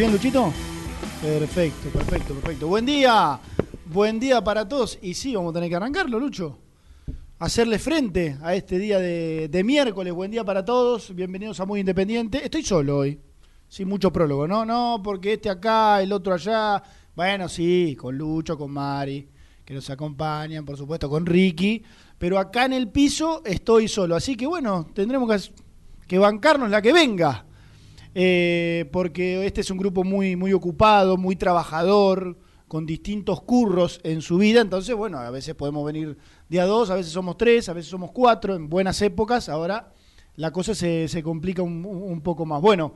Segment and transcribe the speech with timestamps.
[0.00, 0.50] Bien, Luchito?
[1.20, 2.66] Perfecto, perfecto, perfecto.
[2.68, 3.38] Buen día.
[3.84, 4.98] Buen día para todos.
[5.02, 6.56] Y sí, vamos a tener que arrancarlo, Lucho.
[7.38, 10.14] Hacerle frente a este día de, miércoles.
[10.14, 11.14] Buen día para todos.
[11.14, 12.42] Bienvenidos a Muy Independiente.
[12.42, 13.20] Estoy solo hoy.
[13.68, 14.64] Sin mucho prólogo, ¿no?
[14.64, 16.82] No, porque este acá, el otro allá.
[17.14, 19.28] Bueno, sí, con Lucho, con Mari,
[19.66, 21.82] que nos acompañan, por supuesto, con Ricky.
[22.16, 24.16] Pero acá en el piso estoy solo.
[24.16, 25.50] Así que bueno, tendremos
[26.06, 27.44] que bancarnos la que venga
[28.14, 32.36] eh, porque este es un grupo muy, muy ocupado, muy trabajador,
[32.68, 36.16] con distintos curros en su vida, entonces, bueno, a veces podemos venir
[36.48, 39.92] de a dos, a veces somos tres, a veces somos cuatro, en buenas épocas, ahora
[40.36, 42.62] la cosa se, se complica un, un poco más.
[42.62, 42.94] Bueno,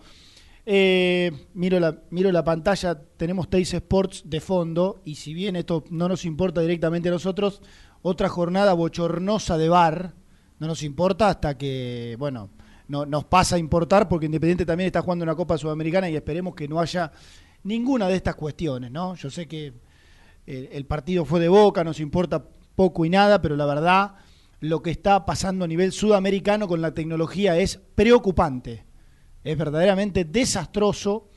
[0.65, 5.85] eh, miro, la, miro la pantalla, tenemos Teis Sports de fondo, y si bien esto
[5.91, 7.61] no nos importa directamente a nosotros,
[8.03, 10.15] otra jornada bochornosa de bar,
[10.61, 12.51] no nos importa hasta que, bueno,
[12.89, 16.55] no, nos pasa a importar porque Independiente también está jugando una Copa Sudamericana y esperemos
[16.55, 17.11] que no haya
[17.63, 19.15] ninguna de estas cuestiones, ¿no?
[19.15, 19.73] Yo sé que
[20.47, 22.45] el, partido fue de boca, nos importa
[22.77, 24.15] poco y nada, pero la verdad
[24.61, 28.85] lo que está pasando a nivel sudamericano con la tecnología es preocupante,
[29.43, 31.29] es verdaderamente desastroso,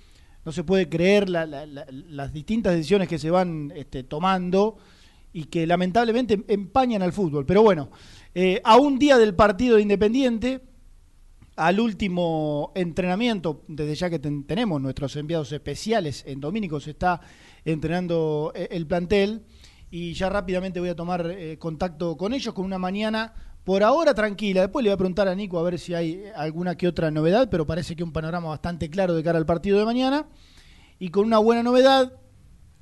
[0.46, 4.78] no se puede creer la- la- la- las distintas decisiones que se van este, tomando
[5.34, 7.46] y que lamentablemente empañan al fútbol.
[7.46, 7.90] Pero bueno,
[8.34, 10.62] eh, a un día del partido de Independiente,
[11.58, 17.20] al último entrenamiento, desde ya que ten- tenemos nuestros enviados especiales en Domínico, se está
[17.66, 19.44] entrenando eh, el plantel
[19.92, 24.14] y ya rápidamente voy a tomar eh, contacto con ellos con una mañana por ahora
[24.14, 24.62] tranquila.
[24.62, 27.50] Después le voy a preguntar a Nico a ver si hay alguna que otra novedad,
[27.50, 30.28] pero parece que un panorama bastante claro de cara al partido de mañana.
[31.00, 32.14] Y con una buena novedad,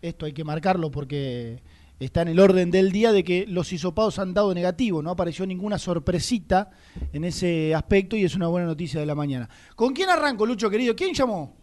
[0.02, 1.64] esto hay que marcarlo porque
[2.00, 5.46] está en el orden del día de que los hisopados han dado negativo, no apareció
[5.46, 6.72] ninguna sorpresita
[7.14, 9.50] en ese aspecto y es una buena noticia de la mañana.
[9.76, 10.96] ¿Con quién arranco, Lucho querido?
[10.96, 11.56] ¿Quién llamó?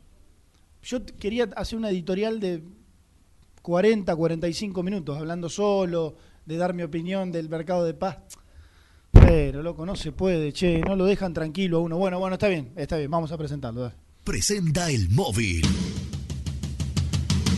[0.82, 2.62] Yo quería hacer una editorial de
[3.62, 8.18] 40, 45 minutos, hablando solo, de dar mi opinión del mercado de paz.
[9.12, 11.96] Pero, loco, no se puede, che, no lo dejan tranquilo a uno.
[11.98, 13.92] Bueno, bueno, está bien, está bien, vamos a presentarlo.
[14.24, 15.62] Presenta el móvil.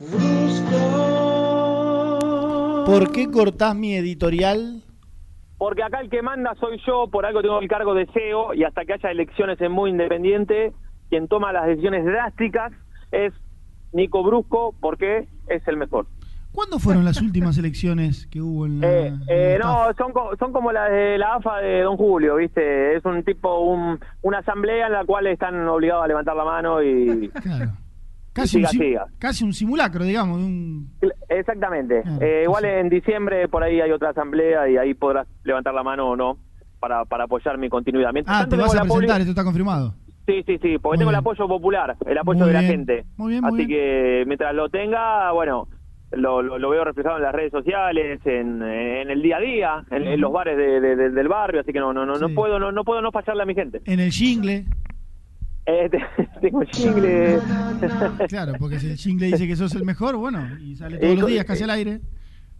[0.00, 0.76] Brusco.
[2.86, 4.82] ¿Por qué cortás mi editorial
[5.58, 8.62] porque acá el que manda soy yo, por algo tengo el cargo de CEO y
[8.62, 10.72] hasta que haya elecciones en muy independiente,
[11.10, 12.72] quien toma las decisiones drásticas
[13.10, 13.32] es
[13.92, 16.06] Nico Brusco porque es el mejor.
[16.52, 20.70] ¿Cuándo fueron las últimas elecciones que hubo en la, Eh, eh, no, son, son como
[20.70, 22.96] las de la AFA de Don Julio, ¿viste?
[22.96, 26.82] Es un tipo, un, una asamblea en la cual están obligados a levantar la mano
[26.82, 27.28] y...
[27.42, 27.72] Claro.
[28.42, 29.06] Casi, siga, un, siga.
[29.18, 30.90] casi un simulacro, digamos, un...
[31.28, 32.02] Exactamente.
[32.20, 36.10] Eh, igual en diciembre por ahí hay otra asamblea y ahí podrás levantar la mano
[36.10, 36.38] o no
[36.80, 38.10] para, para apoyar mi continuidad.
[38.12, 39.94] Mientras Ah, tanto, te vas a presentar, esto está confirmado.
[40.26, 43.04] Sí, sí, sí, porque Muy tengo el apoyo popular, el apoyo Muy de la gente.
[43.16, 43.68] muy bien, muy Así bien.
[43.80, 45.68] que mientras lo tenga, bueno,
[46.12, 49.84] lo, lo, lo veo reflejado en las redes sociales, en, en el día a día,
[49.90, 52.58] en, en los bares de- de- de- del barrio, así que no no no, puedo
[52.58, 53.80] no, no puedo no fallarle a mi gente.
[53.86, 54.64] En el jingle.
[55.70, 57.38] Eh, te- tengo jingle.
[58.28, 61.16] Claro, porque si el jingle dice que sos el mejor, bueno, y sale todos Eh,
[61.16, 62.00] los días casi al aire.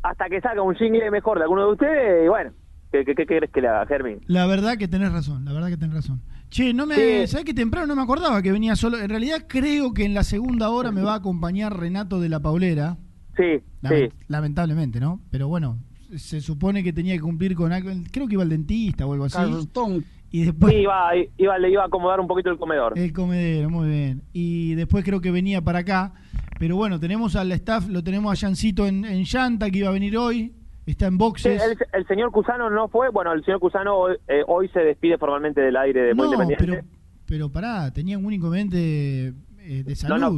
[0.02, 2.52] Hasta que salga un jingle mejor de alguno de ustedes, y bueno,
[2.92, 4.20] ¿qué, qué, qué querés que le haga, Germín?
[4.26, 6.20] La verdad que tenés razón, la verdad que tenés razón.
[6.50, 7.26] Che, no me, Sí.
[7.26, 8.98] ¿sabés que temprano no me acordaba que venía solo?
[8.98, 12.40] En realidad creo que en la segunda hora me va a acompañar Renato de la
[12.40, 12.96] Paulera.
[13.36, 14.16] Sí, Lament- sí.
[14.28, 15.20] Lamentablemente, ¿no?
[15.30, 15.78] Pero bueno,
[16.16, 17.90] se supone que tenía que cumplir con algo.
[18.10, 19.36] Creo que iba al dentista o algo así.
[19.36, 20.04] Cartón.
[20.30, 20.72] Y después.
[20.74, 22.98] Sí, iba, iba, le iba a acomodar un poquito el comedor.
[22.98, 24.22] El comedero, muy bien.
[24.32, 26.12] Y después creo que venía para acá.
[26.58, 29.92] Pero bueno, tenemos al staff, lo tenemos a Jancito en, en llanta, que iba a
[29.92, 30.52] venir hoy.
[30.86, 31.62] Está en Sí, boxes.
[31.62, 35.18] el, el señor Cusano no fue, bueno, el señor Cusano hoy, eh, hoy se despide
[35.18, 36.64] formalmente del aire de no, Independiente.
[36.64, 36.82] pero,
[37.26, 39.28] pero pará, tenía un inconveniente
[39.58, 40.18] eh, de salud.
[40.18, 40.30] no,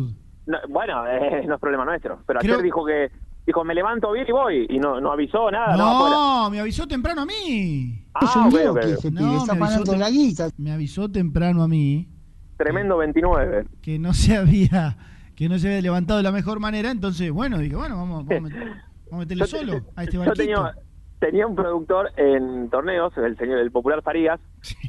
[0.47, 3.11] no, bueno, eh, no es problema nuestro, pero Creo- ayer dijo que
[3.47, 7.23] dijo me levanto bien y voy y no no avisó nada, no, me avisó temprano
[7.23, 8.00] a mí.
[8.15, 10.49] Ah, es un lío que ese No, está me avisó pagando la guita.
[10.59, 12.09] Me avisó temprano a mí
[12.57, 13.65] Tremendo 29.
[13.83, 14.97] que no se había
[15.35, 18.51] que no se había levantado de la mejor manera, entonces bueno, dije, bueno, vamos, vamos,
[18.53, 18.59] a met-
[19.11, 20.35] vamos a meterle Yo- solo a este Yo barquito.
[20.43, 20.75] tenía,
[21.19, 24.39] tenía un productor en torneos, el señor el popular Farías,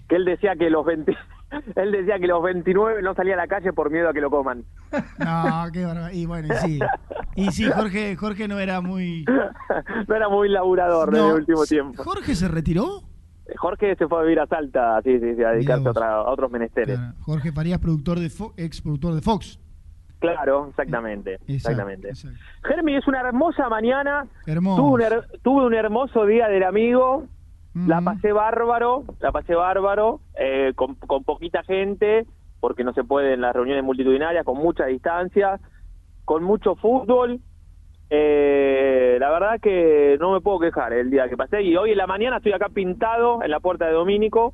[0.10, 1.16] que él decía que los 20
[1.78, 4.30] él decía que los 29 no salía a la calle por miedo a que lo
[4.30, 4.66] coman.
[5.20, 6.12] No, qué barbaridad.
[6.12, 6.80] Y bueno, y sí.
[7.38, 9.24] Y sí, Jorge, Jorge no era muy
[10.08, 12.04] no era muy laburador en el último tiempo.
[12.04, 13.04] ¿Jorge se retiró?
[13.58, 16.32] Jorge se fue a vivir a Salta, sí, sí, sí, a dedicarse a, otra- a
[16.32, 16.98] otros menesteres.
[16.98, 19.60] Claro, Jorge Farías, productor de Fo- ex productor de Fox.
[20.20, 22.10] Claro, exactamente, Exacto, exactamente.
[22.10, 22.38] exacto.
[22.64, 24.28] Germi, es una hermosa mañana.
[24.46, 24.82] Hermoso.
[24.84, 27.26] Tuve un, her- tuve un hermoso día del amigo.
[27.74, 32.28] La pasé bárbaro, la pasé bárbaro, eh, con, con poquita gente,
[32.60, 35.58] porque no se puede en las reuniones multitudinarias, con mucha distancia,
[36.26, 37.40] con mucho fútbol.
[38.14, 41.64] Eh, la verdad que no me puedo quejar el día que pasé.
[41.64, 44.54] Y hoy en la mañana estoy acá pintado en la puerta de Domínico,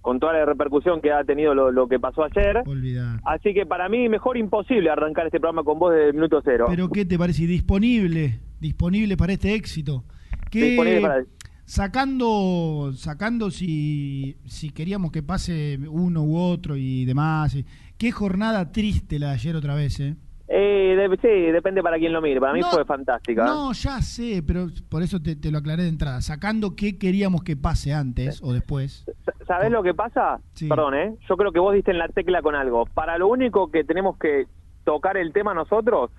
[0.00, 2.62] con toda la repercusión que ha tenido lo, lo que pasó ayer.
[2.66, 3.20] Olvidar.
[3.24, 6.66] Así que para mí mejor imposible arrancar este programa con vos desde el minuto cero.
[6.68, 7.46] Pero ¿qué te parece?
[7.46, 10.02] Disponible, disponible para este éxito.
[10.50, 11.24] ¿Qué, Disponible para-
[11.66, 17.54] Sacando, sacando si, si queríamos que pase uno u otro y demás.
[17.54, 17.64] y-
[17.98, 20.16] Qué jornada triste la de ayer otra vez, ¿eh?
[20.60, 22.40] Eh, de- sí, depende para quién lo mire.
[22.40, 23.44] Para mí No, fue fantástica.
[23.44, 26.20] No, ya sé, pero por eso te, te lo aclaré de entrada.
[26.20, 29.04] Sacando qué queríamos que pase antes o después.
[29.46, 30.40] ¿Sabés lo que pasa?
[30.54, 30.68] Sí.
[30.68, 31.14] Perdón, ¿eh?
[31.28, 32.86] Yo creo que vos diste en la tecla con algo.
[32.86, 34.46] Para lo único que tenemos que
[34.84, 36.10] tocar el tema nosotros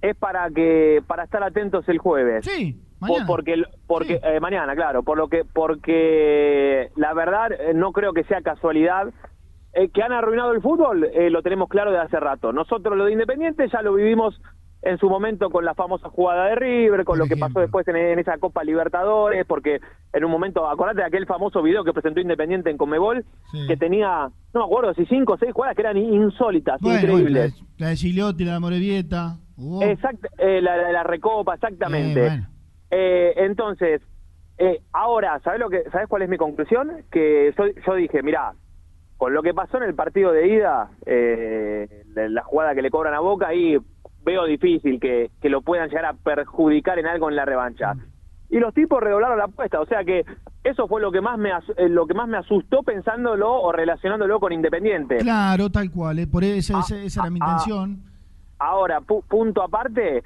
[0.00, 2.46] es para que para estar atentos el jueves.
[2.46, 3.26] Sí, Por- mañana.
[3.26, 4.20] porque porque Sí.
[4.24, 9.08] eh, mañana, claro, por lo que porque la verdad eh, no creo que sea casualidad
[9.80, 12.52] Eh, que han arruinado el fútbol, eh, lo tenemos claro de hace rato.
[12.52, 14.40] Nosotros lo de Independiente ya lo vivimos
[14.82, 17.86] en su momento con la famosa jugada de River, con Por lo que pasó después
[17.88, 19.80] en, en esa Copa Libertadores, porque
[20.12, 23.66] en un momento, acordate de aquel famoso video que presentó Independiente en Comebol, Sí.
[23.68, 27.52] que tenía, no me acuerdo si cinco o seis jugadas que eran insólitas, Bueno, increíbles.
[27.52, 29.36] bueno, la, de Gigliotti, la de Morevieta.
[29.56, 32.26] hubo- Exact- eh, la, la- la recopa, exactamente.
[32.26, 32.46] Eh, bueno.
[33.46, 34.00] Entonces,
[34.58, 36.90] eh, ahora, ¿sabes lo que, sabes cuál es mi conclusión?
[37.10, 38.52] Que yo, yo dije, mirá,
[39.18, 43.12] con lo que pasó en el partido de ida, eh, la, jugada que le cobran
[43.14, 43.76] a Boca, ahí
[44.24, 47.94] veo difícil que, que lo puedan llegar a perjudicar en algo en la revancha.
[48.48, 50.24] Y los tipos redoblaron la apuesta, o sea que
[50.64, 54.40] eso fue lo que más me eh, lo que más me asustó pensándolo o relacionándolo
[54.40, 55.18] con Independiente.
[55.18, 56.18] Claro, tal cual.
[56.20, 57.98] eh, Por eso Ah, esa, esa era mi ah, intención.
[58.58, 60.22] Ahora, pu- punto aparte,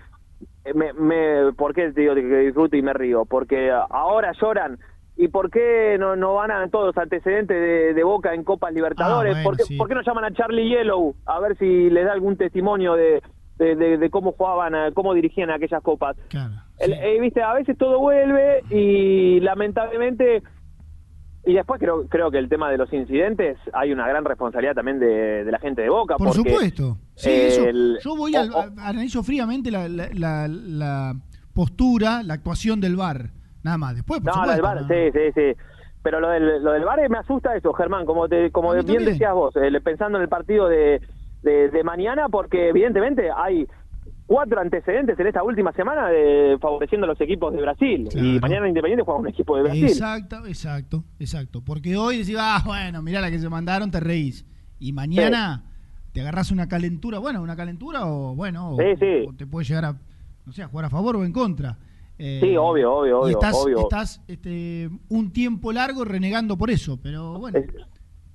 [0.64, 3.24] eh, me, me, ¿por qué te digo que disfruto y me río?
[3.24, 4.78] Porque ahora lloran.
[5.16, 8.72] ¿Y por qué no, no van a todos los antecedentes de, de Boca en Copas
[8.72, 9.34] Libertadores?
[9.36, 9.76] Ah, bueno, ¿Por, qué, sí.
[9.76, 13.22] por qué no llaman a Charlie Yellow a ver si les da algún testimonio de,
[13.58, 16.16] de, de- de cómo jugaban, cómo dirigían aquellas copas?
[16.28, 16.54] Claro.
[16.78, 20.42] El- eh, Viste, a veces todo vuelve y lamentablemente...
[21.44, 25.00] Y después creo, creo que el tema de los incidentes hay una gran responsabilidad también
[25.00, 26.16] de, de la gente de Boca.
[26.16, 26.98] Por porque supuesto.
[27.16, 27.64] Sí, eso,
[28.00, 31.14] yo voy al, analizo fríamente la, la- la- la
[31.52, 33.30] postura, la actuación del VAR.
[33.62, 33.94] Nada más.
[33.94, 35.62] Después, por no, lo del supuesto, bar, sí, sí, sí.
[36.02, 39.04] Pero lo del, lo del bar me asusta eso, Germán, como te, como bien también.
[39.04, 41.00] decías vos, eh, pensando en el partido de,
[41.42, 43.68] de, de mañana, porque evidentemente hay
[44.26, 48.08] cuatro antecedentes en esta última semana de, favoreciendo a los equipos de Brasil.
[48.10, 48.26] Claro.
[48.26, 49.84] Y mañana Independiente juega un equipo de Brasil.
[49.84, 51.62] Exacto, exacto, exacto.
[51.62, 54.46] Porque hoy decís, ah, bueno, mirá la que se mandaron, te reís.
[54.78, 55.64] Y mañana
[56.12, 59.26] te agarras una calentura, bueno, una calentura o, bueno, o, sí.
[59.28, 59.96] o te puede llegar a,
[60.46, 61.78] no sé, a jugar a favor o en contra.
[62.24, 63.78] Eh, Sí, obvio, obvio, y obvio, estás, obvio.
[63.80, 67.58] estás este, un tiempo largo renegando por eso, pero bueno.
[67.58, 67.66] Es-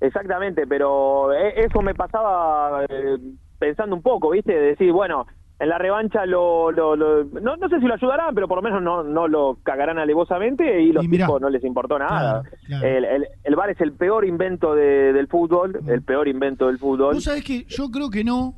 [0.01, 3.17] exactamente, pero e- eso me pasaba eh,
[3.57, 4.51] pensando un poco, ¿viste?
[4.53, 5.25] De decir, bueno,
[5.59, 8.61] en la revancha lo, lo- lo- no, no sé si lo ayudarán, pero por lo
[8.61, 11.25] menos no, no lo cagarán alevosamente y los Y mirá.
[11.25, 12.43] tipos no les importó nada.
[12.43, 12.87] Claro, claro.
[12.87, 16.77] El, el, el VAR es el peor invento de- del fútbol, el peor invento del
[16.77, 17.13] fútbol.
[17.15, 18.55] Vos sabés que yo creo que no,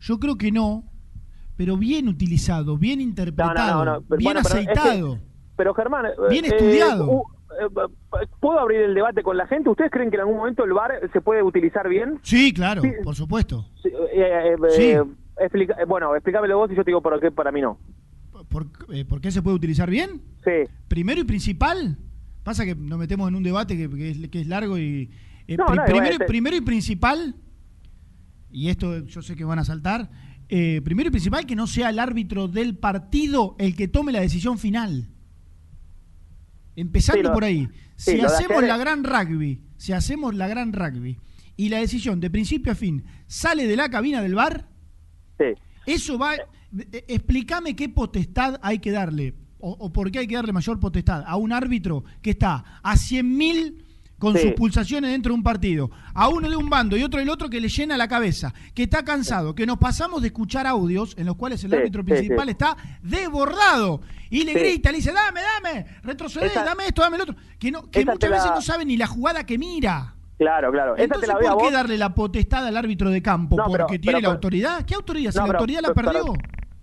[0.00, 0.82] yo creo que no,
[1.56, 5.18] pero bien utilizado, bien interpretado, no, no, no, pero bien bueno, pero es que- aceitado.
[5.56, 7.10] Pero Germán, eh, Bien eh, estudiado.
[7.10, 7.22] uh,
[7.60, 9.68] eh, ¿puedo abrir el debate con la gente?
[9.68, 12.18] ¿Ustedes creen que en algún momento el VAR se puede utilizar bien?
[12.22, 12.90] Sí, claro, Sí.
[13.04, 13.66] por supuesto.
[13.82, 14.82] Sí, eh, eh, Sí.
[14.82, 15.02] eh,
[15.38, 17.78] explica- bueno, explícamelo vos y yo te digo por qué para mí no.
[18.48, 18.66] ¿Por,
[19.08, 20.22] ¿por qué se puede utilizar bien?
[20.44, 20.50] Sí.
[20.88, 21.96] Primero y principal,
[22.42, 25.10] pasa que nos metemos en un debate que, que es, que es largo y...
[25.46, 27.34] eh, No, pri- no, primero, igual, te- primero y principal,
[28.50, 30.10] y esto yo sé que van a saltar,
[30.54, 34.20] eh, primero y principal que no sea el árbitro del partido el que tome la
[34.20, 35.08] decisión final.
[36.76, 37.68] Empezando Sí, lo- por ahí.
[37.96, 41.18] sí, Si hacemos la gran rugby, si hacemos la gran rugby
[41.56, 44.68] y la decisión de principio a fin sale de la cabina del bar,
[45.38, 45.46] Sí.
[45.86, 46.34] eso va.
[46.34, 50.78] eh, Explícame qué potestad hay que darle, o, o por qué hay que darle mayor
[50.80, 53.84] potestad a un árbitro que está a 100.000
[54.22, 54.42] con Sí.
[54.42, 57.50] sus pulsaciones dentro de un partido, a uno de un bando y otro del otro
[57.50, 61.26] que le llena la cabeza, que está cansado, que nos pasamos de escuchar audios en
[61.26, 62.52] los cuales el Sí, árbitro principal sí.
[62.52, 64.00] está desbordado
[64.30, 67.72] y le grita, le dice, dame, dame, retrocede, Esa- dame esto, dame el otro, que,
[67.72, 70.14] no, que muchas la- veces no sabe ni la jugada que mira.
[70.38, 70.94] Claro, claro.
[70.94, 71.72] Esa Entonces, te la ¿por qué vos.
[71.72, 73.56] darle la potestad al árbitro de campo?
[73.56, 74.84] No, pero- ¿Porque tiene pero- la autoridad?
[74.86, 75.32] ¿Qué autoridad?
[75.32, 76.24] Si No, la pero- autoridad la perdió.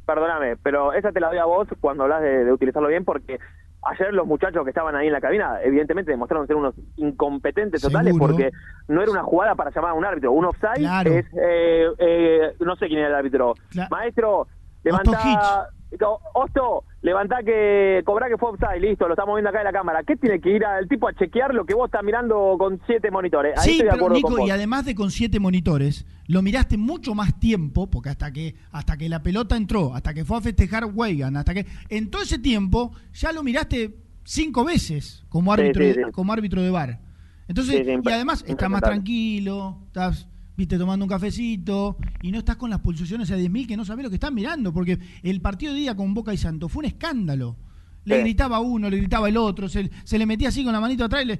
[0.05, 3.37] Perdóname, pero esa te la doy a vos cuando hablas de, de utilizarlo bien, porque
[3.83, 8.13] ayer los muchachos que estaban ahí en la cabina, evidentemente demostraron ser unos incompetentes totales,
[8.13, 8.33] Seguro.
[8.33, 8.51] porque
[8.87, 10.31] no era una jugada para llamar a un árbitro.
[10.31, 11.11] Un offside Claro.
[11.11, 13.53] es, eh, eh, no sé quién era el árbitro.
[13.71, 14.49] Cla- Maestro, Osto
[14.83, 15.67] levantá.
[15.99, 19.71] No, Osto, levantá que cobra que fue offside, listo, lo estamos viendo acá en la
[19.71, 20.03] cámara.
[20.03, 23.09] ¿Qué tiene que ir al tipo a chequear lo que vos estás mirando con siete
[23.11, 23.57] monitores?
[23.57, 26.41] Ahí Sí, estoy de pero acuerdo Nico, con y además de con siete monitores, lo
[26.41, 30.37] miraste mucho más tiempo, porque hasta que, hasta que la pelota entró, hasta que fue
[30.37, 31.65] a festejar Weigan, hasta que.
[31.89, 36.69] En todo ese tiempo, ya lo miraste cinco veces como árbitro, sí, como árbitro de
[36.69, 36.99] bar.
[37.47, 40.27] Entonces, y además estás más tranquilo, estás,
[40.59, 44.03] viste, tomando un cafecito, y no estás con las pulsaciones a 10.000 que no sabés
[44.03, 46.85] lo que estás mirando, porque el partido de día con Boca y Santos fue un
[46.87, 47.55] escándalo.
[48.03, 48.21] Le Sí.
[48.23, 51.23] gritaba uno, le gritaba el otro, se, se le metía así con la manito atrás
[51.23, 51.39] y le,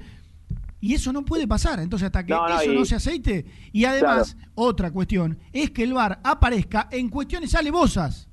[0.80, 1.80] y eso no puede pasar.
[1.80, 3.44] Entonces, hasta que No, no, eso y- no se aceite.
[3.72, 8.26] Y además, otra cuestión es que el VAR aparezca en cuestiones alevosas.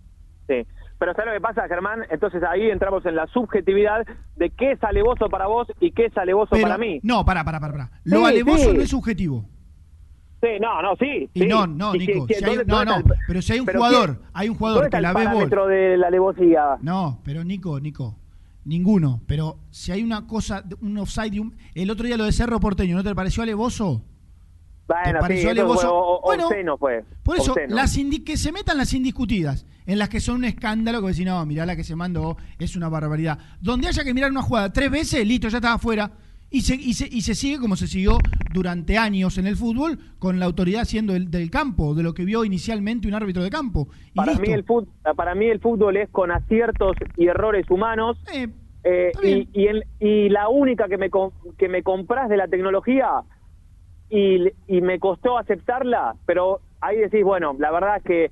[0.47, 0.55] Sí.
[0.99, 1.99] Pero ¿sabes lo que pasa, Germán?
[2.09, 4.05] Entonces ahí entramos en la subjetividad
[4.37, 6.99] de qué es alevoso para vos y qué es alevoso Pero, para mí.
[7.03, 7.73] No, para, para, para.
[7.73, 7.91] para.
[8.05, 8.77] Lo Sí, alevoso sí.
[8.77, 9.45] no es subjetivo.
[10.59, 11.29] No, no, sí.
[11.33, 11.47] Y sí.
[11.47, 12.27] no, no, ¿Y Nico.
[12.27, 12.97] si hay- no, no.
[12.97, 15.69] el- Pero si hay un jugador, qué- hay un ¿Dónde jugador que la ve gol.
[15.69, 16.63] de la alevosía?
[16.81, 18.17] No, pero Nico, Nico.
[18.65, 19.21] Ninguno.
[19.27, 22.95] Pero si hay una cosa, un offside, un- el otro día lo de Cerro Porteño,
[22.97, 24.03] ¿no te pareció alevoso?
[24.87, 25.93] Bueno, ¿Te sí, alevoso?
[25.93, 27.03] o- Bueno, obsceno fue.
[27.23, 27.75] Por eso, obsceno.
[27.75, 31.25] las indi- que se metan las indiscutidas, en las que son un escándalo, que decís,
[31.25, 33.37] no, mirá la que se mandó, es una barbaridad.
[33.59, 36.09] Donde haya que mirar una jugada tres veces, listo, ya estaba afuera.
[36.49, 39.99] Y se, y, se, y se sigue como se siguió durante años en el fútbol,
[40.17, 43.49] con la autoridad siendo el, del campo, de lo que vio inicialmente un árbitro de
[43.49, 43.89] campo.
[44.13, 44.41] Y Para listo.
[44.47, 44.87] mí, el fútbol,
[45.17, 48.17] para mí el fútbol es con aciertos y errores humanos.
[48.33, 48.47] Eh,
[48.85, 51.09] eh, y, y, en- y la única que me,
[51.57, 53.09] que me compras de la tecnología
[54.09, 58.31] y, y me costó aceptarla, pero ahí decís, bueno, la verdad es que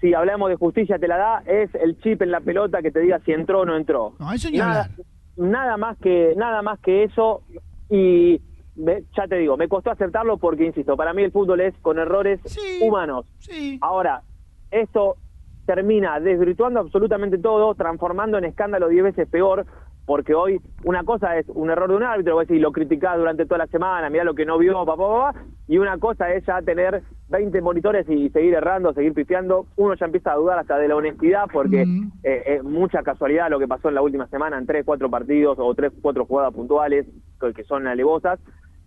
[0.00, 2.98] si hablamos de justicia te la da, es el chip en la pelota que te
[3.00, 4.14] diga si entró o no entró.
[4.18, 5.06] No, eso ni nada, hablar.
[5.36, 7.42] Nada más que nada más que eso
[7.88, 8.40] y
[8.74, 11.98] me- ya te digo, me costó aceptarlo porque insisto, para mí el fútbol es con
[11.98, 12.78] errores Sí.
[12.82, 13.26] humanos.
[13.38, 13.78] Sí.
[13.80, 14.22] Ahora,
[14.70, 15.16] esto
[15.64, 19.66] termina desvirtuando absolutamente todo, transformando en escándalo diez veces peor,
[20.06, 23.44] porque hoy una cosa es un error de un árbitro, vos decís, lo criticás durante
[23.44, 26.62] toda la semana, mirá lo que no vio, papá, papá, y una cosa es ya
[26.62, 30.86] tener 20 monitores y seguir errando, seguir pifiando, uno ya empieza a dudar hasta de
[30.86, 31.84] la honestidad, porque
[32.22, 35.58] eh, es mucha casualidad lo que pasó en la última semana en tres, cuatro partidos
[35.58, 37.06] o tres, cuatro jugadas puntuales
[37.40, 38.38] que, que son alevosas,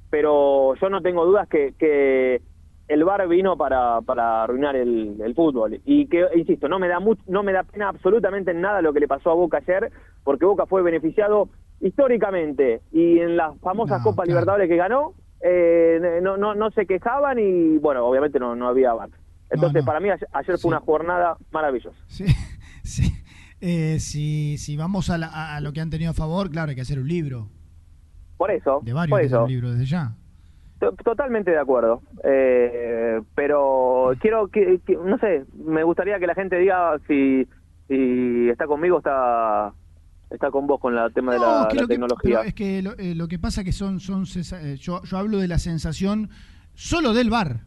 [0.09, 2.41] pero yo no tengo dudas que, que
[2.89, 6.99] el VAR vino para, para arruinar el, el fútbol y que insisto no me da
[6.99, 9.91] much- no me da pena absolutamente nada lo que le pasó a Boca ayer
[10.23, 14.39] porque Boca fue beneficiado históricamente y en las famosas No, Copas claro.
[14.41, 18.93] Libertadores que ganó, eh, no, no, no se quejaban y bueno, obviamente no, no había
[18.93, 19.09] VAR.
[19.51, 19.85] Entonces, no.
[19.87, 20.61] para mí ayer, ayer Sí.
[20.61, 21.97] fue una jornada maravillosa.
[22.07, 22.25] Sí,
[22.83, 23.11] sí.
[23.61, 26.75] Eh, si, si vamos a, la- a- lo que han tenido a favor, claro, hay
[26.75, 27.49] que hacer un libro.
[28.37, 29.43] Por eso, De varios por eso.
[29.43, 30.15] un libro desde ya.
[30.79, 32.01] To- Totalmente de acuerdo.
[32.23, 37.47] Eh, pero quiero que, que- no sé, me gustaría que la gente diga si,
[37.87, 39.73] si está conmigo o está,
[40.29, 42.41] está con vos con el tema de la, que- tecnología.
[42.41, 45.47] es que lo, eh, lo que pasa que son, son eh, yo, yo hablo de
[45.47, 46.29] la sensación
[46.75, 47.61] solo del bar.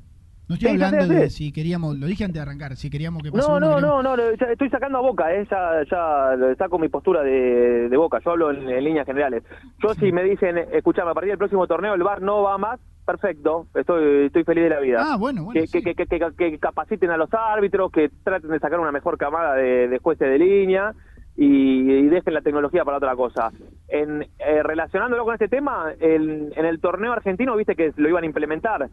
[0.48, 3.30] No estoy Sí, hablando de si queríamos, lo dije antes de arrancar, si queríamos que
[3.30, 6.88] pase No, no, queríamos- no, no, estoy sacando a Boca, eh, ya, ya saco mi
[6.88, 9.44] postura de, de Boca, yo hablo en, en líneas generales.
[9.82, 12.80] Yo si me dicen, escuchame, a partir del próximo torneo el VAR no va más,
[13.04, 14.98] perfecto, estoy, estoy feliz de la vida.
[15.06, 15.60] Ah, bueno, bueno.
[15.60, 15.82] que, sí.
[15.82, 19.54] que, que, que, que capaciten a los árbitros, que traten de sacar una mejor camada
[19.54, 20.92] de, de jueces de línea
[21.36, 23.50] y, y dejen la tecnología para otra cosa.
[23.88, 28.26] En, eh, relacionándolo con este tema, en el torneo argentino, viste que lo iban a
[28.26, 28.88] implementar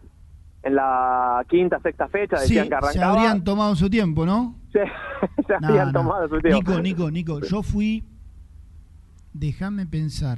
[0.62, 3.14] en la quinta, sexta fecha, Sí, decían que se arrancaba.
[3.14, 4.56] habrían tomado su tiempo, ¿no?
[4.74, 4.84] Se,
[5.48, 5.92] se no.
[5.94, 6.72] tomado su tiempo.
[6.72, 8.04] Nico, Nico, Nico, yo fui.
[9.34, 10.38] Déjame pensar.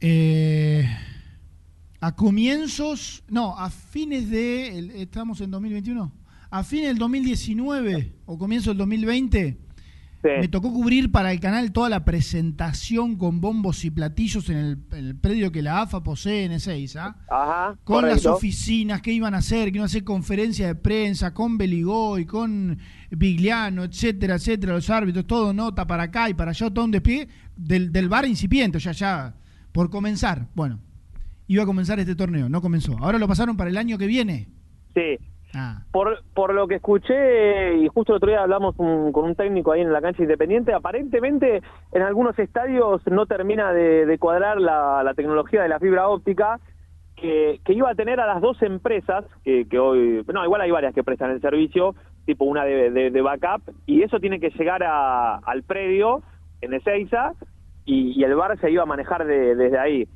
[0.00, 0.84] Eh,
[2.00, 3.24] a comienzos.
[3.28, 5.02] No, a fines de.
[5.02, 6.12] Estamos en 2021.
[6.50, 9.58] A fines del 2019 o comienzo del 2020.
[10.20, 10.28] Sí.
[10.40, 14.78] Me tocó cubrir para el canal toda la presentación con bombos y platillos en el,
[14.90, 19.34] en el predio que la AFA posee en Ezeiza Ajá, con las oficinas que iban
[19.34, 22.78] a hacer, que iban a hacer conferencia de prensa, con Beligoy, con
[23.10, 27.28] Vigliano, etcétera, etcétera, los árbitros, todo nota para acá y para allá, todo un despliegue
[27.56, 29.36] del, del bar incipiente, ya, ya,
[29.70, 30.48] por comenzar.
[30.52, 30.80] Bueno,
[31.48, 32.96] iba a comenzar este torneo, no comenzó.
[33.00, 34.46] Ahora lo pasaron para el año que viene.
[34.94, 35.18] Sí.
[35.54, 39.34] Ah, Por, por lo que escuché, y justo el otro día hablamos un- con un
[39.34, 44.60] técnico ahí en la cancha independiente, aparentemente en algunos estadios no termina de, de cuadrar
[44.60, 46.60] la, la tecnología de la fibra óptica
[47.16, 50.70] que, que iba a tener a las dos empresas, que, que hoy, no, igual hay
[50.70, 51.94] varias que prestan el servicio,
[52.26, 56.22] tipo una de, de- de backup, y eso tiene que llegar a- al predio
[56.60, 57.32] en Ezeiza,
[57.86, 60.06] y, y el bar se iba a manejar de- desde ahí.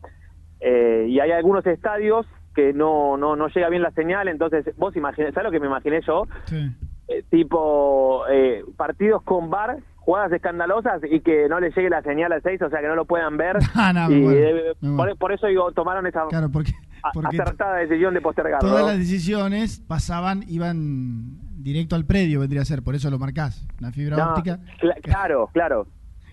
[0.65, 4.95] Eh, y hay algunos estadios que no, no, no llega bien la señal, entonces vos
[4.97, 6.27] imaginás, ¿sabes lo que me imaginé yo?
[6.47, 6.71] sí.
[7.09, 12.33] Eh, tipo eh, partidos con bar, jugadas escandalosas y que no le llegue la señal
[12.33, 13.57] al 6, o sea que no lo puedan ver.
[13.75, 14.75] Ah, no, y eh,
[15.19, 16.73] por, eso digo, tomaron esa Claro, porque,
[17.25, 18.69] acertada decisión de postergarlo.
[18.69, 18.89] todas ¿no?
[18.91, 23.67] las decisiones pasaban, iban directo al predio, vendría a ser, por eso lo marcás.
[23.81, 24.59] La fibra No, óptica.
[24.81, 25.87] cla- claro, claro.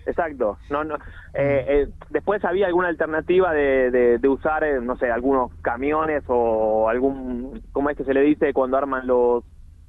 [0.06, 0.58] Exacto.
[0.70, 0.94] No, no.
[1.34, 6.22] eh, eh, después había alguna alternativa de, de, de usar, eh, no sé, algunos camiones
[6.26, 9.44] o algún, ¿cómo es que se le dice cuando arman los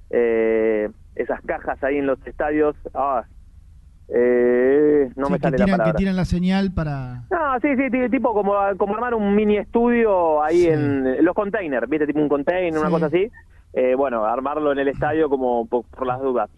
[0.09, 2.75] eh, esas cajas ahí en los estadios?
[2.93, 3.23] Ah,
[4.13, 5.97] eh, no Sí, me que sale la tiran, que palabra.
[5.97, 7.23] tiran la señal para.
[7.31, 10.67] No, sí, sí, ti- tipo como, como armar un mini estudio ahí Sí.
[10.67, 12.07] en los containers, ¿viste?
[12.07, 13.31] Tipo un container, una cosa así.
[13.73, 16.49] Eh, bueno, armarlo en el estadio como por, por las dudas.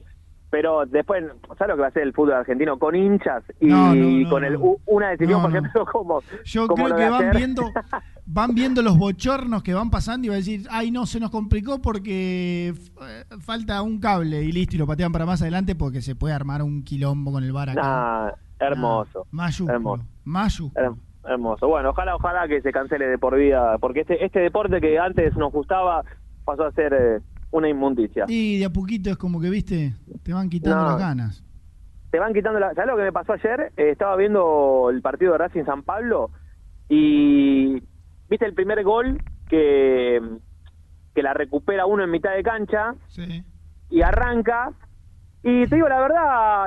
[0.54, 1.24] Pero después,
[1.58, 2.78] ¿sabes lo que va a hacer el fútbol argentino?
[2.78, 6.22] Con hinchas y No, no, no, con el, una decisión, por ejemplo, como.
[6.46, 7.63] Yo como creo que van viendo,
[8.28, 11.32] van viendo los bochornos que van pasando y va a decir, ay no, se nos
[11.32, 16.04] complicó porque eh, falta un cable y listo, y lo patean para más adelante porque
[16.04, 18.36] se puede armar un quilombo con el bar acá.
[18.60, 19.26] Hermoso.
[19.32, 20.04] Mayúsculo, hermoso.
[20.24, 20.86] mayúsculo.
[20.92, 21.68] Her- Hermoso.
[21.68, 25.36] Bueno, ojalá, ojalá que se cancele de por vida, porque este, este deporte que antes
[25.36, 26.04] nos gustaba
[26.46, 27.20] pasó a ser eh,
[27.54, 28.26] una inmundicia.
[28.28, 30.89] Y de a poquito es como que, viste, te van quitando No.
[30.89, 31.44] las ganas.
[32.12, 32.74] te van quitando la...
[32.76, 33.72] ¿Sabes lo que me pasó ayer?
[33.78, 36.30] Eh, estaba viendo el partido de Racing San Pablo
[36.89, 37.82] y
[38.30, 40.22] viste el primer gol que,
[41.16, 43.44] que la recupera uno en mitad de cancha Sí.
[43.89, 44.72] y arranca
[45.44, 46.66] y te digo la verdad,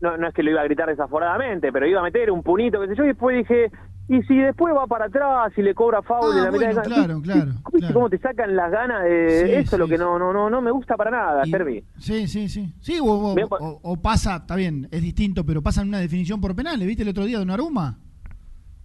[0.00, 2.80] no, no es que lo iba a gritar desaforadamente, pero iba a meter un punito,
[2.80, 3.70] qué sé yo, y después dije,
[4.12, 6.74] y si después va para atrás y le cobra foul Ah, en la mitad de
[6.74, 7.94] bueno, claro, claro, ¿viste claro.
[7.94, 9.78] cómo te sacan las ganas de Sí, eso?
[9.78, 10.02] lo sí, que sí.
[10.02, 11.84] no, no, no, no me gusta para nada, Y- Servi.
[11.98, 12.74] Sí, sí, sí.
[12.80, 15.98] Sí, o, o- Bien, o- o pasa, está bien, es distinto, pero pasa en una
[16.00, 17.98] definición por penales, ¿viste el otro día de Aruma?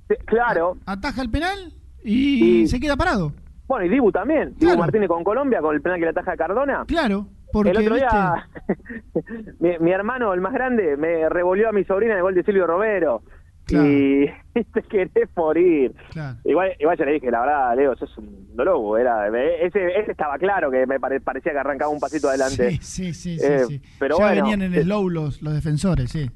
[0.07, 3.33] Sí, Claro, Ataja el penal y Y- se queda parado.
[3.67, 4.51] Bueno, y Dibu también.
[4.59, 4.73] Claro.
[4.73, 6.83] Dibu Martínez con Colombia, con el penal que le ataja a Cardona.
[6.85, 8.47] Claro, porque el otro día,
[9.59, 12.43] mi, mi hermano, el más grande, me revolvió a mi sobrina en el gol de
[12.43, 13.23] Silvio Romero.
[13.65, 13.87] Claro.
[13.87, 14.29] Y
[14.73, 15.93] te querés morir.
[16.11, 16.37] Claro.
[16.45, 18.97] Igual, igual yo le dije, la verdad, Leo, sos un lobo.
[18.97, 22.71] Era, ese, ese estaba claro que me pare- parecía que arrancaba un pasito adelante.
[22.71, 23.81] Sí, sí, sí, sí, Eh, sí.
[23.99, 26.29] pero ya bueno, venían en eh, slow los, los defensores, sí.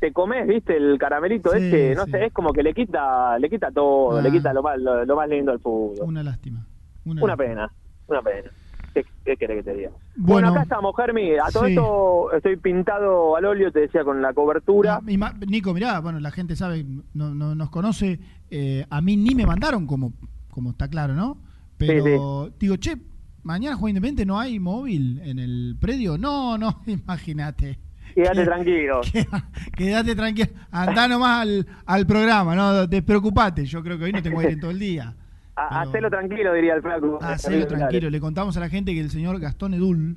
[0.00, 2.10] Te comes, viste, el caramelito Sí, ese, no sí.
[2.10, 4.22] sé, es como que le quita, le quita todo, Ah.
[4.22, 6.06] le quita lo más, lo, lo más lindo al fútbol.
[6.06, 6.66] Una lástima.
[7.06, 7.54] Una, Una lástima.
[7.54, 7.72] pena,
[8.08, 8.50] una pena.
[8.94, 9.90] Qué, ¿Qué querés que te diga?
[10.16, 11.32] Bueno, acá estamos, Germi.
[11.34, 15.00] A todo esto estoy pintado al óleo, te decía, con la cobertura.
[15.46, 18.20] Nico, mirá, bueno, la gente sabe, no, no nos conoce.
[18.50, 20.12] Eh, a mí ni me mandaron, como,
[20.50, 21.38] como está claro, ¿no?
[21.76, 22.96] Pero digo, che,
[23.42, 26.16] mañana Juan Independiente no hay móvil en el predio.
[26.16, 27.80] No, no, imagínate.
[28.14, 29.00] Quédate tranquilo.
[29.76, 30.50] Quédate tranquilo.
[30.70, 33.66] Andá nomás al, al programa, no despreocupate.
[33.66, 35.16] Yo creo que hoy no tengo aire en todo el día.
[35.56, 37.18] Hacelo tranquilo, diría el flaco.
[37.22, 38.10] Hacelo tranquilo.
[38.10, 40.16] Le contamos a la gente que el señor Gastón Edul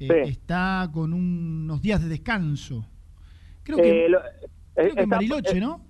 [0.00, 2.86] eh, está con unos días de descanso.
[3.62, 4.10] Creo que, eh,
[4.74, 5.80] creo que en Bariloche, ¿no?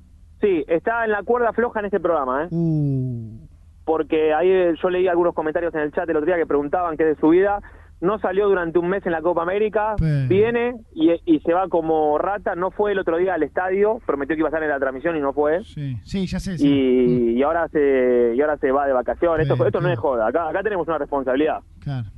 [0.40, 2.48] Sí, está en la cuerda floja en este programa, ¿eh?
[2.50, 3.46] Uh.
[3.84, 7.04] Porque ahí yo leí algunos comentarios en el chat el otro día que preguntaban qué
[7.04, 7.62] de su vida
[8.00, 9.94] no salió durante un mes en la Copa América,
[10.28, 14.40] viene y, se va como rata, no fue el otro día al estadio, prometió que
[14.40, 15.64] iba a estar en la transmisión y no fue.
[15.64, 16.56] Sí, sí ya sé.
[16.58, 19.48] Y, ahora se y ahora se va de vacaciones.
[19.48, 21.60] esto, esto no es joda, acá, acá tenemos una responsabilidad.
[21.80, 22.10] Claro.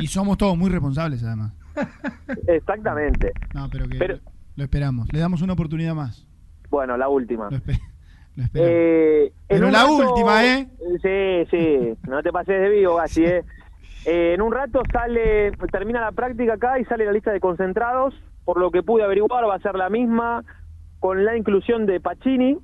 [0.00, 1.52] Y, somos todos muy responsables además.
[2.48, 3.32] Exactamente.
[3.54, 4.20] No, pero que
[4.56, 5.08] lo esperamos.
[5.12, 6.26] Le damos una oportunidad más.
[6.68, 7.48] Bueno, la última.
[7.50, 7.58] Lo,
[8.54, 10.68] eh, pero la última, ¿eh?
[11.02, 11.94] Sí, sí.
[12.08, 13.44] No te pases de vivo, así ¿eh?
[14.04, 18.14] Eh, en un rato sale, termina la práctica acá y sale la lista de concentrados.
[18.44, 20.44] Por lo que pude averiguar, va a ser la misma
[20.98, 22.58] con la inclusión de Pacini,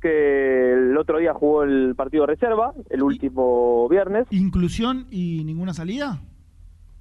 [0.00, 4.26] que el otro día jugó el partido de reserva, el último viernes.
[4.30, 6.20] ¿Inclusión y ninguna salida?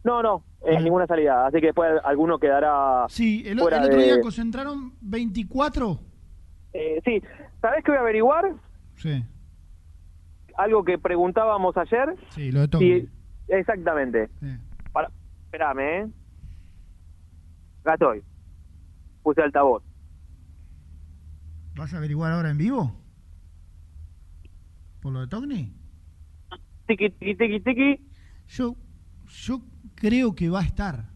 [0.04, 1.48] No, no, eh, ninguna salida.
[1.48, 3.06] Así que después alguno quedará.
[3.10, 6.00] Sí, el, otro día concentraron 24.
[6.74, 7.22] Eh, sí,
[7.62, 8.54] ¿sabés qué voy a averiguar?
[8.96, 9.24] Sí.
[10.58, 12.16] Algo que preguntábamos ayer.
[12.30, 12.82] Sí, lo de todo.
[13.48, 14.30] Exactamente.
[14.92, 15.10] Para,
[15.46, 16.10] espérame, ¿eh?
[17.82, 18.24] Acá estoy.
[19.22, 19.84] Puse altavoz.
[21.76, 22.96] ¿Vas a averiguar ahora en vivo?
[25.02, 25.74] ¿Por lo de Togni?
[26.88, 28.08] Tiki, tiki, tiki, tiki.
[28.48, 28.76] Yo,
[29.28, 29.62] yo
[29.96, 31.10] creo que va a estar.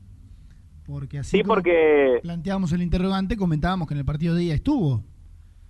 [0.85, 2.19] Porque así sí, porque...
[2.21, 5.03] planteamos el interrogante, comentábamos que en el partido de día estuvo.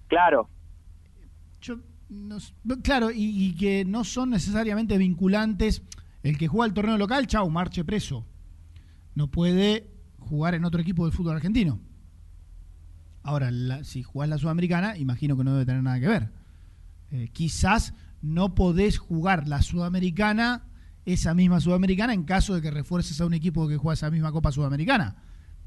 [0.08, 0.48] Claro.
[1.62, 1.78] Yo,
[2.84, 5.84] claro, y, y, que no son necesariamente vinculantes
[6.24, 8.26] el que juega el torneo local, chau, marche preso.
[9.16, 11.80] No puede jugar en otro equipo del fútbol argentino.
[13.24, 13.50] Ahora,
[13.84, 16.30] si jugás la Sudamericana, imagino que no debe tener nada que ver.
[17.12, 20.66] Eh, quizás no podés jugar la Sudamericana,
[21.06, 24.32] esa misma Sudamericana, en caso de que refuerces a un equipo que juega esa misma
[24.32, 25.16] Copa Sudamericana.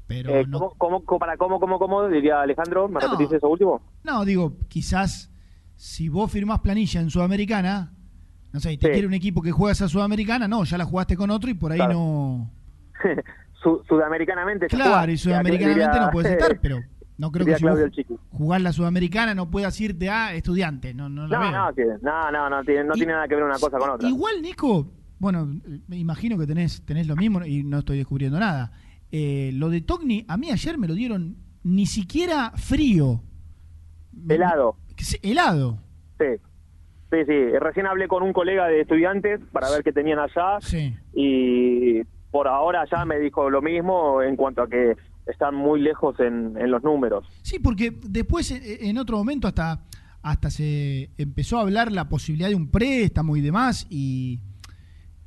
[0.07, 0.45] Pero eh,
[0.77, 2.89] ¿cómo, para cómo, cómo, cómo, diría Alejandro?
[2.89, 3.81] ¿Me repetís eso último?
[4.03, 5.31] No, digo, quizás
[5.75, 7.93] si vos firmás planilla en Sudamericana,
[8.53, 11.29] no sé, te quiere un equipo que juega esa Sudamericana, no, ya la jugaste con
[11.29, 12.49] otro y por ahí no.
[13.87, 16.79] sudamericanamente Claro, y sudamericanamente no puedes estar, pero
[17.17, 20.93] no creo que si jugar la Sudamericana no puedas irte a estudiante.
[20.93, 23.91] No, no, no, no, no, no, tiene, no tiene nada que ver una cosa con
[23.91, 24.09] otra.
[24.09, 24.87] Igual, Nico,
[25.19, 25.47] bueno,
[25.87, 28.71] me imagino que tenés, tenés lo mismo y no estoy descubriendo nada.
[29.11, 33.21] Eh, lo de Togni, a mí ayer me lo dieron ni siquiera frío.
[34.27, 34.77] Helado.
[35.21, 35.77] Helado.
[36.19, 36.41] Sí.
[37.11, 37.59] Sí, sí.
[37.59, 40.59] Recién hablé con un colega de estudiantes para ver qué tenían allá.
[41.13, 44.95] Y por ahora ya me dijo lo mismo en cuanto a que
[45.27, 47.25] están muy lejos en, los números.
[47.41, 49.81] Sí, porque después eh, en otro momento hasta,
[50.21, 54.39] hasta se empezó a hablar la posibilidad de un préstamo y demás y,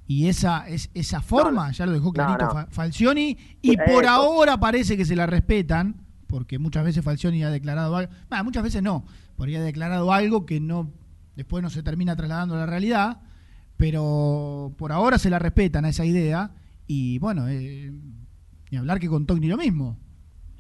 [0.07, 5.05] y esa, es, esa forma ya lo dejó clarito Falcioni y por ahora parece que
[5.05, 9.05] se la respetan porque muchas veces Falcioni ha declarado algo, muchas veces no,
[9.37, 10.90] porque ha declarado algo que no
[11.37, 13.18] después no se termina trasladando a la realidad,
[13.77, 16.51] pero por ahora se la respetan a esa idea
[16.87, 17.90] y bueno, eh,
[18.70, 19.97] ni hablar que con Togni lo mismo.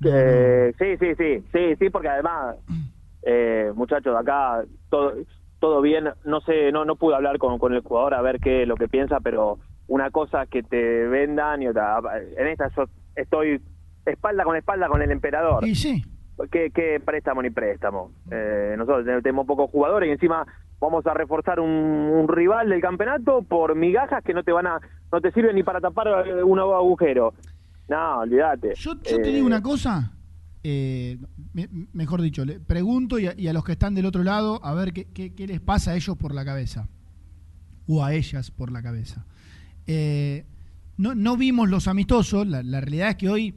[0.00, 2.56] sí, sí, sí, sí, sí, porque además,
[3.22, 5.12] eh, muchachos, acá todo
[5.60, 8.66] todo bien, no sé, no no pude hablar con, con el jugador a ver qué
[8.66, 12.00] lo que piensa, pero una cosa es que te vendan y otra,
[12.36, 12.84] en esta yo
[13.16, 13.60] estoy
[14.06, 15.66] espalda con espalda con el emperador.
[15.66, 16.04] Y sí.
[16.50, 18.10] ¿Qué, préstamo ni préstamo?
[18.30, 20.44] Eh, nosotros tenemos pocos jugadores y encima
[20.80, 24.80] vamos a reforzar un, rival del campeonato por migajas que no te van a
[25.12, 27.34] no te sirven ni para tapar eh, un agujero.
[27.88, 28.74] No, olvídate.
[28.74, 30.12] Yo, te digo eh, una cosa,
[31.92, 35.34] mejor dicho, le pregunto y a, los que están del otro lado a ver qué,
[35.34, 36.88] qué, les pasa a ellos por la cabeza
[37.86, 39.26] o a ellas por la cabeza.
[40.96, 43.54] no, no vimos los amistosos, la, la realidad es que hoy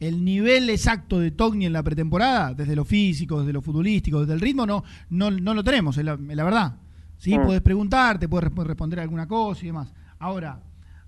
[0.00, 4.34] el nivel exacto de Togni en la pretemporada, desde lo físico, desde lo futbolístico, desde
[4.34, 6.76] el ritmo, no, no, no lo tenemos, es la, verdad.
[7.16, 7.36] ¿sí?
[7.36, 7.44] Mm.
[7.44, 9.92] Puedes preguntarte, puedes responder alguna cosa y demás.
[10.18, 10.60] Ahora,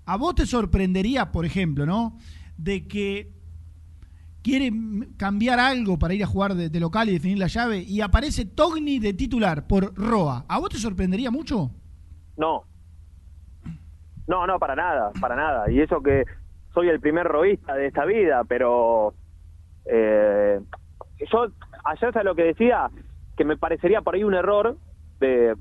[0.05, 2.17] ¿a vos te sorprendería, por ejemplo, ¿no?
[2.57, 3.31] De que
[4.41, 4.71] quiere
[5.17, 8.99] cambiar algo para ir a jugar de, local y definir la llave y aparece Togni
[8.99, 10.45] de titular por Roa.
[10.47, 11.71] ¿A vos te sorprendería mucho?
[12.37, 12.63] No.
[14.27, 15.71] No, no, para nada, para nada.
[15.71, 16.25] Y eso que
[16.73, 19.13] soy el primer roísta de esta vida, pero
[19.85, 20.59] eh,
[21.31, 21.47] yo
[21.85, 22.89] ayer sabes lo que decía,
[23.35, 24.77] que me parecería por ahí un error,
[25.19, 25.55] de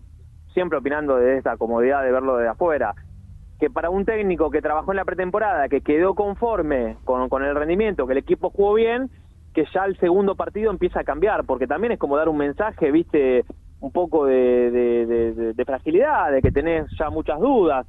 [0.53, 2.94] siempre opinando de esta comodidad de verlo de afuera,
[3.59, 8.07] que para un técnico que trabajó en la pretemporada, que quedó conforme con, el rendimiento,
[8.07, 9.11] que el equipo jugó bien,
[9.53, 12.90] que ya el segundo partido empieza a cambiar, porque también es como dar un mensaje,
[12.90, 13.44] viste,
[13.81, 17.87] un poco de, de, de, de fragilidad, de que tenés ya muchas dudas.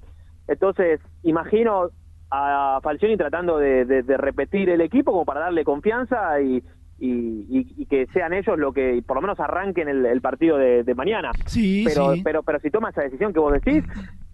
[0.48, 1.90] Entonces, imagino
[2.32, 6.63] a Falcioni tratando de, de, repetir el equipo como para darle confianza y,
[6.98, 10.84] y, y, que sean ellos lo que por lo menos arranquen el, el partido de,
[10.84, 11.32] de, mañana.
[11.46, 12.22] Sí, pero, sí.
[12.24, 13.84] pero pero si toma esa decisión que vos decís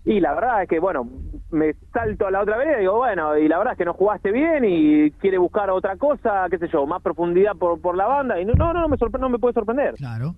[0.06, 1.10] y la verdad es que bueno
[1.52, 3.94] me salto a la otra vereda y digo bueno y la verdad es que no
[3.94, 8.06] jugaste bien y quiere buscar otra cosa qué sé yo más profundidad por, por la
[8.06, 9.96] banda y no no no me no me puede sorprender.
[9.96, 10.36] Claro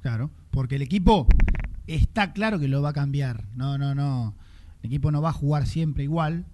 [0.00, 1.26] claro porque el equipo
[1.86, 4.34] está claro que lo va a cambiar no no no
[4.82, 6.46] el equipo no va a jugar siempre igual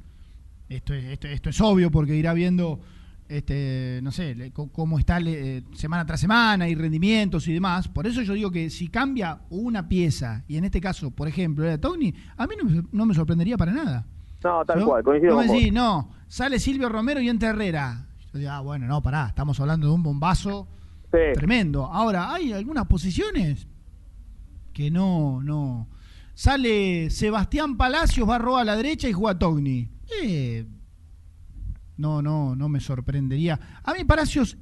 [0.70, 2.80] esto es, esto, esto es obvio porque irá viendo,
[3.28, 7.88] este, no sé, cómo está eh, semana tras semana y rendimientos y demás.
[7.88, 11.64] Por eso yo digo que si cambia una pieza, y en este caso, por ejemplo,
[11.64, 14.06] era Tony, a mí no me, no me sorprendería para nada.
[14.42, 15.58] No, tal cual, coincido no con me vos.
[15.60, 18.06] decís, no, sale Silvio Romero y entra Herrera.
[18.32, 20.66] Yo digo, ah, bueno, no, pará, estamos hablando de un bombazo
[21.12, 21.18] Sí.
[21.34, 21.86] tremendo.
[21.86, 23.66] Ahora, hay algunas posiciones
[24.72, 25.88] que no, no.
[26.34, 29.88] Sale Sebastián Palacios, barro a la derecha y juega Togni.
[30.22, 30.66] Eh,
[31.96, 33.60] no, no, no me sorprendería.
[33.82, 34.56] A mí Palacios,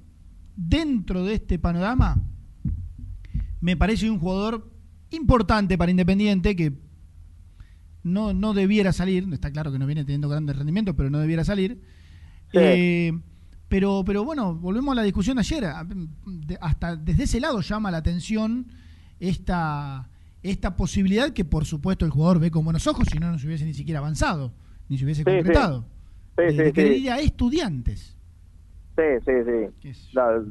[0.57, 2.21] dentro de este panorama,
[3.61, 4.73] me parece un jugador
[5.11, 6.73] importante para Independiente que
[8.03, 9.29] no, no debiera salir.
[9.33, 11.81] Está claro que no viene teniendo grandes rendimientos, pero no debiera salir.
[12.53, 12.59] Sí.
[12.61, 13.13] Eh,
[13.69, 15.65] pero, pero bueno, volvemos a la discusión de ayer.
[16.61, 18.67] Hasta desde ese lado llama la atención
[19.21, 20.09] esta,
[20.43, 23.47] esta posibilidad que por supuesto el jugador ve con buenos ojos, si no, no se
[23.47, 24.55] hubiese ni siquiera avanzado,
[24.89, 25.85] ni se hubiese Sí, concretado.
[26.37, 28.17] Sí, Desde sí, a estudiantes.
[28.97, 30.13] Sí, sí, sí.
[30.13, 30.43] La,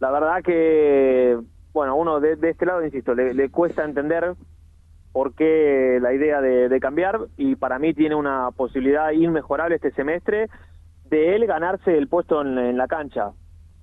[0.00, 1.38] la verdad que,
[1.72, 4.34] bueno, uno de, de este lado, insisto, le, le cuesta entender
[5.12, 9.90] por qué la idea de, de cambiar y para mí tiene una posibilidad inmejorable este
[9.92, 10.48] semestre
[11.10, 13.32] de él ganarse el puesto en, en la cancha,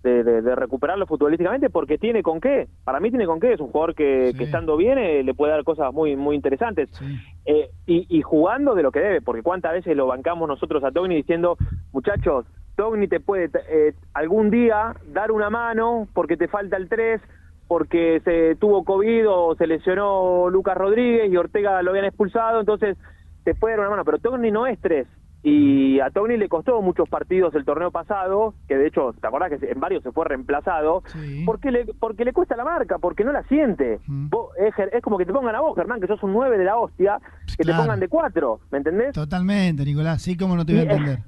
[0.07, 3.59] de, de- de recuperarlo futbolísticamente porque tiene con qué, para mí tiene con qué, es
[3.59, 4.37] un jugador que, Sí.
[4.37, 7.05] que estando bien eh, le puede dar cosas muy muy interesantes Sí.
[7.45, 10.91] eh, y, y jugando de lo que debe, porque cuántas veces lo bancamos nosotros a
[10.91, 11.57] Togni diciendo,
[11.93, 17.21] muchachos, Togni te puede eh, algún día dar una mano porque te falta el 3,
[17.67, 22.97] porque se tuvo COVID o se lesionó Lucas Rodríguez y Ortega lo habían expulsado, entonces
[23.43, 25.07] te puede dar una mano, pero Togni no es 3.
[25.43, 29.51] Y a Togni le costó muchos partidos el torneo pasado, que de hecho, ¿te acordás
[29.57, 31.03] que en varios se fue reemplazado?
[31.05, 31.43] Sí.
[31.45, 33.99] Porque le, porque le cuesta la marca, porque no la siente.
[34.07, 34.29] Mm.
[34.29, 36.65] Vos, es, es como que te pongan a vos, Germán, que sos un 9 de
[36.65, 37.19] la hostia,
[37.57, 37.79] que Claro.
[37.79, 39.13] te pongan de 4, ¿me entendés?
[39.13, 40.21] Totalmente, Nicolás.
[40.21, 41.19] Sí, como no te voy a eh, entender.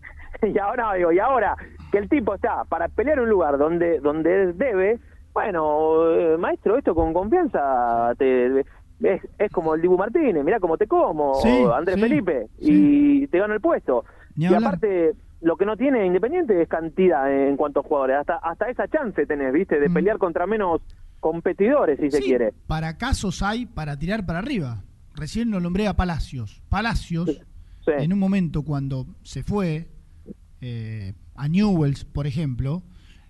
[0.54, 1.56] y ahora digo, y ahora
[1.92, 5.00] que el tipo está para pelear un lugar donde donde debe,
[5.34, 8.66] bueno, eh, maestro, esto con confianza te
[9.02, 13.22] es, es como el Dibu Martínez, mirá cómo te como, Sí, Andrés sí, Felipe, sí.
[13.24, 14.06] y te gana el puesto.
[14.36, 14.64] Ni y hablar.
[14.76, 18.88] aparte, lo que no tiene Independiente es cantidad en cuanto a jugadores, hasta hasta esa
[18.88, 19.80] chance tenés, ¿viste?
[19.80, 19.94] De Mm.
[19.94, 20.82] pelear contra menos
[21.20, 22.54] competidores, si se quiere.
[22.68, 24.84] Para casos hay para tirar para arriba.
[25.16, 26.62] Recién lo nombré a Palacios.
[26.70, 27.42] Palacios,
[27.88, 29.88] en un momento cuando se fue
[30.62, 32.84] eh, a Newells, por ejemplo,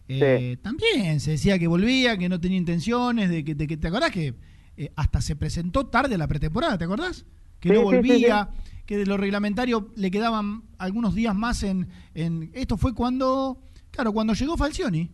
[0.07, 3.87] eh, también se decía que volvía, que no tenía intenciones, de que, de que ¿te
[3.87, 4.33] acordás que
[4.79, 7.25] eh, hasta se presentó tarde a la pretemporada, ¿te acordás?
[7.59, 8.49] Que Sí, no sí, sí, volvía,
[8.85, 12.49] que de lo reglamentario le quedaban algunos días más en, en...
[12.53, 13.61] Esto fue cuando,
[13.91, 15.09] claro, cuando llegó Falcioni.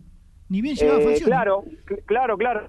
[0.49, 2.67] Ni bien llegaba Eh, Falcioni claro, cl- claro, claro.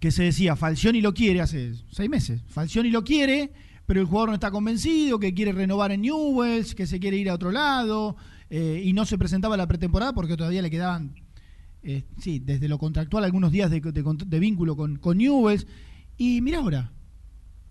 [0.00, 2.42] que se decía Falcioni lo quiere hace seis meses.
[2.48, 3.50] Falcioni lo quiere,
[3.86, 7.30] pero el jugador no está convencido, que quiere renovar en Newells, que se quiere ir
[7.30, 8.16] a otro lado,
[8.50, 11.14] eh, y no se presentaba la pretemporada porque todavía le quedaban,
[11.82, 15.66] eh, sí, desde lo contractual algunos días de, de de vínculo con, con Newells.
[16.16, 16.90] Y mira ahora,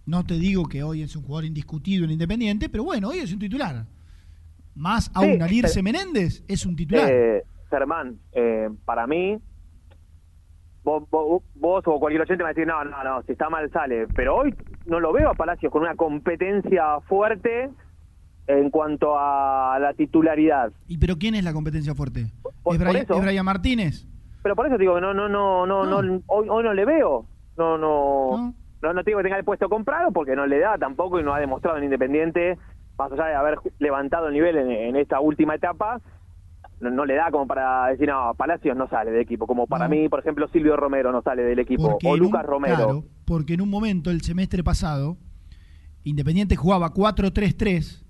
[0.05, 3.31] no te digo que hoy es un jugador indiscutido en Independiente, pero bueno, hoy es
[3.33, 3.85] un titular.
[4.75, 7.09] Más aún al irse pero- Menéndez, es un titular.
[7.11, 9.37] Eh, Germán, eh, para mí,
[10.83, 13.49] vos, vos, vos o cualquier oyente me va a decir, no, no, no, si está
[13.49, 14.07] mal sale.
[14.15, 14.53] Pero hoy
[14.85, 17.69] no lo veo a Palacios con una competencia fuerte
[18.47, 20.73] en cuanto a la titularidad.
[20.87, 22.27] ¿Y pero quién es la competencia fuerte?
[22.41, 23.13] Por- ¿Es, por Brian, eso.
[23.15, 24.05] es Brian Martínez?
[24.41, 26.21] Pero por eso digo que no, no, no, no, no, No.
[26.27, 27.25] hoy, hoy no le veo.
[27.57, 28.93] No, no, No.
[28.93, 31.39] no, digo que tenga el puesto comprado porque no le da tampoco y no ha
[31.39, 32.57] demostrado en Independiente,
[32.97, 36.01] más allá de haber levantado el nivel en, en esta última etapa,
[36.79, 39.47] no, no le da como para decir, no, Palacios no sale del equipo.
[39.47, 39.91] Como para No.
[39.95, 42.75] mí, por ejemplo, Silvio Romero no sale del equipo, o en un- Lucas Romero.
[42.75, 45.17] claro, porque en un momento, el semestre pasado,
[46.03, 48.03] Independiente jugaba 4-3-3,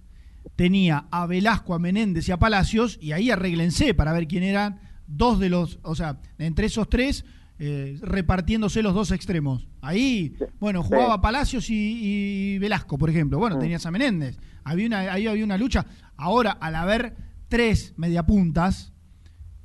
[0.55, 4.79] tenía a Velasco, a Menéndez y a Palacios, y ahí arréglense para ver quién eran
[5.05, 7.23] dos de los, o sea, entre esos tres,
[7.65, 9.69] eh, repartiéndose los dos extremos.
[9.81, 13.39] Ahí, bueno, jugaba Palacios y, y, Velasco, por ejemplo.
[13.39, 14.37] Bueno, tenías a Menéndez.
[14.65, 15.85] Había una, ahí había una lucha.
[16.17, 17.13] Ahora, al haber
[17.47, 18.93] tres mediapuntas,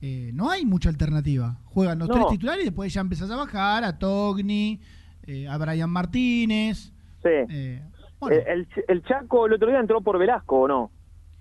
[0.00, 1.58] eh, no hay mucha alternativa.
[1.64, 4.80] Juegan los tres titulares y después ya empezás a bajar a Togni,
[5.26, 6.92] eh, a Brian Martínez.
[7.20, 7.28] Sí.
[7.50, 10.92] El, el, Chaco el otro día entró por Velasco, ¿o no?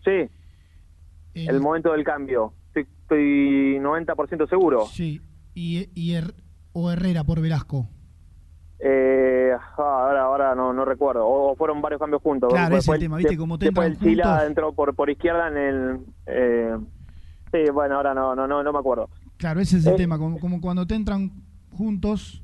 [0.03, 0.27] Sí.
[1.35, 2.53] El, momento del cambio.
[2.69, 4.87] Estoy, estoy 90% seguro.
[4.87, 5.21] Sí.
[5.53, 6.15] ¿Y, y
[6.77, 7.87] o Herrera por Velasco?
[8.79, 11.27] Eh, ah, ahora ahora no, no recuerdo.
[11.27, 12.49] O, fueron varios cambios juntos.
[12.53, 13.35] Claro, ese es el tema, ¿viste?
[13.35, 15.99] Como te entran el Chila entró por, por izquierda en el...
[16.27, 16.77] Eh,
[17.51, 19.09] sí, bueno, ahora no, no, no, no me acuerdo.
[19.37, 21.31] Claro, ese es el eh, tema, como, como cuando te entran
[21.71, 22.43] juntos...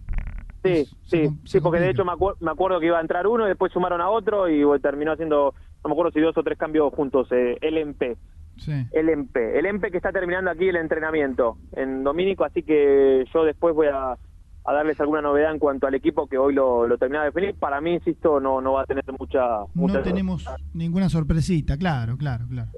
[0.63, 3.49] Sí, sí, sí, porque de hecho me, me, acuerdo que iba a entrar uno y
[3.49, 6.93] después sumaron a otro y terminó haciendo, no me acuerdo si dos o tres cambios
[6.93, 8.15] juntos, eh, el MP.
[8.57, 8.85] Sí.
[8.91, 9.59] El MP.
[9.59, 13.87] El MP que está terminando aquí el entrenamiento en Domínico, así que yo después voy
[13.87, 14.17] a
[14.65, 17.55] a darles alguna novedad en cuanto al equipo que hoy lo, lo termina de definir.
[17.55, 19.41] Para mí, insisto, no, no va a tener mucha...
[19.73, 22.69] no tenemos ninguna sorpresita, claro, claro, claro.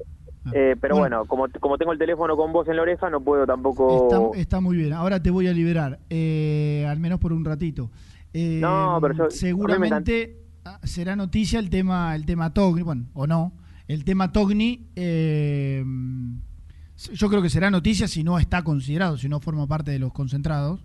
[0.54, 3.46] Eh, pero bueno, como, como tengo el teléfono con vos en la oreja, no puedo
[3.46, 4.32] tampoco...
[4.36, 7.90] Está, muy bien, ahora te voy a liberar, eh, al menos por un ratito.
[8.34, 13.54] Eh, no, pero Seguramente ah, será noticia el tema, el tema Togni, bueno, o no,
[13.88, 14.88] el tema Togni...
[14.96, 15.86] yo
[17.30, 20.80] creo que será noticia si no está considerado, si no forma parte de los concentrados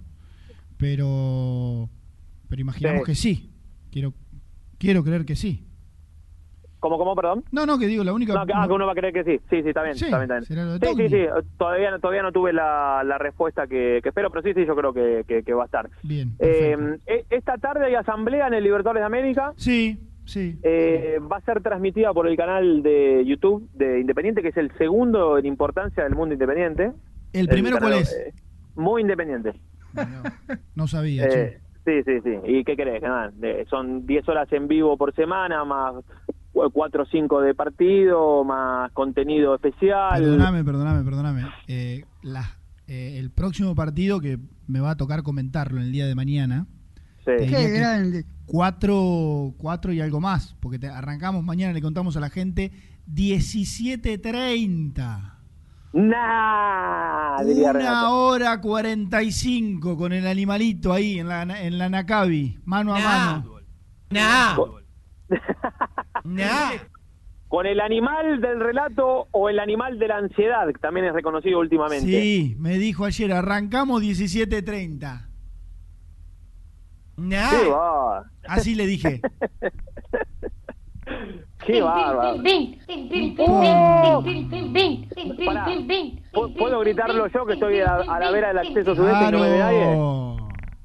[0.81, 1.89] pero
[2.49, 3.53] pero imaginamos que sí.
[3.93, 4.13] Quiero
[4.79, 5.67] quiero creer que sí.
[6.81, 7.45] ¿Cómo, cómo, perdón?
[7.53, 8.33] No, no, que digo, la única...
[8.33, 9.39] No, que, ah, que uno va a creer que sí.
[9.51, 9.97] Sí, sí, está bien.
[9.97, 10.55] Sí, está bien, sí,
[10.97, 11.27] sí, sí,
[11.59, 14.95] Todavía, todavía no tuve la, la respuesta que, que, espero, pero sí, sí, yo creo
[14.95, 15.91] que, que, va a estar.
[16.03, 16.35] Bien.
[16.39, 19.53] Eh, e, esta tarde hay asamblea en el Libertadores de América.
[19.57, 20.01] Sí,
[20.31, 20.59] sí.
[20.63, 24.71] Eh, va a ser transmitida por el canal de YouTube de Independiente, que es el
[24.79, 26.93] segundo en importancia del mundo independiente.
[27.33, 28.13] ¿El primero cuál es?
[28.13, 28.33] Eh,
[28.77, 29.53] muy independiente.
[30.75, 31.27] No, sabía.
[31.27, 32.31] Eh, sí, sí, sí.
[32.45, 33.03] ¿Y qué crees?
[33.69, 35.95] son 10 horas en vivo por semana, más
[36.53, 40.21] 4 o 5 de partido, más contenido especial.
[40.21, 41.47] Perdóname, perdóname, perdóname.
[41.69, 42.05] Eh,
[42.87, 46.67] eh, el próximo partido que me va a tocar comentarlo en el día de mañana.
[47.39, 47.47] Sí.
[47.47, 48.25] Qué grande.
[48.47, 52.73] Cuatro, cuatro y algo más, porque te arrancamos mañana, le contamos a la gente
[53.09, 55.37] 17.30.
[55.93, 62.61] Nah, Una hora cuarenta y cinco con el animalito ahí en la, en la Nacabi,
[62.65, 63.55] mano a mano.
[64.11, 64.57] Nah.
[66.25, 66.71] nah.
[67.49, 71.59] Con el animal del relato o el animal de la ansiedad, que también es reconocido
[71.59, 72.07] últimamente.
[72.07, 75.27] Sí, me dijo ayer, arrancamos 17.30.
[77.21, 78.23] Nah.
[78.49, 79.21] Así le dije.
[81.67, 82.43] ¡Qué bárbaro!
[86.59, 89.59] ¿Puedo gritarlo yo que estoy a, la vera del acceso sudeste y no me ve
[89.59, 89.97] nadie?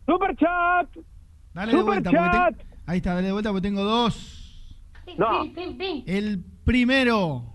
[0.06, 0.89] ¡Super chat!
[1.54, 2.56] Dale de vuelta, chat.
[2.86, 4.76] Ahí está, dale de vuelta porque tengo dos.
[5.17, 5.43] No.
[6.06, 7.45] El primero.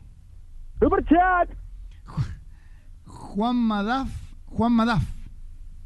[0.80, 1.50] ¡Super chat!
[3.04, 4.08] Juan Madaf.
[4.46, 5.19] Juan Madaf.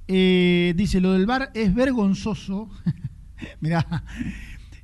[0.06, 2.68] Eh, dice, lo del bar es vergonzoso.
[3.60, 4.04] Mirá,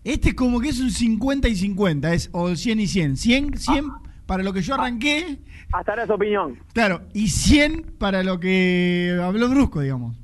[0.05, 3.17] este como que es un 50 y 50, es o 100 y 100.
[3.17, 3.85] 100, 100
[4.27, 5.41] para lo que yo arranqué.
[5.73, 6.59] Hasta ahora su opinión.
[6.73, 10.17] Claro, y 100 para lo que habló Brusco, digamos.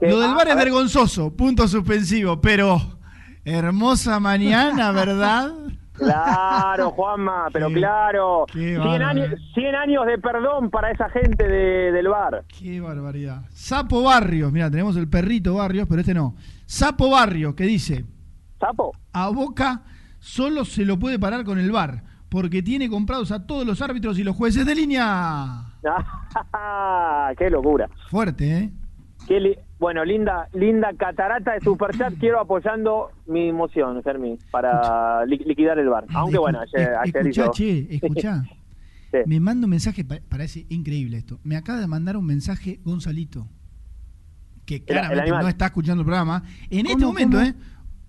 [0.00, 2.98] lo del bar es vergonzoso, punto suspensivo, pero
[3.44, 5.52] hermosa mañana, ¿verdad?
[5.94, 8.46] Claro, Juanma, pero claro.
[8.52, 12.44] 100 años, 100 años, de perdón para esa gente de, del bar.
[12.48, 13.42] Qué barbaridad.
[13.50, 16.34] Sapo Barrios, mira, tenemos el perrito Barrios, pero este no.
[16.66, 18.04] Sapo Barrios, que dice,
[19.12, 19.82] a Boca
[20.18, 24.18] solo se lo puede parar con el VAR, porque tiene comprados a todos los árbitros
[24.18, 25.64] y los jueces de línea.
[27.38, 27.88] ¡Qué locura!
[28.08, 28.72] Fuerte, ¿eh?
[29.26, 29.40] Qué
[29.78, 32.14] bueno, linda linda catarata de superchat.
[32.18, 36.06] Quiero apoyando mi emoción, Fermi, para liquidar el bar.
[36.14, 38.44] Aunque bueno, ayer, escuchá, che, escuchá.
[39.26, 41.38] Me manda un mensaje, parece increíble esto.
[41.44, 43.46] Me acaba de mandar un mensaje Gonzalito,
[44.66, 46.42] que claramente no está escuchando el programa.
[46.70, 47.54] En este momento, ¿eh?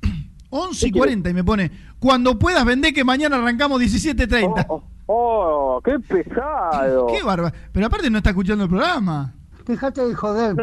[0.49, 4.65] 11 y 40 y me pone, cuando puedas vender que mañana arrancamos 17.30.
[4.69, 7.07] Oh, oh, qué pesado.
[7.07, 7.53] Qué bárbaro.
[7.71, 9.33] Pero aparte no está escuchando el programa.
[9.65, 10.55] Fíjate de joder,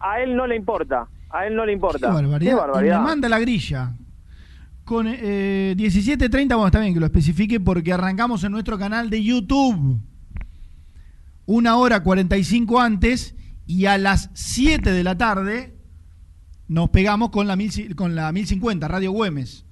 [0.00, 1.08] A, él no le importa.
[1.30, 2.08] A él no le importa.
[2.38, 2.98] Qué barbaridad.
[3.00, 3.94] me manda la grilla.
[4.84, 9.22] Con eh, 17.30, bueno, está bien que lo especifique porque arrancamos en nuestro canal de
[9.22, 10.00] YouTube.
[11.46, 13.34] Una hora 45 antes
[13.66, 15.76] y a las 7 de la tarde
[16.68, 19.64] nos pegamos con la, mil, con la 1050, Radio Güemes.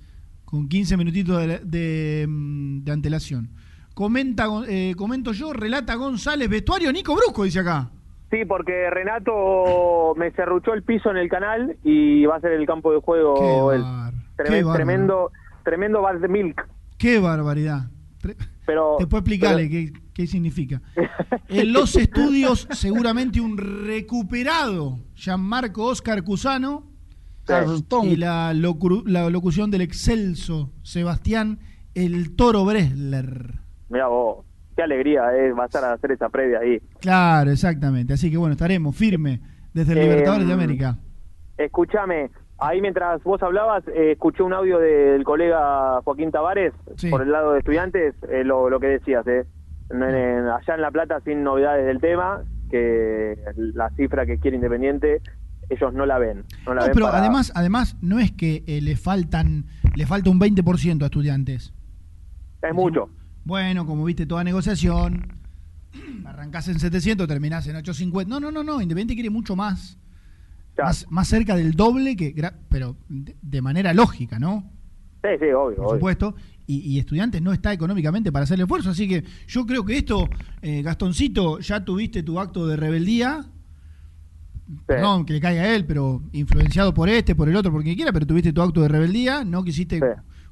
[0.45, 3.51] con 15 minutitos de, de, mm, de antelación.
[3.95, 7.91] Comenta, eh, comento yo, relata González, vestuario Nico Brusco, dice acá.
[8.35, 12.67] Sí, porque Renato me cerruchó el piso en el canal y va a ser el
[12.67, 13.35] campo de juego
[13.71, 13.83] Qué él.
[13.83, 15.31] bar- Tremendo, qué tremendo,
[15.63, 16.69] tremendo bar de milk.
[16.99, 17.91] Qué barbaridad.
[18.67, 20.81] Pero, Después explicarle pero- qué, qué significa.
[21.49, 26.85] En los estudios, seguramente un recuperado Gianmarco Oscar Cusano
[27.45, 28.07] Cartón.
[28.09, 31.61] y la, locru- la locución del excelso Sebastián
[31.95, 33.61] El Toro Bresler.
[33.91, 34.45] Mira vos,
[34.77, 36.81] qué alegría eh, va a estar a hacer esa previa ahí.
[37.01, 38.13] Claro, exactamente.
[38.15, 39.41] Así que bueno, estaremos firme
[39.73, 40.99] desde el Eh, Libertadores de América.
[41.57, 47.11] Escúchame, ahí mientras vos hablabas, eh, escuché un audio del colega Joaquín Tavares Sí.
[47.11, 49.45] por el lado de estudiantes, eh, lo, lo que decías, eh.
[49.91, 54.57] En- en- allá en La Plata sin novedades del tema, que la cifra que quiere
[54.57, 55.21] Independiente,
[55.69, 56.45] ellos no la ven.
[56.67, 60.07] No la No, ven pero para- además, además no es que eh, le faltan, le
[60.07, 61.73] falta un 20% a estudiantes.
[62.63, 63.09] Es mucho.
[63.45, 65.27] Bueno, como viste toda negociación,
[66.25, 68.29] arrancás en 700, terminás en 850.
[68.29, 69.99] No, no, no, no, Independiente quiere mucho más.
[70.77, 72.35] Más, más cerca del doble que
[72.69, 74.69] pero de, manera lógica, ¿no?
[75.23, 75.77] Sí, sí, obvio.
[75.77, 75.95] Por obvio.
[75.95, 76.35] supuesto.
[76.67, 78.91] Y, y estudiantes no está económicamente para hacer el esfuerzo.
[78.91, 80.29] Así que yo creo que esto,
[80.63, 83.45] eh, Gastoncito, ya tuviste tu acto de rebeldía.
[84.87, 87.95] Perdón que le caiga a él, pero influenciado por este, por el otro, por quien
[87.97, 90.05] quiera, pero tuviste tu acto de rebeldía, no quisiste Sí.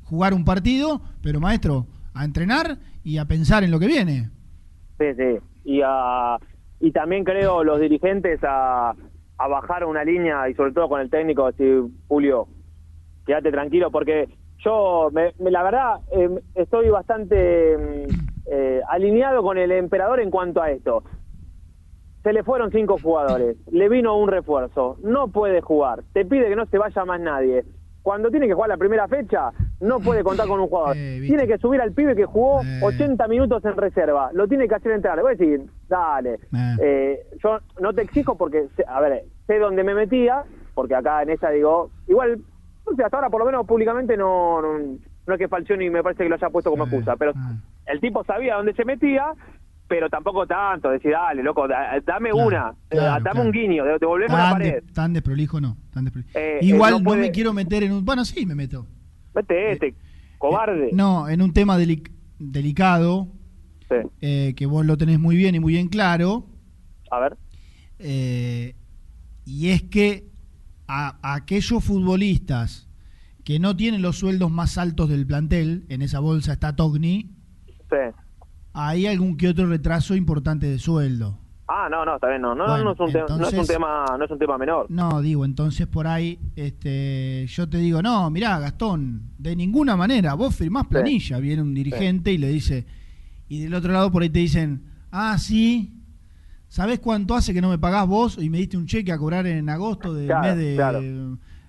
[0.03, 4.31] jugar un partido, pero maestro, a entrenar y a pensar en lo que viene.
[4.99, 5.39] Sí, sí.
[5.65, 6.39] Y, a-
[6.81, 8.91] y también creo los dirigentes a,
[9.39, 12.49] a bajar una línea y sobre todo con el técnico, decir, Julio,
[13.27, 18.11] quédate tranquilo porque yo, me- la verdad, eh, estoy bastante mm,
[18.47, 21.03] eh, alineado con el emperador en cuanto a esto.
[22.23, 26.55] Se le fueron cinco jugadores, le vino un refuerzo, no puede jugar, te pide que
[26.57, 27.65] no se vaya más nadie.
[28.01, 29.51] Cuando tiene que jugar la primera fecha,
[29.83, 30.97] no puede contar con un jugador.
[31.03, 32.81] Eh, tiene que subir al pibe que jugó Eh.
[32.83, 35.21] 80 minutos en reserva, lo tiene que hacer entrar.
[35.21, 36.35] Voy a decir, dale.
[36.55, 36.77] Eh.
[36.81, 41.23] Eh, yo no te exijo porque, sé- a ver, sé dónde me metía, porque acá
[41.23, 42.39] en esa digo, igual,
[42.89, 44.79] no sé, hasta ahora por lo menos públicamente no, no,
[45.27, 47.53] no es que Falcioni me parece que lo haya puesto como Eh, excusa, pero ah.
[47.87, 49.27] el tipo sabía dónde se metía,
[49.89, 53.41] pero tampoco tanto, decir, dale, loco, da- dame Claro, una, claro, dame claro.
[53.43, 54.85] un guiño, de- devolveme una Tan, de- pared.
[54.95, 55.77] tan desprolijo no.
[55.93, 56.39] Tan desprolijo.
[56.63, 58.05] Igual no no, me quiero meter en un...
[58.05, 58.87] Bueno, sí, me meto.
[59.35, 59.95] Vete este,
[60.39, 60.89] cobarde.
[60.89, 63.29] Eh, no, en un tema delic- delicado,
[63.89, 63.97] Sí.
[64.21, 66.47] eh, que vos lo tenés muy bien y muy bien claro,
[67.11, 67.37] A ver,
[67.99, 68.75] eh,
[69.45, 70.31] y es que
[70.89, 72.89] a, a aquellos futbolistas
[73.45, 77.31] que no tienen los sueldos más altos del plantel, en esa bolsa está Togni,
[77.91, 77.97] sí.
[78.73, 81.39] hay algún que otro retraso importante de sueldo.
[81.75, 83.45] Ah, no, no, está bien, no, no, Bueno, no, es un tema, no es un
[83.49, 84.87] entonces- tema, no es un tema menor.
[84.91, 90.35] No, digo, entonces por ahí este, yo te digo, no, mirá, Gastón, de ninguna manera,
[90.35, 92.85] vos firmás planilla, viene un dirigente y le dice,
[93.49, 95.95] y del otro lado por ahí te dicen, ah, sí,
[96.69, 99.47] ¿sabés cuánto hace que no me pagás vos y me diste un cheque a cobrar
[99.47, 101.01] en agosto del Claro, mes de claro.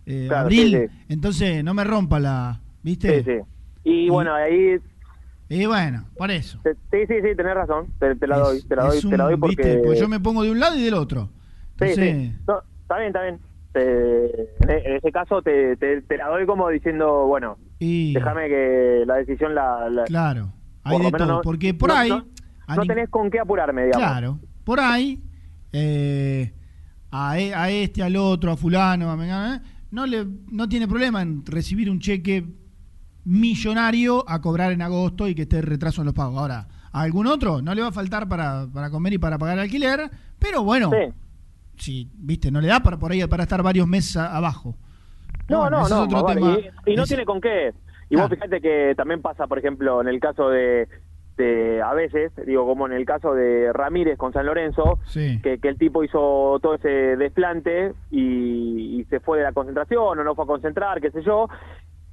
[0.05, 0.89] eh, Claro, abril?
[0.91, 0.97] sí.
[1.07, 3.23] Entonces no me rompa la, ¿viste?
[3.23, 3.37] Sí, sí.
[3.85, 4.75] Y, Y- bueno, ahí
[5.55, 6.59] Y bueno, por eso.
[6.63, 9.17] sí, sí, sí, tenés razón, te, te la doy, Es- te la doy, es te
[9.17, 9.55] la doy un, porque...
[9.63, 9.81] ¿viste?
[9.83, 11.29] Pues yo me pongo de un lado y del otro.
[11.79, 11.97] Sí, Entonces,
[12.27, 12.35] sí.
[12.47, 13.39] No, está bien, está bien.
[13.71, 18.47] Te- en e- en ese caso te, te, la doy como diciendo, bueno, y, déjame
[18.47, 19.89] que la decisión la...
[19.89, 22.09] la- claro, hay por de todo, no- porque por no- ahí...
[22.09, 24.07] No, tenés con qué apurarme, digamos.
[24.07, 25.21] Claro, por ahí,
[25.73, 26.53] eh,
[27.11, 31.45] a, e- a este, al otro, a fulano, a no, le, no tiene problema en
[31.45, 32.43] recibir un cheque
[33.25, 36.37] millonario a cobrar en agosto y que esté retraso en los pagos.
[36.39, 39.59] Ahora, a algún otro no le va a faltar para, para comer y para pagar
[39.59, 40.09] alquiler,
[40.39, 41.13] pero bueno, Sí.
[41.77, 44.75] si, viste, no le da para por ahí para estar varios meses a- abajo.
[45.49, 46.57] No, no, es no, otro tema.
[46.85, 47.73] y, y no tiene con qué.
[48.09, 48.29] Y Claro.
[48.29, 50.87] vos fíjate que también pasa, por ejemplo, en el caso de,
[51.37, 55.39] de a veces, digo, como en el caso de Ramírez con San Lorenzo, Sí.
[55.41, 60.19] que, que el tipo hizo todo ese desplante y, y se fue de la concentración
[60.19, 61.47] o no fue a concentrar, qué sé yo,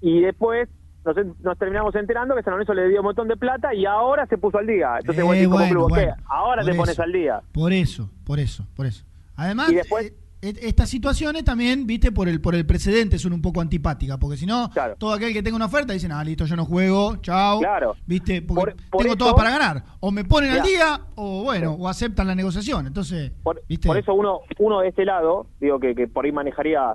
[0.01, 0.69] y después
[1.05, 4.37] nos, terminamos enterando que San Lorenzo le dio un montón de plata y ahora se
[4.39, 4.97] puso al día.
[5.01, 7.41] Entonces, Eh, vos decís como bueno, club, bueno, ahora te pones al día.
[7.53, 9.05] Por eso, por eso, por eso.
[9.37, 13.61] Además, después- eh, estas situaciones también, viste, por el por el precedente son un poco
[13.61, 14.95] antipáticas, porque si no, Claro.
[14.97, 17.59] todo aquel que tenga una oferta dicen, ah, listo, yo no juego, chao.
[17.61, 17.95] Claro.
[18.07, 19.83] Viste, porque Por- por tengo todo para ganar.
[20.01, 22.87] O me ponen al día, o bueno, o aceptan la negociación.
[22.87, 23.87] Entonces, Por, viste.
[23.87, 26.95] por eso uno uno de este lado, digo que, que por ahí manejaría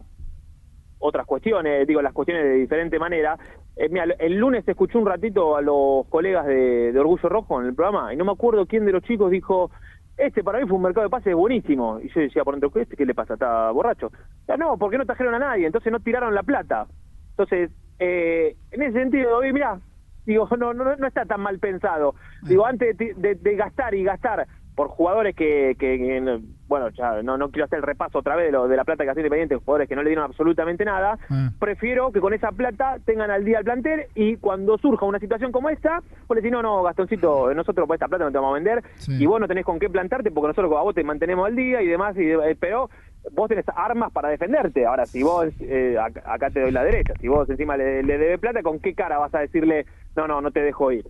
[1.00, 3.38] otras cuestiones, digo las cuestiones de diferente manera.
[3.76, 7.68] Eh, mira, el lunes escuché un ratito a los colegas de, de Orgullo Rojo en
[7.68, 9.70] el programa y no me acuerdo quién de los chicos dijo,
[10.18, 12.00] este para mí fue un mercado de pases buenísimo.
[12.02, 13.34] Y yo decía, por dentro, ¿este qué le pasa?
[13.34, 14.12] ¿Está borracho?
[14.48, 16.88] Ya no, porque no trajeron a nadie, entonces no tiraron la plata.
[17.32, 19.80] Entonces, Eh, en ese sentido, mira,
[20.26, 22.16] digo, no, no, no está tan mal pensado.
[22.42, 24.46] Digo, antes de, de- de gastar y gastar
[24.76, 28.48] por jugadores que, que, que, bueno, ya no, no quiero hacer el repaso otra vez
[28.48, 31.18] de, lo, de la plata que hace Independiente, jugadores que no le dieron absolutamente nada,
[31.30, 31.50] Ah.
[31.60, 35.52] prefiero que con esa plata tengan al día el plantel y cuando surja una situación
[35.54, 38.52] como esta, vos le decís, no, no, Gastoncito, nosotros por esta plata no te vamos
[38.52, 39.14] a vender Sí.
[39.18, 41.82] y vos no tenés con qué plantarte porque nosotros a vos te mantenemos al día
[41.82, 42.90] y demás, y eh, pero
[43.32, 44.86] vos tenés armas para defenderte.
[44.86, 48.18] Ahora, si vos, eh, acá, acá te doy la derecha, si vos encima le, le
[48.18, 51.06] debes plata, ¿con qué cara vas a decirle, no, no, no te dejo ir?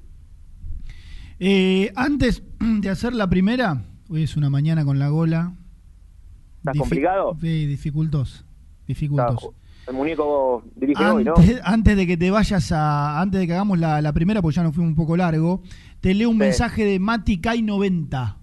[1.39, 5.53] Eh, antes de hacer la primera, hoy es una mañana con la gola.
[6.59, 7.37] ¿Está Difi- complicado?
[7.41, 8.45] Sí, dificultos.
[8.87, 9.39] Dificultos.
[9.39, 9.53] Claro,
[9.87, 11.33] el muñeco dirige hoy, ¿no?
[11.63, 13.19] Antes, de que te vayas a.
[13.21, 15.61] Antes de que hagamos la, la primera, porque ya nos fuimos un poco largo,
[16.01, 16.39] te leo un Sí.
[16.39, 18.35] mensaje de Mati Kai90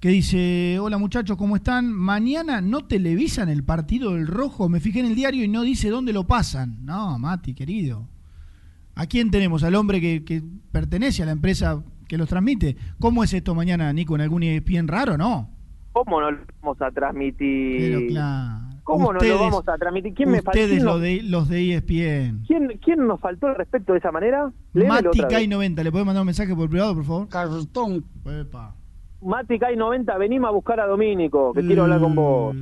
[0.00, 1.90] que dice: Hola muchachos, ¿cómo están?
[1.92, 4.68] Mañana no televisan el partido del rojo.
[4.68, 6.84] Me fijé en el diario y no dice dónde lo pasan.
[6.84, 8.06] No, Mati, querido.
[8.94, 9.64] ¿A quién tenemos?
[9.64, 10.42] ¿Al hombre que, que
[10.72, 12.76] pertenece a la empresa que los transmite?
[13.00, 14.14] ¿Cómo es esto mañana, Nico?
[14.14, 15.16] ¿En algún ESPN raro?
[15.16, 15.50] No.
[15.92, 17.80] ¿Cómo no lo vamos a transmitir?
[17.80, 18.64] Pero claro.
[18.84, 20.14] ¿Cómo no lo vamos a transmitir?
[20.14, 20.60] ¿Quién me faltó?
[20.60, 22.44] Ustedes, ¿Quién, los de, los de ESPN.
[22.46, 24.52] ¿quién, quién nos faltó el respeto de esa manera?
[24.74, 25.28] Mati vez.
[25.28, 27.28] Kai90, ¿le podés mandar un mensaje por privado, por favor?
[27.28, 28.04] Cartón.
[28.26, 28.74] Epa.
[29.22, 32.54] Mati Kai 90, venimos a buscar a Domínico, que quiero hablar con vos.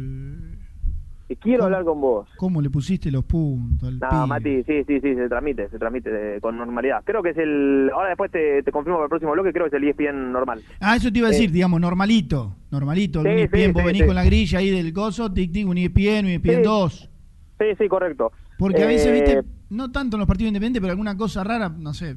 [1.37, 2.29] Que quiero hablar con vos.
[2.37, 4.27] ¿Cómo le pusiste los puntos al No, pibe?
[4.27, 7.03] Mati, sí, sí, sí, se transmite, se transmite de- con normalidad.
[7.05, 7.91] Creo que es el.
[7.95, 10.61] Ahora después te, te confirmo para el próximo bloque, creo que es el ESPN normal.
[10.81, 11.53] Ah, eso te iba a decir, Eh.
[11.53, 12.55] digamos, normalito.
[12.71, 15.53] Normalito, Sí, un ESPN, sí, vos sí, venís con la grilla ahí del coso, tic,
[15.53, 16.63] tic, un ESPN, un ESPN Sí.
[16.63, 17.11] 2.
[17.59, 18.33] Sí, sí, correcto.
[18.59, 21.69] Porque a veces, Eh, viste, no tanto en los partidos independientes, pero alguna cosa rara,
[21.69, 22.17] no sé,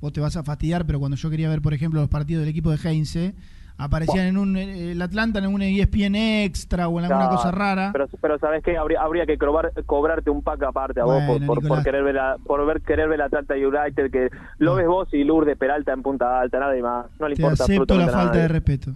[0.00, 2.50] vos te vas a fastidiar, pero cuando yo quería ver, por ejemplo, los partidos del
[2.50, 3.34] equipo de Heinze,
[3.78, 6.14] aparecían en un, eh, el Atlanta en un ESPN
[6.44, 7.90] extra o en alguna no, cosa rara.
[7.92, 8.76] Pero, pero ¿sabes qué?
[8.78, 12.02] Habría, habría que cobrar- cobrarte un pack aparte a vos por, Bueno, por, por querer
[12.04, 15.58] ver la, por ver, querer ver la Atlanta United, que lo ves vos y Lourdes
[15.58, 17.06] Peralta en Punta Alta, nada y más.
[17.20, 18.48] No le Te importa acepto la falta de nadie.
[18.48, 18.92] respeto.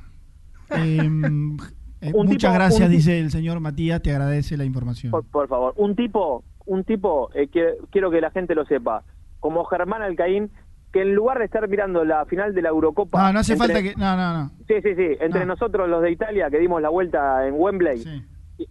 [0.71, 1.57] Em,
[2.01, 5.11] eh, Un muchas tipo- gracias, un- dice el señor Matías, te agradece la información.
[5.11, 9.03] Por, por favor, un tipo, un tipo, eh, que- quiero que la gente lo sepa,
[9.41, 10.51] como Germán Alcaín,
[10.93, 13.23] que en lugar de estar mirando la final de la Eurocopa...
[13.27, 13.95] No, no hace entre- falta que...
[13.97, 14.51] No, no, no.
[14.67, 15.47] Sí, sí, sí, entre No.
[15.55, 18.23] nosotros los de Italia, que dimos la vuelta en Wembley, Sí.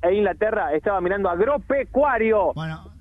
[0.02, 2.54] e Inglaterra, estaba mirando agropecuario.
[2.54, 2.92] Bueno,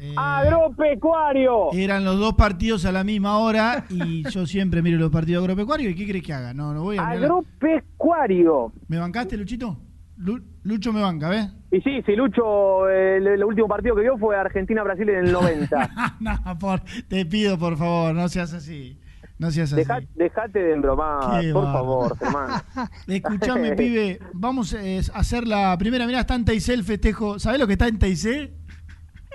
[0.00, 1.72] eh, ¡Agropecuario!
[1.72, 5.92] eran los dos partidos a la misma hora y yo siempre miro los partidos agropecuarios.
[5.92, 6.52] ¿Y qué crees que haga?
[6.54, 7.08] No, no voy a.
[7.10, 8.72] ¡Agropecuario!
[8.88, 9.76] ¿Me bancaste, Luchito?
[10.24, 11.48] Lu- Lucho me banca, ¿ves?
[11.70, 15.90] Y sí, si Lucho, el, el último partido que vio fue Argentina-Brasil en el 90.
[16.20, 18.98] no, por, te pido, por favor, no seas así.
[19.38, 19.80] No seas así.
[19.82, 22.62] Deja- dejate de embromar, por favor, Germán.
[23.08, 26.06] Escuchame, pibe, vamos eh, a hacer la primera.
[26.06, 27.38] Mirá, está en Teisé el festejo.
[27.40, 28.52] ¿Sabés lo que está en Teisé?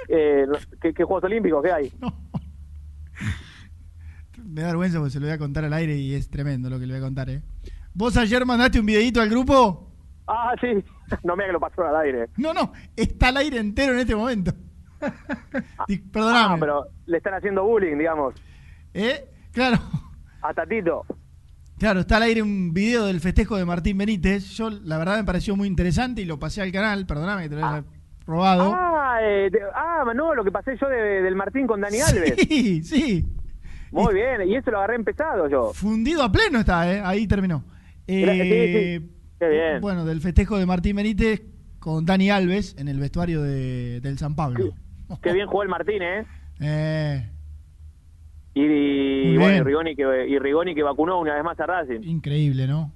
[0.08, 1.92] Eh, no- ¿qué, qué Juegos Olímpicos qué hay?
[4.44, 6.80] Me da vergüenza porque se lo voy a contar al aire y es tremendo lo
[6.80, 7.42] que le voy a contar, ¿eh?
[7.94, 9.87] ¿Vos ayer mandaste un videito al grupo?
[10.28, 10.68] Ah, sí.
[11.24, 12.28] No me que lo pasó al aire.
[12.38, 14.52] No, no, está al aire entero en este momento.
[16.12, 16.56] Perdóname.
[16.56, 18.34] Ah, pero le están haciendo bullying, digamos.
[18.94, 19.26] ¿Eh?
[19.54, 19.78] Claro.
[20.42, 21.06] A Tatito.
[21.80, 24.46] Claro, está al aire un video del festejo de Martín Benítez.
[24.58, 27.06] Yo, la verdad, me pareció muy interesante y lo pasé al canal.
[27.06, 27.84] Perdóname que te lo haya
[28.26, 28.74] robado.
[28.76, 32.34] Ah, eh, ah, no, lo que pasé yo de- del Martín con Dani Alves.
[32.38, 33.26] Sí, sí.
[33.92, 35.72] Muy bien, y eso lo agarré empezado yo.
[35.74, 37.02] Fundido a pleno está, ¿eh?
[37.06, 37.64] Ahí terminó.
[38.08, 39.14] Sí, Eh, sí.
[39.40, 39.82] Qué bien.
[39.82, 41.44] Bueno, del festejo de Martín Benítez
[41.80, 44.74] con Dani Alves en el vestuario de- del San Pablo.
[45.22, 46.26] Qué bien jugó el Martín, ¿eh?
[46.60, 47.30] Eh,
[48.56, 49.62] Y, bueno, y.
[49.62, 52.02] Rigoni, que, y Rigoni que vacunó una vez más a Racing.
[52.04, 52.92] increíble, ¿no?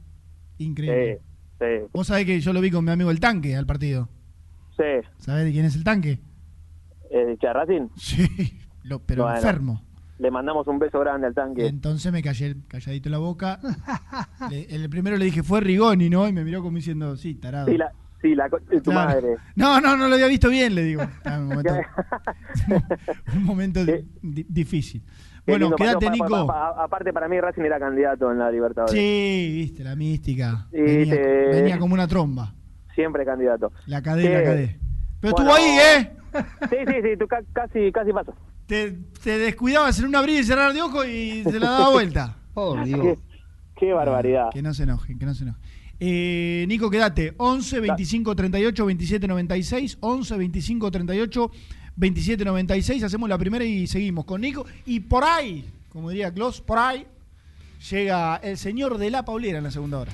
[0.58, 1.20] Increíble.
[1.60, 4.10] Sí, sí, Vos sabés que yo lo vi con mi amigo el tanque al partido.
[4.76, 5.08] sí.
[5.18, 6.20] ¿Sabés de quién es el tanque?
[7.12, 7.88] Eh, ¿che, a Racing?
[7.98, 8.26] Sí,
[8.84, 9.38] lo- pero Bueno.
[9.38, 9.84] enfermo.
[10.22, 11.66] Le mandamos un beso grande al tanque.
[11.66, 13.60] Entonces me callé calladito la boca.
[14.52, 16.28] Le- el primero le dije, fue Rigoni, ¿no?
[16.28, 17.66] Y me miró como diciendo, sí, tarado.
[17.68, 17.92] Sí, la,
[18.22, 19.10] sí, la tu Claro.
[19.10, 19.36] madre.
[19.56, 21.02] No, no, no lo había visto bien, le digo.
[21.26, 21.74] Un momento,
[23.34, 25.02] un momento di- di- difícil.
[25.44, 26.46] Qué Bueno, quédate, Nico.
[26.46, 26.46] pa-
[26.76, 28.94] pa- aparte, para mí Racing era candidato en la Libertadores.
[28.94, 30.68] Sí, viste, la mística.
[30.72, 32.54] Sí, venía, te- venía como una tromba.
[32.94, 33.72] Siempre candidato.
[33.88, 34.36] La cadena, Sí.
[34.36, 34.74] la cadena.
[35.20, 35.52] Pero Bueno.
[35.56, 36.12] estuvo ahí, ¿eh?
[36.70, 38.36] Sí, sí, sí, tú ca- casi, casi pasó.
[38.72, 38.92] Te,
[39.22, 42.38] te descuidabas en un abrir y cerrar de ojo y se la daba vuelta.
[42.54, 43.20] Por Qué, Dios.
[43.76, 44.46] qué barbaridad.
[44.50, 45.62] Que no se enojen, que no se enojen.
[46.00, 47.34] Eh, Nico, quédate.
[47.36, 49.98] 11 25 38 27 96.
[50.00, 51.52] 11 25 38
[51.98, 53.04] 27 96.
[53.04, 54.66] Hacemos la primera y seguimos con Nico.
[54.86, 57.06] Y por ahí, como diría Klaus, por ahí
[57.90, 60.14] llega el señor de la Paulera en la segunda hora.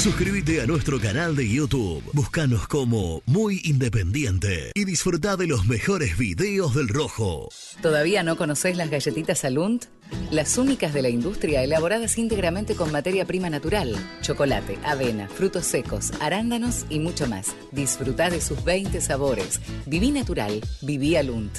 [0.00, 2.02] Suscríbete a nuestro canal de YouTube.
[2.14, 7.50] Búscanos como Muy Independiente y disfruta de los mejores videos del Rojo.
[7.82, 9.84] ¿Todavía no conocés las galletitas Alunt?
[10.30, 16.12] Las únicas de la industria elaboradas íntegramente con materia prima natural, chocolate, avena, frutos secos,
[16.18, 17.54] arándanos y mucho más.
[17.70, 19.60] Disfruta de sus 20 sabores.
[19.84, 21.58] Viví natural, viví Alunt.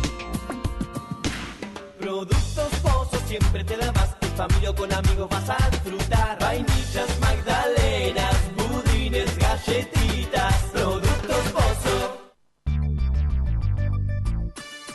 [2.21, 4.15] Productos Pozo siempre te da más.
[4.21, 6.37] En familia o con amigos vas a disfrutar.
[6.39, 10.00] Vainillas, magdalenas, budines, galletitas.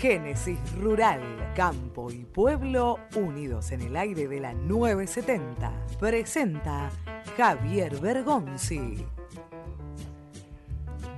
[0.00, 1.20] Génesis Rural,
[1.54, 5.70] Campo y Pueblo unidos en el aire de la 970.
[5.98, 6.88] Presenta
[7.36, 9.06] Javier Bergonzi.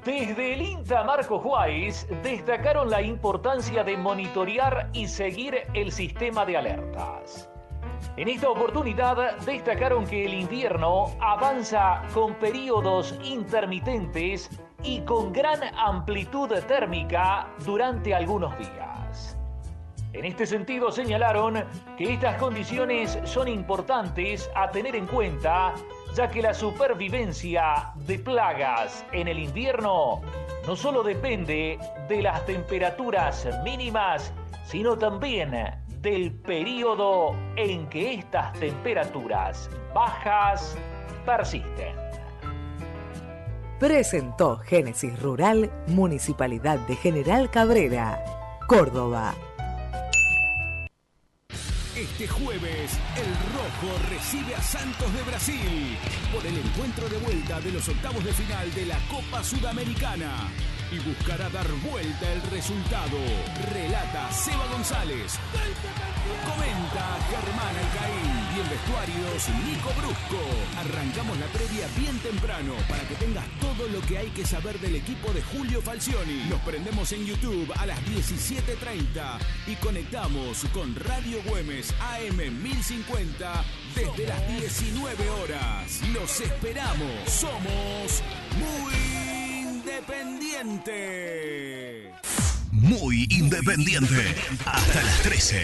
[0.05, 6.57] Desde el INTA Marco Juárez destacaron la importancia de monitorear y seguir el sistema de
[6.57, 7.49] alertas.
[8.17, 14.51] En esta oportunidad destacaron que el invierno avanza con periodos intermitentes
[14.83, 19.37] y con gran amplitud térmica durante algunos días.
[20.13, 21.65] En este sentido señalaron
[21.97, 25.73] que estas condiciones son importantes a tener en cuenta
[26.15, 30.21] ya que la supervivencia de plagas en el invierno
[30.67, 31.79] no solo depende
[32.09, 34.33] de las temperaturas mínimas,
[34.65, 35.53] sino también
[36.03, 40.77] del periodo en que estas temperaturas bajas
[41.25, 42.02] persisten.
[43.83, 48.23] Presentó Génesis Rural, Municipalidad de General Cabrera,
[48.69, 49.35] Córdoba.
[51.97, 55.99] Este jueves, el Rojo recibe a Santos de Brasil
[56.33, 60.31] por el encuentro de vuelta de los octavos de final de la Copa Sudamericana
[60.93, 63.17] y buscará dar vuelta el resultado.
[63.73, 65.39] Relata Seba González.
[66.45, 70.43] Comenta Germán Alcaín y en vestuarios Nico Brusco.
[70.79, 74.97] Arrancamos la previa bien temprano para que tengas todo lo que hay que saber del
[74.97, 76.45] equipo de Julio Falcioni.
[76.51, 79.39] Nos prendemos en YouTube a las 17.30
[79.69, 83.65] y conectamos con Radio Güemes AM 1050
[83.95, 86.01] desde las 19 horas.
[86.13, 87.31] Los esperamos.
[87.31, 88.23] Somos
[88.59, 89.32] muy
[89.83, 92.13] independiente.
[92.71, 94.35] Muy independiente.
[94.65, 95.61] Hasta las 13.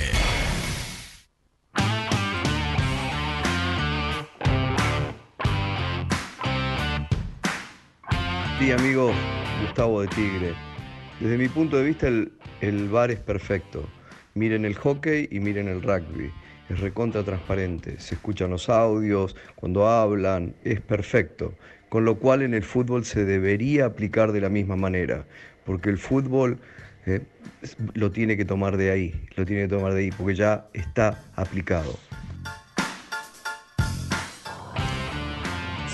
[8.58, 9.12] Sí, amigo,
[9.62, 10.52] Gustavo de Tigre.
[11.20, 13.88] Desde mi punto de vista, el, el bar es perfecto.
[14.34, 16.32] Miren el hockey y miren el rugby.
[16.68, 18.00] Es recontra transparente.
[18.00, 21.54] Se escuchan los audios, cuando hablan, es perfecto.
[21.88, 25.24] Con lo cual en el fútbol se debería aplicar de la misma manera.
[25.64, 26.58] Porque el fútbol
[27.06, 27.22] eh,
[27.94, 29.28] lo tiene que tomar de ahí.
[29.36, 31.94] Lo tiene que tomar de ahí, porque ya está aplicado.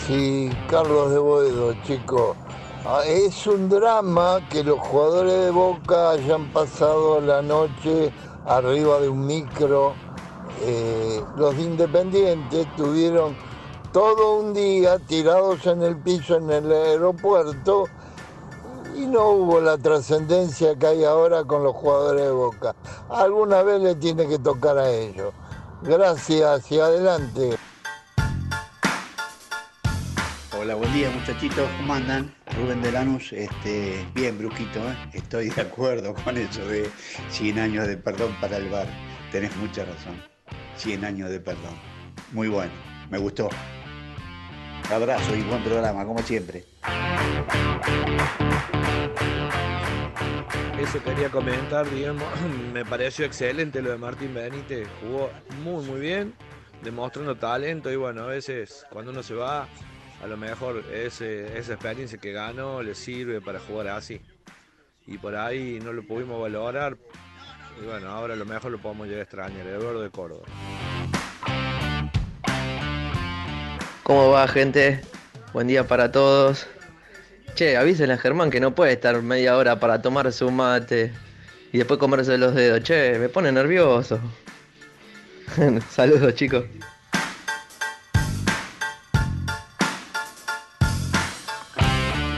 [0.06, 2.36] Sí, Carlos de Boedo, chico.
[2.84, 8.12] Ah, Es un drama que los jugadores de Boca hayan pasado la noche
[8.44, 9.94] arriba de un micro.
[10.62, 13.34] Eh, los de Independiente tuvieron
[13.94, 17.84] todo un día tirados en el piso en el aeropuerto
[18.96, 22.74] y no hubo la trascendencia que hay ahora con los jugadores de Boca.
[23.08, 25.32] Alguna vez le tiene que tocar a ellos.
[25.82, 27.56] Gracias y adelante.
[30.58, 32.34] Hola, buen día muchachitos, ¿cómo andan?
[32.58, 34.96] Rubén de Lanús, este, bien Brusquito, ¿eh?
[35.12, 36.90] estoy de acuerdo con eso de
[37.30, 38.88] 100 años de perdón para el bar,
[39.30, 40.20] tenés mucha razón,
[40.78, 41.78] 100 años de perdón,
[42.32, 42.72] muy bueno,
[43.10, 43.48] me gustó.
[44.90, 46.64] Abrazo y buen programa, como siempre.
[50.84, 52.24] eso quería comentar, digamos,
[52.72, 55.30] me pareció excelente lo de Martín Benítez, jugó
[55.62, 56.34] muy muy bien,
[56.82, 59.66] demostrando talento y bueno, a veces cuando uno se va,
[60.22, 64.20] a lo mejor ese, esa experiencia que ganó le sirve para jugar así.
[65.06, 66.96] Y por ahí no lo pudimos valorar,
[67.80, 70.44] y bueno, ahora a lo mejor lo podemos llegar a extrañar, Eduardo de Córdoba.
[74.04, 75.00] ¿Cómo va, gente?
[75.54, 76.66] Buen día para todos.
[77.54, 81.10] Che, avísenle a Germán que no puede estar media hora para tomar su mate
[81.72, 82.82] y después comerse los dedos.
[82.82, 84.20] Che, me pone nervioso.
[85.90, 86.66] Saludos, chicos.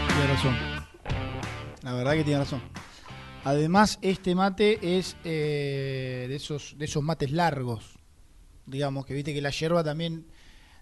[0.07, 0.57] Tiene razón.
[1.83, 2.63] La verdad que tiene razón.
[3.43, 7.99] Además, este mate es eh, de, esos, de esos mates largos.
[8.67, 10.27] Digamos que viste que la yerba también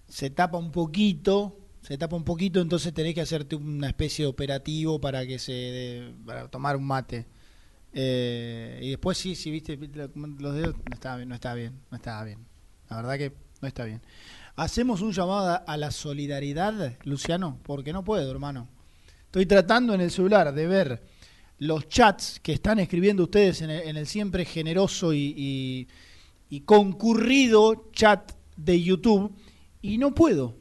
[0.08, 4.28] se tapa un poquito, se tapa un poquito, entonces tenés que hacerte una especie de
[4.28, 7.26] operativo para que se para tomar un mate.
[7.92, 11.96] Eh, y después sí, sí, viste, los dedos no está bien, no está bien, no
[11.96, 12.38] está bien.
[12.90, 14.02] La verdad que no está bien.
[14.56, 18.68] Hacemos un llamado a la solidaridad, Luciano, porque no puedo, hermano.
[19.26, 21.02] Estoy tratando en el celular de ver
[21.58, 25.88] los chats que están escribiendo ustedes en el, en el siempre generoso y,
[26.48, 29.34] y concurrido chat de YouTube
[29.84, 30.56] y no puedo.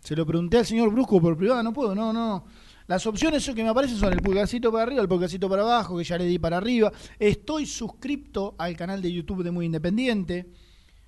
[0.00, 2.44] Se lo pregunté al señor Brusco por privado, no puedo, no, no.
[2.86, 6.04] Las opciones que me aparecen son el pulgarcito para arriba, el pulgarcito para abajo, que
[6.04, 6.92] ya le di para arriba.
[7.18, 10.52] Estoy suscripto al canal de YouTube de Muy Independiente,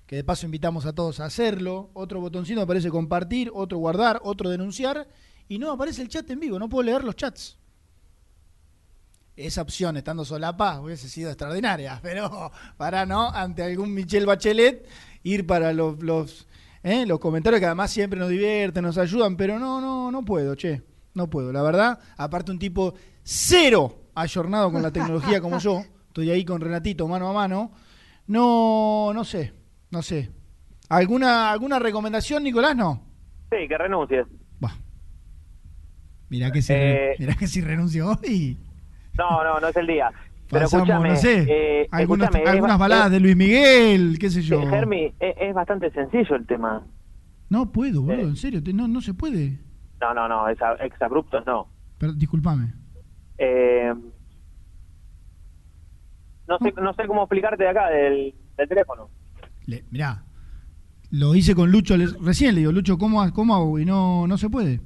[0.05, 1.91] que de paso invitamos a todos a hacerlo.
[1.93, 5.07] Otro botoncito aparece compartir, otro guardar, otro denunciar,
[5.47, 7.57] y no aparece el chat en vivo, no puedo leer los chats.
[9.37, 14.85] Esa opción, estando solapa, hubiese sido extraordinaria, pero para no, ante algún Michel Bachelet,
[15.23, 16.47] ir para los, los
[16.83, 17.05] ¿eh?
[17.05, 20.81] los comentarios que además siempre nos divierten, nos ayudan, pero no, no, no puedo, che,
[21.13, 21.51] no puedo.
[21.51, 26.61] La verdad, aparte un tipo cero ayornado con la tecnología como yo, estoy ahí con
[26.61, 27.71] Renatito mano a mano,
[28.27, 29.53] no, no sé,
[29.89, 30.31] no sé.
[30.89, 32.75] ¿Alguna, alguna recomendación, Nicolás?
[32.75, 33.01] No.
[33.49, 34.25] Sí, que renuncies.
[36.31, 38.57] Mirá que si, Eh, mirá que si renuncio hoy.
[39.17, 40.09] No, no, no es el día.
[40.51, 44.17] Pero Pasamos, escúchame, no sé, eh, algunas, escúchame, algunas ba- baladas es- de Luis Miguel,
[44.19, 44.61] qué sé yo.
[44.61, 46.85] eh, Germi, es, es bastante sencillo el tema.
[47.49, 49.59] No puedo, boludo, en serio, te- no, no se puede.
[50.01, 51.67] No, no, no, exabruptos no.
[51.97, 52.73] Pero, disculpame.
[53.37, 53.93] Eh,
[56.47, 59.09] no sé, no sé cómo explicarte de acá, del, del teléfono.
[59.67, 60.25] Le- mirá,
[61.11, 63.79] lo hice con Lucho le- recién, le digo, Lucho, ¿cómo, cómo hago?
[63.79, 64.81] Y no, no se puede.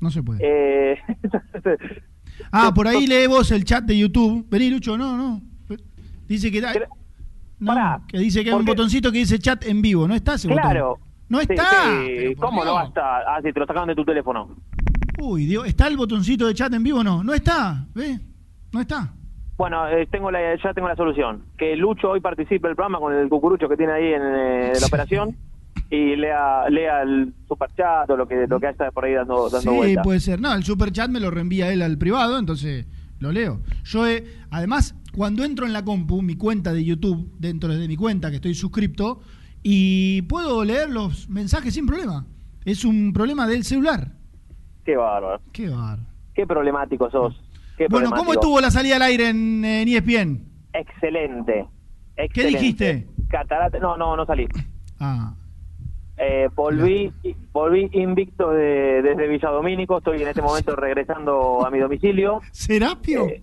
[0.00, 0.40] No se puede.
[0.42, 0.98] Eh,
[2.52, 4.46] Ah, por ahí lee vos el chat de YouTube.
[4.48, 5.40] Vení, Lucho, no, no.
[6.26, 6.72] Dice que da-
[7.58, 7.74] no,
[8.06, 10.06] que dice que hay un botoncito que dice chat en vivo.
[10.06, 10.88] No está ese claro.
[10.90, 11.08] botón.
[11.28, 11.64] No está.
[12.06, 13.22] sí, ¿Cómo no va a estar?
[13.26, 14.56] Ah, sí, te lo sacaron de tu teléfono.
[15.20, 17.22] Uy, Dios, ¿está el botoncito de chat en vivo o no?
[17.24, 18.20] No está, ¿ves?
[18.72, 19.12] No está.
[19.56, 21.42] Bueno, eh, tengo la, ya tengo la solución.
[21.58, 24.86] Que Lucho hoy participe del programa con el cucurucho que tiene ahí en eh, la
[24.86, 25.36] operación
[25.90, 29.82] y lea, lea el superchat o lo que, lo que está por ahí dando, dando
[29.84, 30.40] Sí, puede ser.
[30.40, 32.86] No, el super chat me lo reenvía él al privado, entonces
[33.20, 33.60] lo leo.
[33.84, 37.96] Yo, he- además, cuando entro en la compu, mi cuenta de YouTube, dentro de mi
[37.96, 39.20] cuenta que estoy suscripto,
[39.62, 42.26] y puedo leer los mensajes sin problema.
[42.64, 44.12] Es un problema del celular.
[44.84, 45.40] Qué bárbaro.
[45.52, 46.02] Qué bárbaro.
[46.34, 47.42] Qué problemático sos.
[47.76, 50.44] Qué Bueno, ¿cómo estuvo la salida al aire en, en ESPN?
[50.72, 51.66] Excelente.
[52.32, 53.06] ¿Qué dijiste?
[53.28, 53.78] Catarata.
[53.78, 54.46] No, no, no salí.
[55.00, 55.34] Ah,
[56.20, 57.12] Eh, volví,
[57.52, 59.98] volví invicto de- desde Villadomínico.
[59.98, 62.40] Estoy en este momento regresando a mi domicilio.
[62.50, 63.26] ¿Serapio?
[63.28, 63.42] Eh,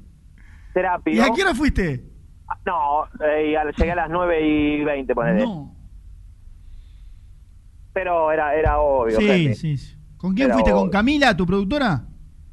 [0.74, 1.14] Serapio.
[1.14, 2.04] ¿Y a qué hora fuiste?
[2.66, 5.44] No, eh, llegué a las 9 y 20, ponele.
[5.46, 5.74] No.
[7.94, 9.18] Pero era, era obvio.
[9.18, 9.96] Sí, sí, sí.
[10.18, 10.72] ¿Con quién Era fuiste?
[10.72, 10.90] ¿Con.
[10.90, 12.04] Camila, tu productora?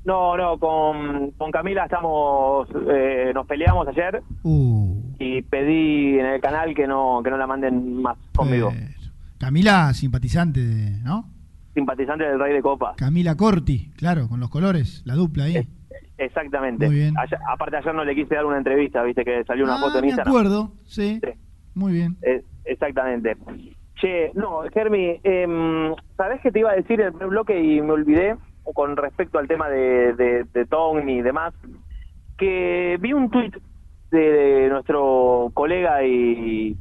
[0.05, 5.01] No, no, con, con Camila estamos, eh, nos peleamos ayer Uh.
[5.19, 8.73] y pedí en el canal que no, que no la manden más conmigo.
[9.47, 11.25] Camila, simpatizante, de, ¿no?
[11.75, 12.95] Simpatizante del Rey de Copa.
[12.97, 15.67] Camila Corti, claro, con los colores, la dupla ahí.
[16.17, 16.87] Exactamente.
[16.87, 17.15] Muy bien.
[17.19, 19.97] Ayer- aparte ayer no le quise dar una entrevista, viste que salió una Ah, foto
[19.99, 20.33] en me Instagram.
[20.33, 21.21] acuerdo, sí.
[21.75, 22.17] Muy bien.
[22.23, 23.37] Eh, exactamente.
[23.97, 27.81] Che, no, Germi, eh, ¿sabés qué te iba a decir en el primer bloque y
[27.83, 28.37] me olvidé
[28.75, 31.53] con respecto al tema de, de, de Tony y demás?
[32.39, 33.57] Que vi un tuit
[34.13, 36.77] de, de nuestro colega y...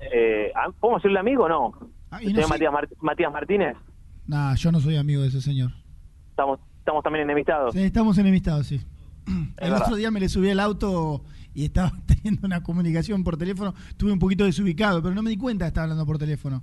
[0.00, 1.72] Eh, ¿Podemos decirle amigo o no?
[2.10, 3.76] Ah, y no señor sé- Matías, Mar- Matías Martínez.
[4.26, 5.72] Nah, yo no soy amigo de ese señor.
[6.30, 7.74] Estamos, estamos también enemistados.
[7.74, 8.80] Sí, estamos enemistados, sí.
[9.58, 11.22] El otro día me le subí al auto
[11.54, 13.74] y estaba teniendo una comunicación por teléfono.
[13.88, 16.62] Estuve un poquito desubicado, pero no me di cuenta que estaba hablando por teléfono.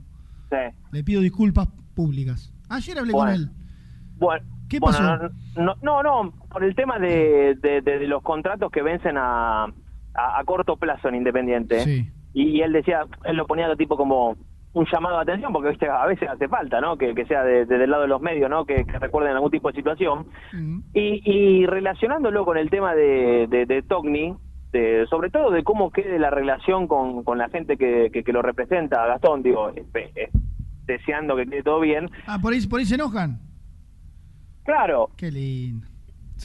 [0.50, 0.58] Sí.
[0.92, 2.54] Le pido disculpas públicas.
[2.70, 3.32] Ayer hablé Bueno.
[3.32, 3.50] con él.
[4.18, 5.30] Bueno, ¿Qué Bueno, pasó?
[5.62, 9.66] no, no, no, por el tema de, de- de- de los contratos que vencen a,
[9.66, 11.82] a, a corto plazo en Independiente.
[11.84, 12.10] Sí.
[12.34, 14.36] Y, él decía, él lo ponía tipo como
[14.76, 15.88] un llamado de atención, porque ¿viste?
[15.90, 16.98] a veces hace falta, ¿no?
[16.98, 18.66] Que, que sea de- de- del lado de los medios, ¿no?
[18.66, 20.28] Que, que recuerden algún tipo de situación.
[20.94, 24.36] Y, y relacionándolo con el tema de, de, de Togni,
[24.74, 28.34] de- sobre todo de cómo quede la relación con, con la gente que, que, que
[28.34, 30.30] lo representa, Gastón, digo, eh,
[30.86, 32.10] deseando que quede todo bien.
[32.28, 33.40] Ah, por ahí, por ahí se enojan.
[34.66, 35.88] Claro, Qué lindo.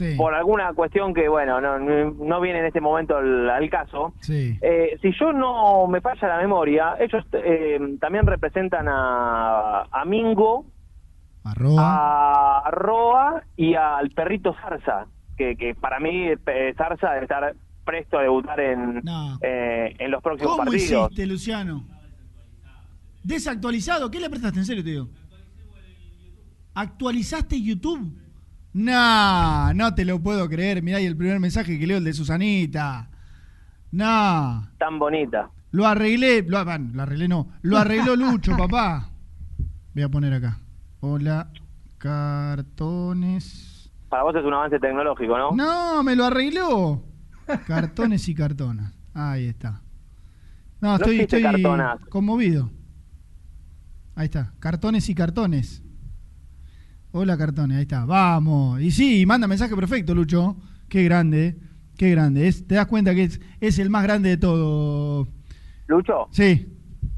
[0.01, 0.15] Sí.
[0.17, 4.15] por alguna cuestión que, bueno, no, no viene en este momento al, al caso.
[4.21, 4.57] Sí.
[4.63, 10.65] Eh, si yo no me falla la memoria, ellos eh, también representan a, a Mingo,
[11.45, 18.19] a Roa y al perrito Zarza, que, que para mí eh, Zarza debe estar presto
[18.19, 19.03] a debutar en,
[19.43, 21.09] eh, en los próximos ¿Cómo partidos.
[21.11, 21.85] hiciste, Luciano?
[23.23, 24.11] Desactualizado.
[24.11, 24.61] ¿Qué le prestaste?
[24.61, 25.09] En serio te digo.
[26.75, 28.17] ¿Actualizaste YouTube?
[28.73, 30.83] No, no te lo puedo creer.
[30.83, 33.11] Mirá ahí el primer mensaje que leo, el de Susanita.
[33.91, 34.69] No.
[34.79, 35.51] Tan bonita.
[35.73, 36.43] Lo arreglé.
[36.43, 37.49] Lo, bueno, lo arreglé no.
[37.63, 39.11] Lo arregló Lucho, papá.
[39.95, 40.61] Voy a poner acá.
[41.01, 41.51] Hola,
[41.99, 43.91] cartones.
[44.09, 45.53] Para vos es un avance tecnológico, ¿no?
[45.53, 47.05] No, me lo arregló.
[47.67, 48.93] Cartones y cartonas.
[49.15, 49.83] Ahí está.
[50.81, 51.53] No, No estoy,
[52.09, 52.71] conmovido.
[54.15, 54.53] Ahí está.
[54.59, 55.83] Cartones y cartones.
[57.13, 57.77] Hola, cartones.
[57.77, 58.05] Ahí está.
[58.05, 58.81] Vamos.
[58.81, 60.57] Y sí, manda mensaje perfecto, Lucho.
[60.89, 61.57] Qué grande.
[61.97, 62.47] Qué grande.
[62.49, 65.29] Es, te das cuenta que es, es el más grande de todo.
[65.87, 66.29] ¿Lucho?
[66.31, 66.69] Sí.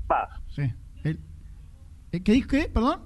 [0.06, 0.28] Pa.
[0.54, 0.62] Sí.
[1.04, 1.20] El-
[2.12, 2.48] eh, ¿Qué dijo?
[2.48, 2.70] ¿Qué?
[2.72, 3.00] ¿Perdón?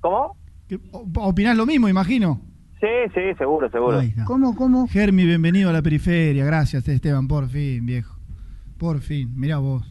[0.00, 0.36] ¿Cómo?
[0.66, 2.40] ¿Qué- o- ¿Opinás lo mismo, imagino?
[2.80, 3.98] Sí, sí, seguro, seguro.
[4.00, 4.24] Ahí está.
[4.24, 4.88] ¿Cómo, cómo?
[4.88, 6.44] Germi, bienvenido a la periferia.
[6.44, 8.16] Gracias, Esteban, por fin, viejo.
[8.78, 9.84] Por fin, mirá vos.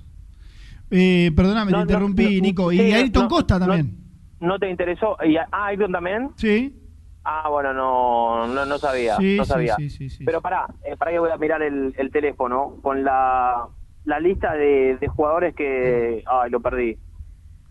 [0.89, 2.71] Eh, perdóname, No, te interrumpí, no, Nico.
[2.73, 3.97] Y Ayrton no, Costa no, también.
[4.41, 5.17] ¿No te interesó?
[5.23, 6.31] ¿Y a- ah, Ayrton también?
[6.35, 6.75] Sí.
[7.23, 9.75] Ah, bueno, no, no, no sabía, Sí, no sí, sabía.
[9.75, 13.03] sí, sí, sí, Pero pará, eh, pará que voy a mirar el, el teléfono con
[13.03, 13.67] la,
[14.05, 16.23] la lista de, de jugadores que...
[16.25, 16.97] Ay, lo perdí.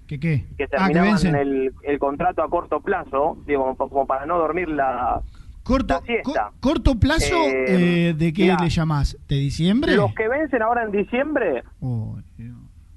[0.06, 0.46] ¿Qué qué?
[0.56, 4.68] Que Ah, que terminaban el, el contrato a corto plazo, digo, como, para no dormir
[4.68, 5.20] la,
[5.64, 6.50] Corto, la siesta.
[6.60, 7.64] corto plazo, Eh,
[8.10, 9.16] eh, ¿de qué mirá, le llamás?
[9.28, 9.94] ¿De diciembre?
[9.96, 12.16] Los que vencen ahora en diciembre, Oh,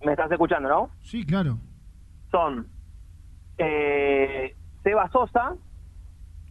[0.05, 0.89] me estás escuchando, ¿no?
[1.01, 1.57] sí, claro.
[2.31, 2.67] son
[3.57, 5.55] eh, Seba Sosa,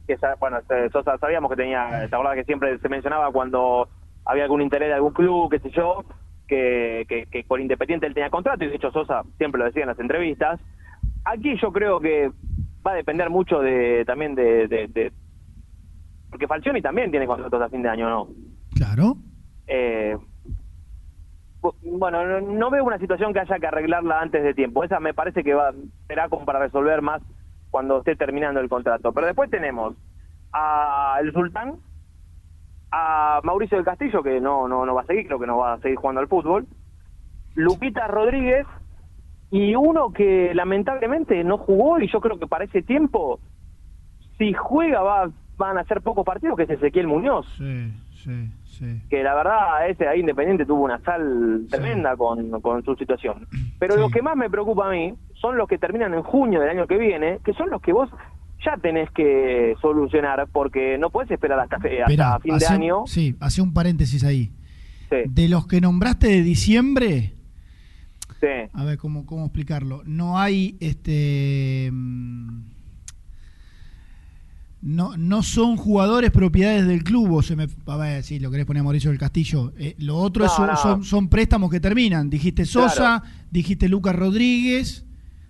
[0.06, 3.88] que bueno, eh, Sosa sabíamos que tenía, te acordás que siempre se mencionaba cuando
[4.24, 6.04] había algún interés de algún club, qué sé yo,
[6.46, 9.82] que, que, que por Independiente él tenía contrato, y de hecho Sosa siempre lo decía
[9.82, 10.60] en las entrevistas.
[11.24, 12.30] Aquí yo creo que
[12.86, 14.66] va a depender mucho de también de...
[14.68, 15.12] de- de-
[16.30, 18.28] porque Falcioni también tiene contratos a fin de año, ¿no?
[18.74, 19.16] Claro.
[19.66, 20.16] Eh,
[21.82, 24.82] bueno, no, veo una situación que haya que arreglarla antes de tiempo.
[24.82, 25.72] Esa me parece que va
[26.08, 27.22] será como para resolver más
[27.70, 29.12] cuando esté terminando el contrato.
[29.12, 29.94] Pero después tenemos
[30.52, 31.76] a el Sultán,
[32.90, 35.74] a Mauricio del Castillo, que no, no, no va a seguir, creo que no va
[35.74, 36.66] a seguir jugando al fútbol,
[37.54, 38.66] Lupita Rodríguez
[39.50, 43.38] y uno que lamentablemente no jugó y yo creo que para ese tiempo,
[44.38, 48.50] si juega va, van a ser pocos partidos, que es Ezequiel Muñoz Sí, sí,
[48.82, 49.00] sí.
[49.08, 53.46] que la verdad ese ahí Independiente tuvo una sal tremenda con, con su situación.
[53.78, 56.70] Pero lo que más me preocupa a mí son los que terminan en junio del
[56.70, 58.08] año que viene, que son los que vos
[58.64, 63.02] ya tenés que solucionar, porque no podés esperar hasta, hasta Esperá, fin de año.
[63.06, 64.50] Sí, hace un paréntesis ahí.
[65.10, 67.34] Sí, De los que nombraste de diciembre,
[68.40, 68.46] sí.
[68.72, 70.02] a ver cómo, cómo explicarlo.
[70.04, 72.71] No hay este mm,
[74.82, 78.66] no, no son jugadores propiedades del club, o se me a ver si lo querés
[78.66, 79.72] poner a Mauricio del Castillo.
[79.78, 80.76] Eh, lo otro No, es- son, no.
[80.76, 82.28] son, son préstamos que terminan.
[82.28, 85.04] Dijiste Sosa, dijiste Lucas Rodríguez.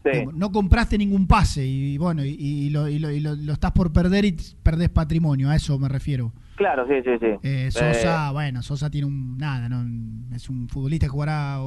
[0.05, 0.19] Sí.
[0.35, 3.71] No compraste ningún pase y, bueno, y, y lo, y lo- y lo- lo estás
[3.73, 6.33] por perder y perdés patrimonio, a eso me refiero.
[6.57, 7.27] Claro, sí, sí, sí.
[7.43, 9.85] Eh, Sosa, bueno, Sosa tiene un nada, no,
[10.37, 11.59] es un futbolista que jugará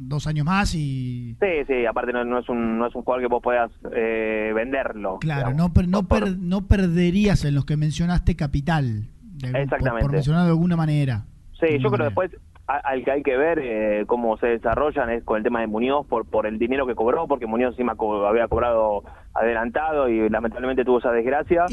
[0.00, 3.22] dos años más y Sí, sí, aparte no, no es un no es un jugador
[3.22, 5.18] que vos puedas eh, venderlo.
[5.20, 5.56] claro, digamos.
[5.68, 10.02] no, per- no, per- no perderías en los que mencionaste capital, de algún- por- Exactamente.
[10.02, 11.24] por, mencionar de alguna manera.
[11.60, 15.08] Sí, yo creo que después a- al que hay que ver eh, cómo se desarrollan
[15.10, 17.94] es con el tema de Muñoz por por el dinero que cobró, porque Muñoz encima
[17.96, 19.02] co- había cobrado
[19.34, 21.66] adelantado y lamentablemente tuvo esa desgracia.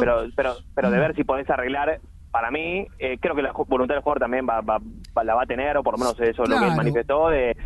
[0.00, 2.00] pero pero pero de ver si podés arreglar,
[2.32, 4.80] para mí, eh, creo que la voluntad del jugador también va, va-
[5.16, 7.56] va- la va a tener, o por lo menos eso es lo que manifestó, de,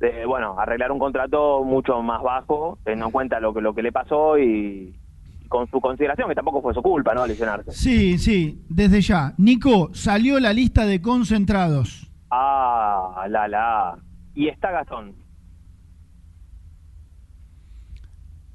[0.00, 3.82] de, bueno, arreglar un contrato mucho más bajo, teniendo en cuenta lo que, lo que
[3.82, 4.94] le pasó y
[5.48, 7.26] con su consideración, que tampoco fue su culpa, ¿no?
[7.26, 7.70] Lesionarse.
[7.72, 9.32] Sí, sí, desde ya.
[9.38, 12.07] Nico, salió la lista de concentrados.
[12.30, 13.98] Ah, la, la.
[14.34, 15.14] Y está Gastón.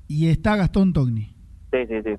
[0.08, 1.34] Y está Gastón Togni.
[1.72, 2.12] Sí, sí, sí.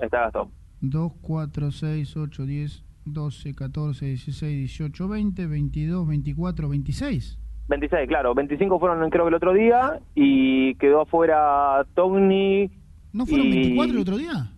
[0.00, 0.50] Está Gastón.
[0.82, 7.38] 2, 4, 6, 8, 10, 12, 14, 16, 18, 20, 22, 24, 26.
[7.68, 8.34] 26, claro.
[8.34, 12.70] 25 fueron creo que el otro día y quedó afuera Togni.
[13.12, 14.52] ¿No fueron y- 24 el otro día?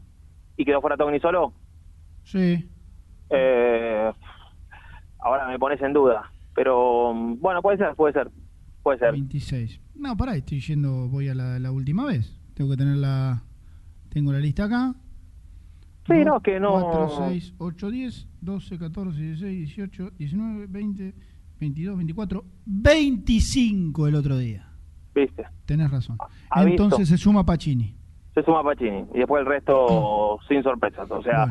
[0.56, 1.52] ¿Y quedó fuera Togni solo?
[2.24, 2.68] Sí.
[3.30, 4.12] Eh,
[5.22, 6.30] ahora me pones en duda.
[6.54, 8.30] Pero mm, bueno, puede ser, puede ser.
[8.82, 9.12] Puede ser.
[9.12, 9.80] 26.
[9.94, 12.38] No, pará, estoy yendo, voy a la, la última vez.
[12.54, 13.42] Tengo que tener la.
[14.08, 14.94] Tengo la lista acá.
[16.06, 16.72] Sí, no, que no.
[16.72, 21.14] 4, 6, 8, 10, 12, 14, 16, 18, 19, 20,
[21.60, 24.68] 22, 24, 25 el otro día.
[25.14, 25.44] Viste.
[25.64, 26.18] Tenés razón.
[26.50, 26.82] ha visto.
[26.82, 27.94] Entonces se suma Pacini.
[28.34, 29.06] Se suma Pacini.
[29.14, 31.08] Y después el resto sin sorpresas.
[31.10, 31.44] O sea,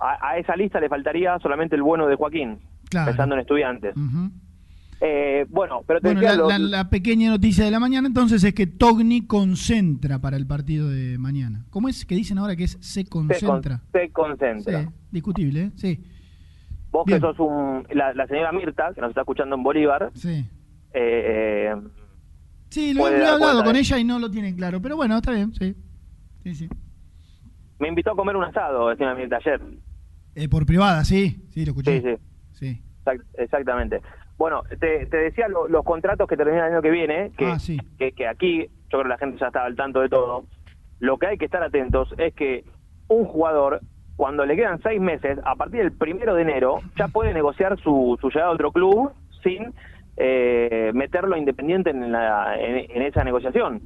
[0.00, 2.58] a, a esa lista le faltaría solamente el bueno de Joaquín.
[2.90, 3.10] Claro.
[3.10, 3.94] Pensando en estudiantes.
[5.00, 8.08] Eh, bueno, pero te Bueno, decía la, lo- la- la pequeña noticia de la mañana
[8.08, 11.64] entonces es que Togni concentra para el partido de mañana.
[11.70, 13.80] ¿Cómo es que dicen ahora que es se se, con- concentra?
[13.92, 14.82] se concentra.
[14.82, 15.70] Sí, discutible, ¿eh?
[15.76, 16.04] Sí.
[16.90, 17.18] Vos Bien.
[17.20, 20.44] que sos un, la, la señora Mirta, que nos está escuchando en Bolívar, Sí.
[20.94, 21.72] eh,
[22.70, 24.82] Sí, lo, he hablado con de- ella y no lo tienen claro.
[24.82, 25.74] Pero bueno, está bien, sí.
[26.42, 26.68] Sí, sí.
[27.78, 29.60] me invitó a comer un asado, señora Mirta, ayer.
[30.34, 31.46] Eh, por privada, sí.
[31.50, 32.00] Sí, lo escuché.
[32.00, 32.22] Sí, sí.
[32.58, 32.80] Sí.
[33.04, 34.00] Exact- Exactamente.
[34.36, 37.58] Bueno, te, te decía lo- los contratos que terminan el año que viene, que, Ah,
[37.58, 37.78] sí.
[37.98, 40.44] que, que aquí yo creo que la gente ya está al tanto de todo.
[41.00, 42.64] Lo que hay que estar atentos es que
[43.08, 43.80] un jugador,
[44.16, 48.16] cuando le quedan seis meses, a partir del primero de enero, ya puede negociar su,
[48.20, 49.10] su llegada a otro club
[49.42, 49.72] sin
[50.16, 53.80] eh, meterlo Independiente en, la, en, en esa negociación.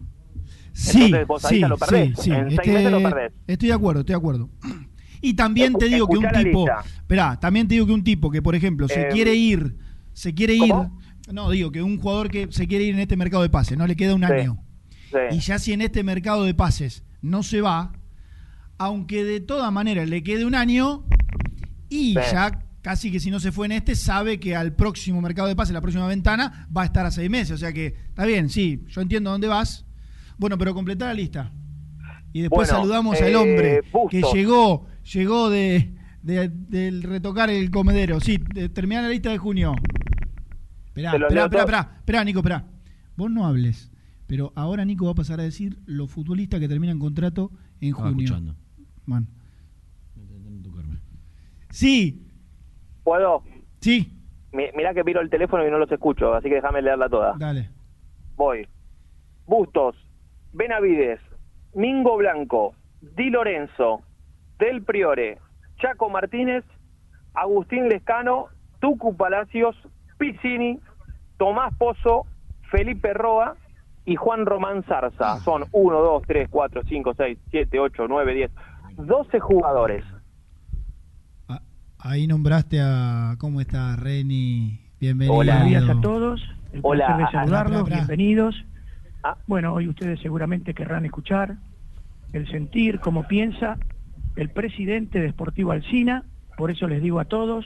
[0.72, 2.08] Sí, Entonces vos ahí sí, ya lo perdés.
[2.16, 2.32] sí, sí.
[2.32, 3.32] En seis meses lo que perdés.
[3.46, 4.48] Estoy de acuerdo, estoy de acuerdo.
[5.22, 6.66] Y también te digo que un tipo,
[6.96, 9.76] esperá, también te digo que un tipo que, por ejemplo, se Eh, quiere ir,
[10.12, 10.74] se quiere ir,
[11.32, 13.86] no, digo que un jugador que se quiere ir en este mercado de pases, no
[13.86, 14.32] le queda un Sí.
[14.32, 14.58] año.
[15.10, 15.36] Sí.
[15.36, 17.92] Y ya si en este mercado de pases no se va,
[18.78, 21.04] aunque de todas maneras le quede un año,
[21.88, 22.20] y Sí.
[22.32, 25.54] ya casi que si no se fue en este, sabe que al próximo mercado de
[25.54, 27.52] pases, la próxima ventana, va a estar a seis meses.
[27.52, 29.84] O sea que está bien, sí, yo entiendo dónde vas.
[30.36, 31.52] Bueno, pero completá la lista.
[32.32, 34.10] Y después Bueno, saludamos eh, al hombre Bustos.
[34.10, 38.20] que llegó, llegó de, de- del retocar el comedero.
[38.20, 38.38] Sí,
[38.72, 39.74] terminar la lista de junio.
[40.86, 42.64] Esperá, esperá, esperá, esperá, esperá, Nico, esperá.
[43.16, 43.90] Vos no hables,
[44.26, 47.50] pero ahora Nico va a pasar a decir los futbolistas que terminan contrato
[47.80, 48.24] en Estaba junio.
[48.24, 48.56] escuchando.
[49.06, 49.26] Bueno.
[51.70, 52.22] Sí,
[53.02, 53.42] ¿Puedo?
[53.80, 54.12] sí,
[54.52, 57.34] Mi- mirá que miro el teléfono y no los escucho, así que déjame leerla toda.
[57.38, 57.70] dale.
[58.36, 58.68] Voy.
[59.46, 59.96] Bustos,
[60.52, 61.18] Benavides,
[61.74, 62.74] Mingo Blanco,
[63.16, 64.02] Di Lorenzo,
[64.62, 65.38] Del Priore,
[65.78, 66.62] Chaco Martínez,
[67.34, 68.46] Agustín Lescano,
[68.78, 69.74] Tucu Palacios,
[70.18, 70.78] Piscini,
[71.36, 72.26] Tomás Pozo,
[72.70, 73.56] Felipe Roa
[74.04, 75.38] y Juan Román Zarza.
[75.38, 78.50] Son 1, 2, 3, 4, 5, 6, 7, 8, 9, 10,
[78.98, 80.04] 12 jugadores.
[81.98, 83.34] Ahí nombraste a.
[83.38, 84.78] ¿Cómo está Reni?
[85.00, 85.34] Bienvenido.
[85.34, 86.40] Buenos días a todos.
[86.72, 87.06] El Hola.
[87.06, 87.96] placer de saludarlos, pará.
[87.96, 88.64] bienvenidos.
[89.24, 89.36] Ah.
[89.48, 91.56] Bueno, hoy ustedes seguramente querrán escuchar
[92.32, 93.76] el sentir, cómo piensa
[94.36, 96.24] el presidente de Sportivo Alcina.
[96.56, 97.64] Por eso les digo a todos,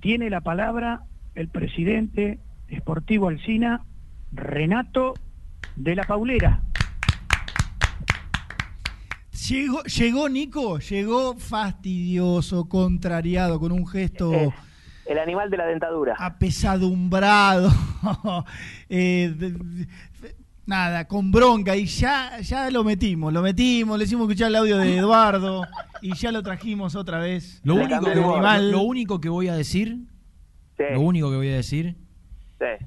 [0.00, 1.02] tiene la palabra
[1.34, 2.38] el presidente
[2.68, 3.84] de Sportivo Alcina,
[4.32, 5.14] Renato
[5.76, 6.62] de la Paulera.
[9.48, 14.50] Llegó, llegó Nico, llegó fastidioso, contrariado, con un gesto Eh,
[15.06, 16.14] el animal de la dentadura.
[16.18, 17.70] apesadumbrado.
[18.88, 19.88] eh, de- de-
[20.66, 21.76] nada, con bronca.
[21.76, 25.66] Y ya, ya lo metimos, lo metimos, le hicimos escuchar el audio de Eduardo
[26.00, 27.60] y ya lo trajimos otra vez.
[27.64, 28.70] Lo único, que, animal.
[28.70, 30.06] lo único que voy a decir,
[30.76, 30.84] Sí.
[30.92, 31.96] lo único que voy a decir
[32.58, 32.86] Sí.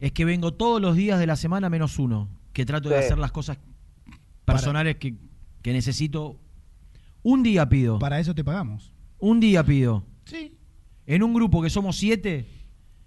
[0.00, 3.18] es que vengo todos los días de la semana menos uno, que trato de hacer
[3.18, 3.58] las cosas
[4.44, 5.16] personales que,
[5.62, 6.40] que necesito.
[7.22, 7.98] Un día pido.
[7.98, 8.92] Para eso te pagamos.
[9.18, 10.04] Un día pido.
[10.26, 10.58] Sí.
[11.06, 12.46] En un grupo que somos siete,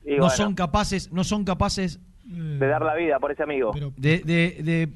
[0.05, 3.71] Y no bueno, son capaces, no son capaces de dar la vida por ese amigo.
[3.97, 4.93] de, de- de-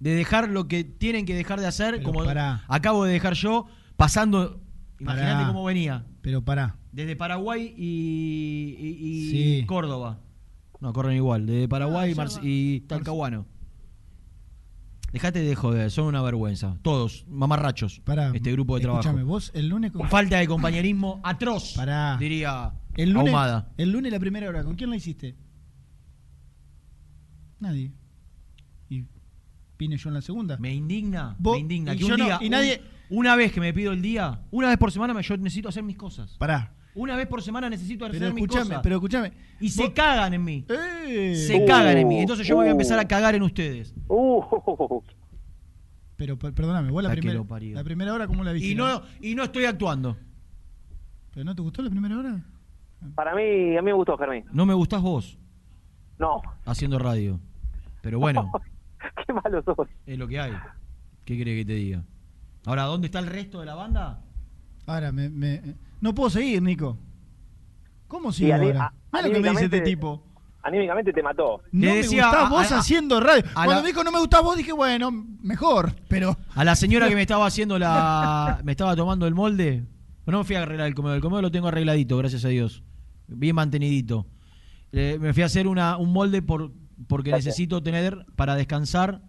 [0.00, 2.64] de dejar lo que tienen que dejar de hacer, como pará.
[2.68, 3.66] acabo de dejar yo,
[3.96, 4.60] pasando.
[4.98, 6.04] Imagínate cómo venía.
[6.20, 6.76] Pero pará.
[6.92, 9.30] Desde Paraguay y, y- y
[9.60, 9.66] Sí.
[9.66, 10.20] Córdoba.
[10.80, 11.46] No, corren igual.
[11.46, 13.46] Desde Paraguay Ah, y, Talcahuano.
[15.12, 16.76] Dejate de joder, son una vergüenza.
[16.82, 18.00] Todos, mamarrachos.
[18.00, 19.00] Pará, este grupo de trabajo.
[19.02, 21.74] Escúchame, vos el lunes con- Falta de compañerismo atroz.
[21.76, 22.16] Pará.
[22.18, 23.72] Diría el lunes, Ahumada.
[23.76, 25.36] el lunes la primera hora, ¿con quién la hiciste?
[27.60, 27.92] Nadie.
[28.88, 29.04] Y
[29.78, 30.56] vine yo en la segunda.
[30.58, 31.94] Me indigna, Vos- me indigna.
[31.94, 34.02] y Que yo un no, día, y nadie- un- una vez que me pido el
[34.02, 36.36] día, una vez por semana me, yo necesito hacer mis cosas.
[36.38, 36.72] Pará.
[36.96, 38.80] Una vez por semana necesito hacer Pero mis escúchame, cosas.
[38.82, 39.32] pero escúchame.
[39.60, 40.64] y se Vos- cagan en mí.
[40.68, 41.34] ¡Eh!
[41.34, 42.20] Se cagan en mí.
[42.20, 43.92] Entonces yo me voy a empezar a cagar en ustedes.
[44.08, 44.40] Uh,
[46.16, 47.74] Pero per- perdóname, vos la, La que primera, lo parió.
[47.74, 48.68] la primera hora, ¿cómo la viste?
[48.68, 50.16] Y no, y no estoy actuando.
[51.32, 52.40] ¿Pero no te gustó la primera hora?
[53.16, 54.44] Para mí, a mí me gustó, Fermín.
[54.52, 55.36] No me gustás vos
[56.18, 57.40] No, haciendo radio.
[58.02, 58.50] Pero bueno,
[59.26, 59.88] qué malo sos.
[60.06, 60.52] es lo que hay.
[61.24, 62.02] ¿Qué querés que te diga?
[62.66, 64.20] Ahora, ¿dónde está el resto de la banda?
[64.86, 65.62] Ahora, me, me-
[66.00, 66.98] no puedo seguir, Nico.
[68.08, 68.92] ¿Cómo Sí, sigo ani- ahora?
[69.12, 70.22] a- lo que me dice este tipo.
[70.62, 71.60] Anímicamente te mató.
[71.72, 73.42] No me decía gustás a- vos a- haciendo radio.
[73.52, 75.10] Cuando la- me dijo no me gustás vos, dije, bueno,
[75.42, 75.94] mejor.
[76.08, 78.60] Pero A la señora que me estaba haciendo la.
[78.64, 79.84] me estaba tomando el molde.
[80.26, 81.16] No me fui a arreglar el comedor.
[81.16, 82.82] El comedor lo tengo arregladito, gracias a Dios.
[83.26, 84.26] Bien mantenidito.
[84.96, 86.70] Eh, me fui a hacer una, un molde por,
[87.08, 89.22] porque necesito tener para descansar,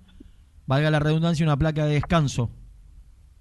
[0.68, 2.52] valga la redundancia, una placa de descanso.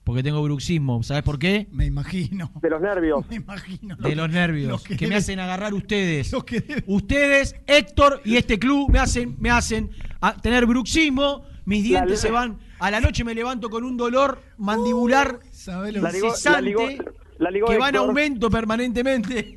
[0.04, 1.02] Porque tengo bruxismo.
[1.02, 1.66] ¿Sabes por qué?
[1.72, 2.52] me imagino.
[2.60, 3.26] De los nervios.
[3.30, 3.96] Me imagino.
[3.96, 4.68] De los nervios.
[4.70, 6.30] lo Que, que me hacen agarrar ustedes.
[6.30, 9.90] lo que debe- Ustedes, Héctor y este club me hacen, me hacen
[10.20, 11.44] a- tener bruxismo.
[11.64, 12.58] Mis dientes se van.
[12.80, 16.32] A la noche me levanto con un dolor mandibular ¿Sabés lo La que ligó, la
[16.34, 16.86] incesante ligó,
[17.38, 18.08] la ligó que va en Héctor.
[18.10, 19.56] aumento permanentemente.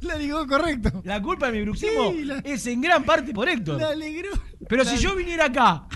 [0.00, 1.00] La ligó correcto.
[1.04, 3.80] La culpa de mi bruxismo Sí, la- es en gran parte por Héctor.
[3.80, 4.30] La alegró.
[4.68, 5.86] Pero la- si yo viniera acá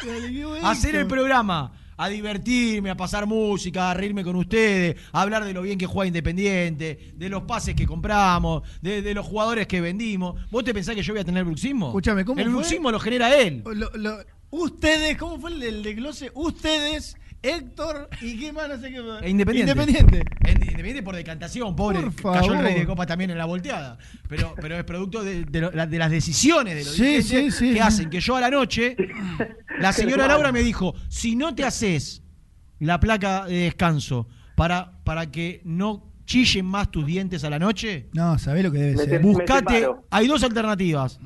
[0.62, 5.44] a hacer el programa, a divertirme, a pasar música, a reírme con ustedes, a hablar
[5.44, 9.66] de lo bien que juega Independiente, de los pases que compramos, de, de los jugadores
[9.68, 11.88] que vendimos, ¿vos te pensás que yo voy a tener bruxismo?
[11.88, 12.54] Escúchame, ¿cómo El fue?
[12.54, 13.62] bruxismo lo genera él.
[13.64, 14.18] Lo- lo-
[14.50, 16.32] ustedes, ¿cómo fue el, el desglose?
[16.34, 18.98] Ustedes, Héctor y qué más, no sé qué.
[19.22, 19.72] E Independiente.
[19.72, 20.22] Independiente.
[20.44, 22.00] En- Independiente por decantación, pobre.
[22.10, 22.64] Por Cayó el favor.
[22.64, 23.98] rey de copa también en la volteada.
[24.28, 27.50] Pero, pero es producto de, de lo- la- de las decisiones de los Sí, sí,
[27.50, 27.74] sí.
[27.74, 28.96] que hacen que yo a la noche.
[29.80, 32.22] La señora Laura me dijo: si no te haces
[32.78, 38.08] la placa de descanso para, para que no chillen más tus dientes a la noche,
[38.12, 39.08] No, ¿sabés lo que debe Me ser?
[39.10, 39.86] te- buscate.
[40.10, 41.18] Hay dos alternativas.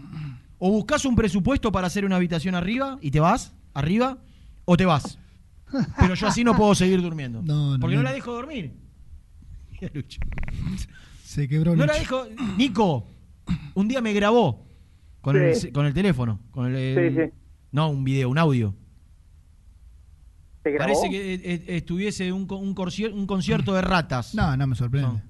[0.58, 4.16] O buscas un presupuesto para hacer una habitación arriba y te vas, arriba,
[4.64, 5.18] o te vas.
[5.98, 7.42] Pero yo así no puedo seguir durmiendo.
[7.42, 8.08] No, no, porque no no.
[8.08, 8.72] la dejo dormir.
[9.94, 10.20] Lucho.
[11.22, 11.92] Se quebró No Lucho.
[11.92, 12.26] la dejo.
[12.56, 13.06] Nico,
[13.74, 14.66] un día me grabó
[15.20, 15.66] con, Sí.
[15.68, 16.40] el, con el teléfono.
[16.50, 17.30] Con el, el- Sí, sí.
[17.72, 18.74] No, un video, un audio.
[20.62, 20.92] ¿Te grabó?
[20.94, 22.74] Parece que eh, eh, estuviese un, un,
[23.12, 24.34] un concierto de ratas.
[24.34, 25.08] No, no me sorprende.
[25.08, 25.22] No.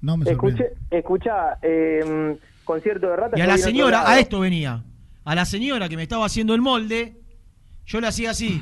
[0.00, 0.74] No me sorprende.
[0.90, 3.38] Escucha, eh, concierto de ratas.
[3.38, 4.84] Y a la señora, a esto venía.
[5.24, 7.20] A la señora que me estaba haciendo el molde,
[7.86, 8.60] yo le hacía así.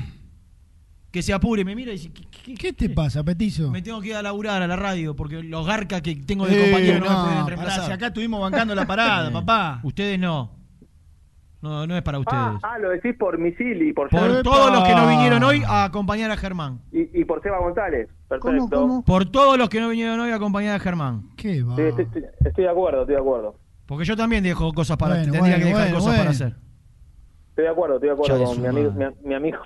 [1.11, 3.71] Que se apure, me mira y dice, ¿qué, qué- ¿Qué te pasa, Petizo?
[3.71, 6.59] me tengo que ir a laburar a la radio porque los garcas que tengo de
[6.59, 7.85] Eh, compañero no, me pueden reemplazar.
[7.85, 9.79] si acá estuvimos bancando la parada, papá.
[9.83, 10.51] Ustedes no.
[11.59, 12.39] No, no es para ustedes.
[12.39, 14.43] Ah, ah, lo decís por Misil y por, Por Epa.
[14.43, 16.81] todos los que no vinieron hoy a acompañar a Germán.
[16.91, 18.07] y, y por Seba González.
[18.29, 18.67] Perfecto.
[18.69, 19.03] ¿Cómo, cómo?
[19.03, 21.29] Por todos los que no vinieron hoy a acompañar a Germán.
[21.35, 21.75] ¿Qué va?
[21.75, 23.55] Sí, estoy, estoy- estoy de acuerdo, estoy de acuerdo.
[23.87, 26.55] Porque yo también dejo cosas para Bueno, tendría que dejar bueno, cosas para hacer.
[27.49, 28.93] Estoy de acuerdo, estoy de acuerdo Ya con mi amigo,
[29.23, 29.57] mi amigo.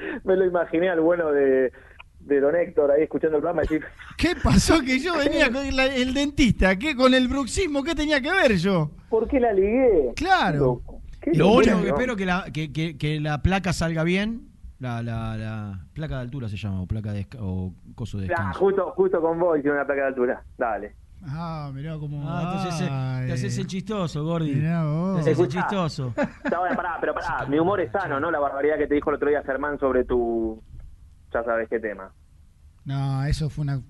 [0.24, 1.72] Me lo imaginé al bueno de,
[2.20, 3.84] de Don Héctor ahí escuchando el programa y decir,
[4.16, 6.76] ¿Qué pasó que yo venía con la- el dentista?
[6.78, 7.82] ¿Qué con el bruxismo?
[7.82, 8.90] ¿Qué tenía que ver yo?
[9.08, 10.12] ¿por qué la ligué?
[10.16, 10.82] Claro.
[11.34, 11.82] Lo único ¿no?
[11.82, 14.46] que espero que la, que, que- que la placa salga bien.
[14.78, 18.28] La, la, la placa de altura se llama, o placa de o coso de Ah,
[18.28, 18.58] descanso.
[18.60, 20.42] justo, justo con vos hicieron una placa de altura.
[20.56, 20.94] Dale.
[21.22, 22.22] Ah, mirá cómo.
[22.28, 24.54] Ah, te haces, el- te el chistoso, Gordi.
[24.54, 25.20] Mirá Te vos.
[25.20, 26.14] haces el chistoso.
[26.44, 28.30] Está bueno, pará, pero pará, mi humor es sano, ¿no?
[28.30, 30.62] La barbaridad que te dijo el otro día Germán sobre tu...
[31.32, 32.10] Ya sabes qué tema.
[32.84, 33.82] No, eso fue una,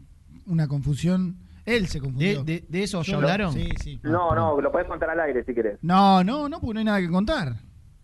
[0.47, 1.37] una confusión.
[1.65, 2.43] Él se ¿De, confundió.
[2.45, 3.53] de, de eso ya hablaron?
[3.53, 4.01] Sí, sí.
[4.03, 5.79] No, no, lo podés contar al aire si querés.
[5.83, 7.53] No, no, no, porque no hay nada que contar.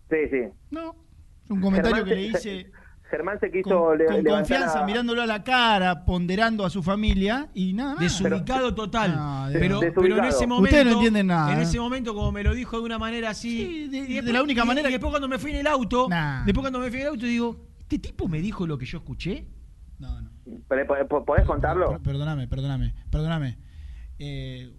[0.09, 0.41] Sí, sí.
[0.71, 0.95] No.
[1.43, 2.71] Es un comentario Germán que le se- hice
[3.09, 6.83] Germán se quiso con, le- con confianza, a- mirándolo a la cara, ponderando a su
[6.83, 8.03] familia y nada más.
[8.03, 9.15] Desubicado total.
[9.15, 10.01] No, de- pero, desubicado.
[10.03, 10.63] pero en ese momento.
[10.75, 11.63] Ustedes no entienden nada, En ¿eh?
[11.63, 13.57] ese momento, como me lo dijo de una manera así.
[13.57, 15.51] Sí, de- y de después- la única y- manera Y que- después, cuando me fui
[15.51, 16.07] en el auto.
[16.09, 16.43] Nah.
[16.45, 18.97] Después, cuando me fui en el auto, digo: ¿Este tipo me dijo lo que yo
[18.97, 19.47] escuché?
[19.99, 20.29] No, no.
[20.67, 21.89] ¿Podés- podés- ¿Podés contarlo?
[21.91, 23.57] Per- Perdóname, perdóname, perdóname.
[24.19, 24.73] Eh,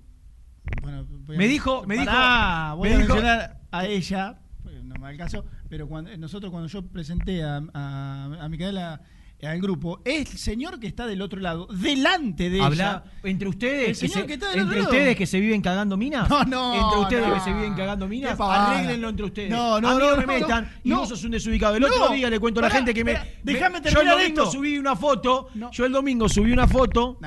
[0.82, 4.38] bueno, voy a- Me dijo- me Pará, dijo- voy me a dijo- mencionar a ella,
[4.84, 9.00] no me da el caso, pero cuando nosotros cuando yo presenté a, a, a Micaela
[9.40, 13.30] al grupo, el señor que está del otro lado, delante de Habla ella.
[13.30, 15.16] entre ustedes, El que señor se, que está del entre otro ustedes lado.
[15.18, 16.28] que se viven cagando minas.
[16.28, 17.34] No, no, Entre ustedes no.
[17.34, 19.50] que se viven cagando minas, arréglenlo entre ustedes.
[19.50, 20.72] No, no, a mí no, no, me no, metan.
[20.82, 20.98] y no.
[20.98, 21.76] vos sos un desubicado.
[21.76, 23.16] El No, otro día le cuento a la gente que me.
[23.44, 24.50] déjame yo el terminar domingo esto.
[24.50, 25.48] subí una foto.
[25.54, 25.70] No.
[25.70, 27.20] Yo el domingo subí una foto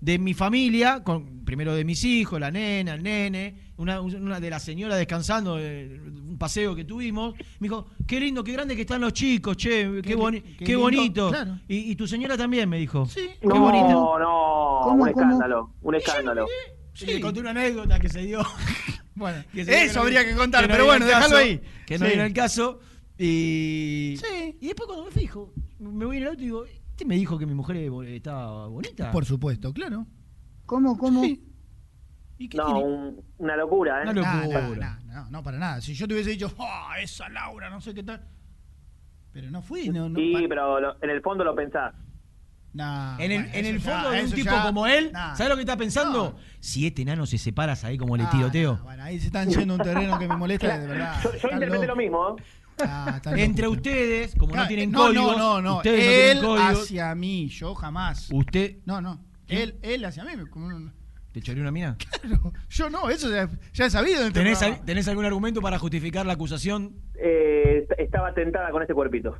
[0.00, 4.50] de mi familia, con, primero de mis hijos, la nena, el nene, una, una de
[4.50, 7.34] la señora descansando, de un paseo que tuvimos.
[7.60, 10.56] Me dijo, qué lindo, qué grande que están los chicos, che, qué, Qué boni- li-
[10.58, 11.28] qué qué lindo, bonito.
[11.30, 11.58] claro.
[11.68, 13.06] Y, y tu señora también me dijo.
[13.06, 13.28] Sí.
[13.40, 14.18] Qué no, bonito.
[14.18, 15.06] no, ¿Cómo, un cómo?
[15.06, 16.46] escándalo, un escándalo.
[16.94, 17.06] Sí.
[17.06, 18.40] Le conté una anécdota que se dio.
[19.18, 21.58] Bueno, Que se dio eso no- habría que contar, no pero bueno, al déjalo ahí.
[21.86, 22.10] Que no Sí.
[22.12, 22.80] viene el caso.
[23.18, 24.58] Y, Sí.
[24.60, 27.38] y después cuando me fijo, me voy en el auto y digo, ¿este me dijo
[27.38, 27.76] que mi mujer
[28.08, 29.10] estaba bonita?
[29.10, 30.06] Por supuesto, claro.
[30.66, 31.22] ¿Cómo, cómo?
[32.38, 32.80] ¿Y qué No, tiene?
[32.84, 34.10] un- una locura, ¿eh?
[34.10, 34.60] Una Nah, locura.
[34.80, 35.80] nah, nah, no, no, para nada.
[35.80, 38.26] Si yo te hubiese dicho, "Ah, esa Laura, no sé qué tal.
[39.32, 40.18] Pero no fui, no, no.
[40.18, 41.94] Sí, pero lo- en el fondo lo pensás.
[42.72, 45.34] Nah, En el, bueno, en el ya- fondo de un tipo ya- como él, nah.
[45.34, 46.36] ¿sabes lo que está pensando?
[46.60, 48.74] Si este enano se separa, ahí como le Ah, tiroteo?
[48.76, 51.18] nah, bueno, ahí se están yendo un terreno que me molesta de verdad.
[51.22, 52.36] Yo, yo interpreté lo mismo.
[52.38, 52.42] ¿eh?
[52.80, 55.76] Ah, Entre ustedes, como no tienen no, códigos, No, no, no.
[55.78, 58.28] ustedes no él tienen códigos, hacia mí, yo jamás.
[58.30, 59.24] usted No, no.
[59.48, 60.32] Él, él hacia mí.
[60.50, 60.92] como un-
[61.36, 61.98] te choreó una mina.
[62.22, 64.26] Claro, yo no, eso ya, ya he sabido.
[64.26, 64.80] en ¿Tenés, programa.
[64.80, 66.94] al- ¿Tenés algún argumento para justificar la acusación?
[67.14, 69.36] Eh, est- estaba tentada con ese cuerpito.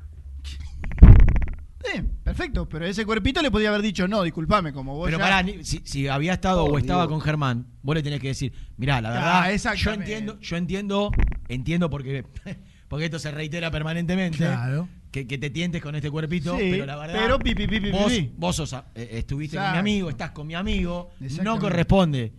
[1.85, 5.25] Sí, perfecto, pero ese cuerpito le podía haber dicho no, disculpame, como vos Pero ya-
[5.25, 7.13] pará, ni- si, si había estado Oh, o estaba Dios.
[7.13, 10.03] con Germán, vos le tenés que decir, mirá, la Ah, verdad, yo exactamente.
[10.13, 11.11] entiendo, yo entiendo,
[11.49, 12.25] entiendo porque,
[12.89, 14.89] porque esto se reitera permanentemente, Claro.
[15.11, 17.81] que, que te tientes con este cuerpito, Sí, pero la verdad, pero pi, pi, pi,
[17.81, 21.11] pi, vos, vos sos, eh, estuviste con mi amigo, estás con mi amigo,
[21.43, 22.33] no corresponde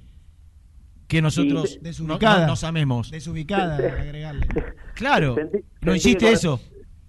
[1.08, 2.42] que nosotros Sí, no- desubicada.
[2.42, 3.12] no- nos amemos.
[3.12, 4.48] Desubicada, agregarle.
[4.94, 6.60] Claro, Sentí- no sentí hiciste eso.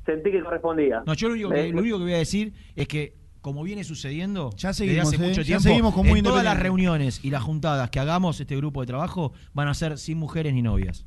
[0.06, 1.02] Sentí que correspondía.
[1.06, 3.84] No, yo lo único, que, lo único que voy a decir es que como viene
[3.84, 5.28] sucediendo Ya desde seguimos, hace ¿eh?
[5.28, 8.40] mucho Ya tiempo, seguimos con muy en todas las reuniones y las juntadas que hagamos
[8.40, 11.06] este grupo de trabajo van a ser sin mujeres ni novias.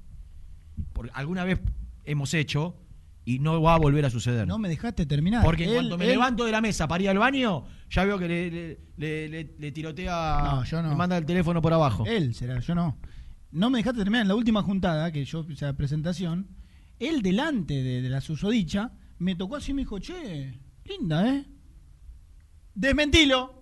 [0.93, 1.59] Porque alguna vez
[2.05, 2.77] hemos hecho
[3.23, 4.47] y no va a volver a suceder.
[4.47, 5.43] No me dejaste terminar.
[5.43, 8.17] Porque Él- cuanto me él- levanto de la mesa para ir al baño, ya veo
[8.17, 10.89] que le, le- le- le- le tirotea, No, yo no.
[10.89, 12.03] le manda el teléfono por abajo.
[12.07, 12.97] Él será, yo no.
[13.51, 16.47] No me dejaste terminar en la última juntada, que yo, o sea, presentación,
[16.99, 21.45] él delante de, de la susodicha, me tocó así y me dijo, che, linda, ¿eh?
[22.73, 23.60] Desmentilo.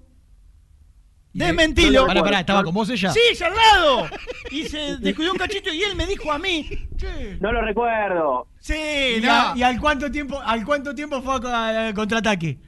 [1.33, 2.07] Desmentilo.
[2.07, 3.11] Pará, pará, ¿estaba con vos ella?
[3.11, 4.07] Sí, ya al lado.
[4.51, 7.37] Y se descuidó un cachito y él me dijo a mí, che.
[7.39, 8.47] No lo recuerdo.
[8.59, 9.31] Sí, ¿Y, no.
[9.31, 12.59] a- y al cuánto tiempo al cuánto tiempo fue a- al contraataque?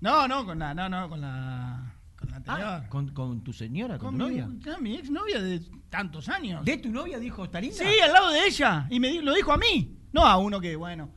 [0.00, 2.62] No, no, con la, no, no, con la, con la anterior.
[2.68, 4.48] Ah, ¿Con, con tu señora, con, con tu mi, novia?
[4.72, 6.62] no, mi ex novia de tantos años.
[6.64, 7.76] ¿De tu novia dijo está linda?
[7.78, 8.86] Sí, al lado de ella.
[8.90, 9.96] Y me di- lo dijo a mí.
[10.12, 11.10] No a uno que, bueno.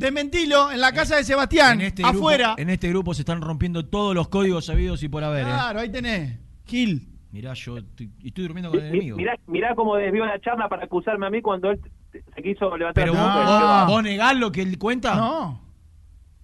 [0.00, 2.54] Desmentilo en la casa de Sebastián, En este, grupo, afuera.
[2.56, 5.42] en este grupo se están rompiendo todos los códigos sabidos y por haber.
[5.42, 5.50] ¿eh?
[5.50, 6.38] Claro, ahí tenés.
[6.64, 7.06] Gil.
[7.32, 9.16] Mirá, yo estoy, estoy durmiendo con el Mi- enemigo.
[9.18, 11.78] Mirá, mirá cómo desvió la charla para acusarme a mí cuando él
[12.12, 13.84] se quiso levantar Pero la vos, boca.
[13.88, 15.14] vos- negás lo que él cuenta.
[15.16, 15.60] No.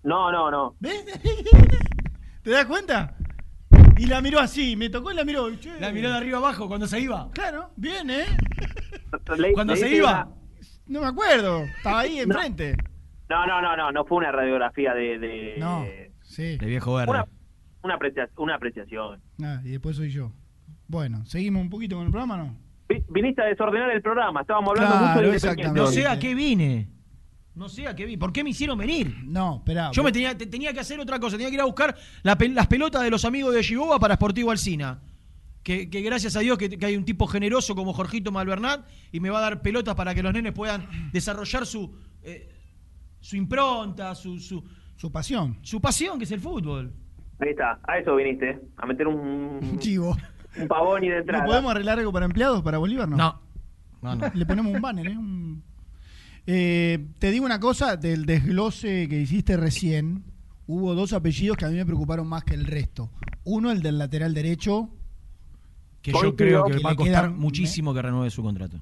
[0.04, 0.74] No, no, no.
[2.42, 3.16] ¿Te das cuenta?
[3.96, 5.48] Y la miró así, me tocó y la miró.
[5.56, 5.80] che.
[5.80, 7.30] La miró de arriba abajo cuando se iba.
[7.32, 8.26] Claro, bien, ¿eh?
[9.38, 10.10] Le- Cuando le se iba.
[10.26, 10.28] una-
[10.88, 11.62] No me acuerdo.
[11.62, 12.76] Estaba ahí enfrente.
[12.76, 12.95] No,
[13.28, 15.18] no, no, no, no fue una radiografía de...
[15.18, 15.84] de No.
[16.22, 16.56] Sí.
[16.58, 17.10] De viejo verde.
[17.10, 17.26] Una,
[17.82, 19.20] una, aprecia- una apreciación.
[19.42, 20.32] Ah, y después soy yo.
[20.88, 22.56] Bueno, ¿seguimos un poquito con el programa no?
[22.88, 25.80] Vi- Viniste a desordenar el programa, estábamos hablando Claro, mucho de exactamente.
[25.80, 26.88] No sé a qué vine.
[27.54, 28.18] No sé a qué vine.
[28.18, 29.14] ¿Por qué me hicieron venir?
[29.24, 29.90] No, espera.
[29.92, 31.36] Yo me tenía, te- tenía que hacer otra cosa.
[31.36, 34.50] Tenía que ir a buscar la las pelotas de los amigos de Giboba para Sportivo
[34.50, 35.00] Alcina.
[35.62, 39.18] Que, que gracias a Dios que, que hay un tipo generoso como Jorgito Malvernat y
[39.18, 41.92] me va a dar pelotas para que los nenes puedan desarrollar su,
[42.22, 42.48] eh,
[43.20, 44.62] su impronta, su, su,
[44.96, 45.58] Su pasión.
[45.62, 46.92] su pasión, que es el fútbol.
[47.38, 50.16] Ahí está, a eso viniste, a meter un, Chivo.
[50.58, 51.44] un pavón y de ¿No entrada.
[51.44, 53.08] podemos arreglar algo para empleados, para Bolívar?
[53.08, 53.16] No.
[53.16, 53.40] No.
[54.02, 54.30] No, no.
[54.34, 55.16] Le ponemos un banner, ¿eh?
[55.18, 55.62] Un-
[56.46, 60.22] Eh, te digo una cosa, del desglose que hiciste recién,
[60.68, 63.10] hubo dos apellidos que a mí me preocuparon más que el resto.
[63.44, 64.88] Uno, el del lateral derecho,
[66.02, 68.78] Que yo creo que, Que va a costar muchísimo que renueve su contrato.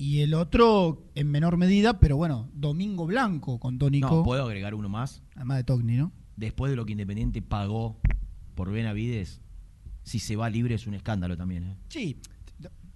[0.00, 4.74] Y el otro, en menor medida, pero bueno, Domingo Blanco con Tónico, No, puedo agregar
[4.74, 5.22] uno más.
[5.36, 6.10] además de Togni, ¿no?
[6.36, 8.00] Después de lo que Independiente pagó
[8.54, 9.40] por Benavides,
[10.02, 11.64] si se va libre es un escándalo también.
[11.64, 11.76] ¿eh?
[11.88, 12.16] Sí,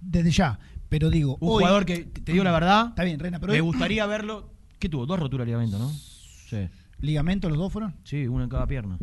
[0.01, 0.59] desde ya.
[0.89, 3.61] Pero digo, Un hoy- jugador que, te digo la verdad, Está bien, Reina, pero me
[3.61, 4.51] hoy- gustaría verlo.
[4.79, 5.05] ¿Qué tuvo?
[5.07, 5.91] Dos roturas de ligamento, ¿no?
[5.91, 6.69] Sí.
[7.01, 7.95] ¿Ligamento los dos fueron?
[8.05, 8.99] Sí, una en cada pierna.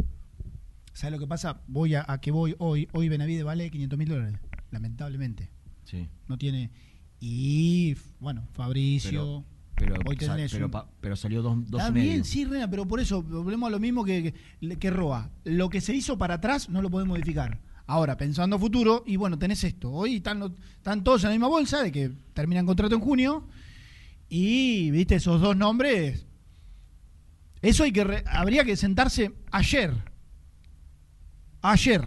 [0.93, 1.61] ¿Sabes lo que pasa?
[1.67, 2.87] Voy a, a que voy hoy.
[2.93, 4.39] Hoy Benavides vale 500 mil dólares,
[4.71, 5.49] lamentablemente.
[5.85, 6.07] Sí.
[6.27, 6.71] No tiene.
[7.21, 9.45] Y, bueno, Fabricio.
[9.75, 12.11] Pero, hoy sa- tenés pero, un- pa- pero salió dos, dos Está y medio.
[12.11, 15.29] bien, sí, Rena, pero por eso volvemos a lo mismo que, que, que Roa.
[15.43, 17.59] Lo que se hizo para atrás no lo podemos modificar.
[17.87, 19.91] Ahora, pensando a futuro, y bueno, tenés esto.
[19.91, 23.47] Hoy están, están todos en la misma bolsa de que terminan contrato en junio.
[24.29, 26.25] Y, viste, esos dos nombres.
[27.61, 29.93] Eso hay que re- habría que sentarse ayer.
[31.61, 32.01] Ayer.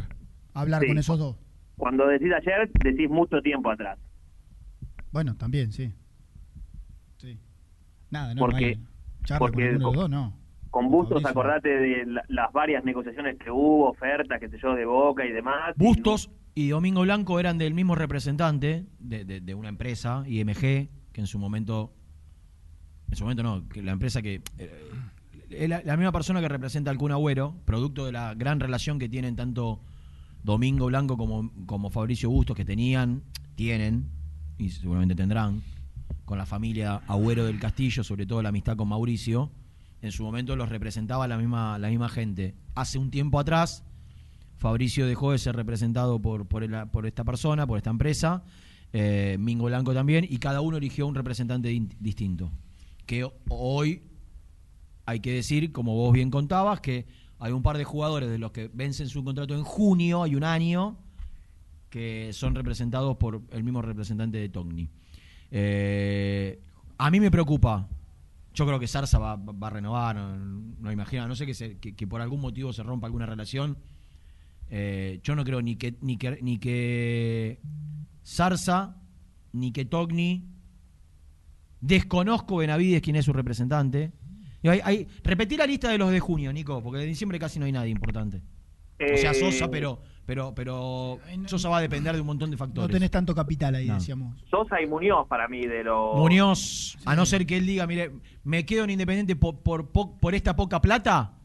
[0.55, 0.86] a hablar Sí.
[0.89, 1.36] con esos dos.
[1.77, 3.99] Cuando decís ayer, decís mucho tiempo atrás.
[5.15, 5.93] Bueno, también, sí.
[7.19, 7.39] Sí.
[8.11, 8.41] Nada, no.
[8.41, 8.78] Porque-
[9.23, 10.36] charla porque con con- dos, no.
[10.70, 11.31] Con Bustos, Fabricio.
[11.31, 15.31] acordate de la- las varias negociaciones que hubo, ofertas, que sé yo, de Boca y
[15.31, 15.73] demás.
[15.78, 20.91] y Bustos y Domingo Blanco eran del mismo representante de, de- de una empresa, IMG,
[21.12, 21.93] que en su momento
[23.09, 24.43] En su momento no, que la empresa que.
[24.59, 24.91] eh,
[25.51, 28.99] es la, la misma persona que representa al Kun Agüero, producto de la gran relación
[28.99, 29.81] que tienen tanto
[30.43, 33.23] Domingo Blanco como, como Fabricio Bustos, que tenían,
[33.55, 34.07] tienen,
[34.59, 35.62] y seguramente tendrán,
[36.24, 39.51] con la familia Agüero del Castillo, sobre todo la amistad con Mauricio.
[40.01, 42.55] En su momento los representaba la misma, la misma gente.
[42.74, 43.85] Hace un tiempo atrás,
[44.56, 48.44] Fabricio dejó de ser representado por, por, el- por esta persona, por esta empresa,
[48.93, 51.68] eh, Mingo Blanco también, y cada uno eligió un representante
[52.01, 52.51] distinto.
[53.06, 54.02] Que hoy
[55.06, 57.06] hay que decir, como vos bien contabas, que
[57.39, 60.44] hay un par de jugadores de los que vencen su contrato en junio, hay un
[60.44, 60.97] año,
[61.95, 64.89] que son representados por el mismo representante de Togni.
[65.53, 66.59] Eh,
[66.99, 67.89] a mí me preocupa.
[68.53, 71.79] Yo creo que Sarsa va, va a renovar, no, no imagino, no sé que, se-
[71.79, 73.79] que, que por algún motivo se rompa alguna relación.
[74.71, 77.61] Eh, yo no creo ni que ni que ni que
[78.25, 78.97] Sarsa
[79.53, 80.49] ni que Togni
[81.81, 84.11] desconozco Benavides quién es su representante.
[84.65, 87.66] Hay- hay- repetí la lista de los de junio, Nico, porque de diciembre casi no
[87.66, 88.39] hay nadie importante.
[88.95, 92.55] O sea, Eh, Sosa, pero pero pero Sosa va a depender de un montón de
[92.57, 92.93] No factores.
[92.93, 93.95] tenés tanto capital ahí, No.
[93.95, 94.43] decíamos.
[94.51, 96.17] Sosa y Muñoz para mí de los...
[96.17, 98.11] Muñoz, a no ser que él diga, mire,
[98.45, 101.39] me quedo en Independiente por, por, po- por esta poca plata,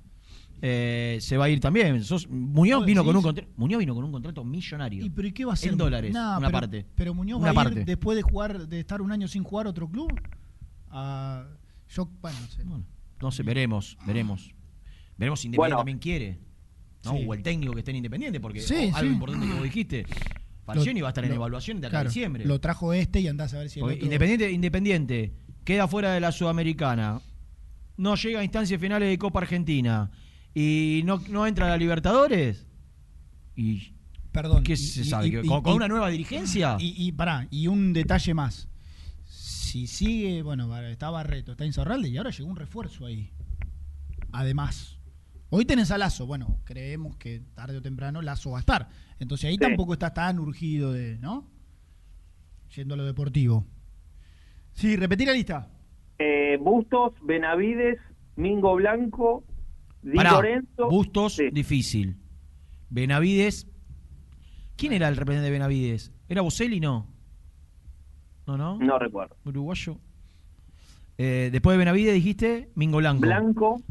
[0.61, 2.03] eh, se va a ir también.
[2.03, 3.23] Sos- Muñoz, ¿Vos vino con un
[3.57, 5.05] Muñoz vino con un contrato millonario.
[5.05, 5.71] ¿Y pero ¿y qué va a hacer?
[5.71, 6.85] En dólares, Nah, una pero, parte.
[6.95, 7.79] Pero Muñoz Una va a parte.
[7.81, 10.11] ir después de jugar, de estar un año sin jugar a otro club.
[10.89, 11.45] A,
[11.89, 12.63] yo, bueno, no sé.
[13.21, 14.53] No sé, veremos, veremos.
[15.17, 15.77] Veremos si Independiente Bueno.
[15.77, 16.39] también quiere.
[17.05, 17.11] ¿No?
[17.17, 17.25] Sí.
[17.27, 20.05] O el técnico que esté en Independiente, porque Sí, algo importante que vos dijiste.
[20.65, 22.45] Falcioni va a estar en Lo- evaluación de acá a claro, diciembre.
[22.45, 26.19] Lo trajo este y andás a ver si el otro- Independiente, Independiente queda fuera de
[26.19, 27.21] la Sudamericana,
[27.97, 30.11] no llega a instancias finales de Copa Argentina
[30.53, 32.65] y no, no entra a la Libertadores.
[33.55, 33.93] Y
[34.31, 34.63] Perdón.
[34.63, 35.27] ¿Qué se y- sabe?
[35.27, 36.77] y- ¿Que y- ¿Con, una nueva dirigencia?
[36.79, 38.67] Y, y pará, y un detalle más.
[39.25, 43.31] Si sigue, bueno, está Barreto, está Insaurralde y ahora llegó un refuerzo ahí.
[44.31, 44.98] Además.
[45.51, 48.89] Hoy tenés a Lazo, bueno, creemos que tarde o temprano Lazo va a estar.
[49.19, 49.59] Entonces ahí Sí.
[49.59, 51.47] tampoco está tan urgido de, ¿no?
[52.75, 53.65] Yendo a lo deportivo.
[54.73, 55.67] Sí, repetí la lista.
[56.19, 57.97] Eh, Bustos, Benavides,
[58.35, 59.43] Mingo Blanco,
[60.01, 60.87] Di Pará, Lorenzo.
[60.89, 62.15] Bustos, difícil.
[62.89, 63.67] Benavides.
[64.77, 66.13] ¿Quién era el representante de Benavides?
[66.29, 66.79] ¿Era Boselli?
[66.79, 67.07] No.
[68.47, 68.77] No, no.
[68.77, 69.35] No recuerdo.
[69.45, 69.97] Uruguayo.
[71.17, 73.21] Eh, después de Benavides dijiste Mingo Blanco.
[73.21, 73.81] Blanco.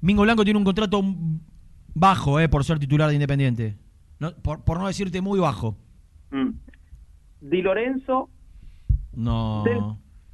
[0.00, 1.02] Mingo Blanco tiene un contrato
[1.94, 3.76] bajo, eh, por ser titular de Independiente.
[4.20, 5.76] No, por, por no decirte muy bajo.
[6.30, 6.50] Mm.
[7.40, 8.30] Di Lorenzo,
[9.14, 9.80] No, Del-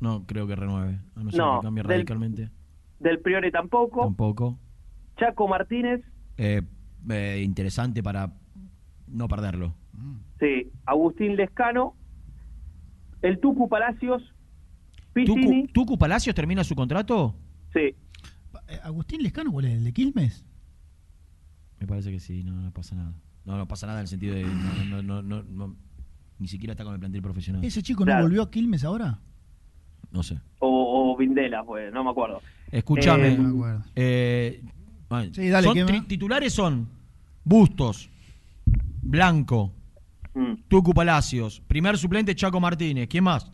[0.01, 0.99] no creo que renueve.
[1.15, 2.51] A no ser No, que cambie del- radicalmente.
[3.01, 4.03] Del Priore tampoco.
[4.03, 4.59] Tampoco.
[5.19, 6.03] Chaco Martínez,
[6.37, 6.61] Eh,
[7.09, 8.33] eh, interesante para
[9.07, 9.75] no perderlo.
[10.41, 10.71] sí.
[10.85, 11.95] Agustín Lescano,
[13.23, 14.23] el Tucu Palacios,
[15.15, 17.35] ¿Tucu, Tucu Palacios termina su contrato?
[17.73, 17.95] sí.
[18.69, 19.73] Eh, Agustín Lescano, ¿cuál es?
[19.75, 20.45] ¿El de Quilmes?
[21.81, 23.13] Me parece que sí, no, no pasa nada.
[23.45, 24.45] No, no pasa nada en el sentido de.
[24.45, 25.77] No, no, no, no, no-
[26.39, 27.65] ni siquiera está con el plantel profesional.
[27.65, 28.21] ¿Ese chico Claro.
[28.21, 29.19] no volvió a Quilmes ahora?
[30.11, 30.41] No sé.
[30.61, 32.41] O, o Vindela, pues, no me acuerdo.
[32.71, 33.39] Escúchame.
[33.95, 34.63] Eh,
[35.11, 36.89] No eh, titulares son
[37.45, 38.11] Bustos,
[39.03, 39.73] Blanco,
[40.37, 40.55] Mm.
[40.67, 43.07] Tucu Palacios, primer suplente Chaco Martínez.
[43.09, 43.53] ¿Quién más?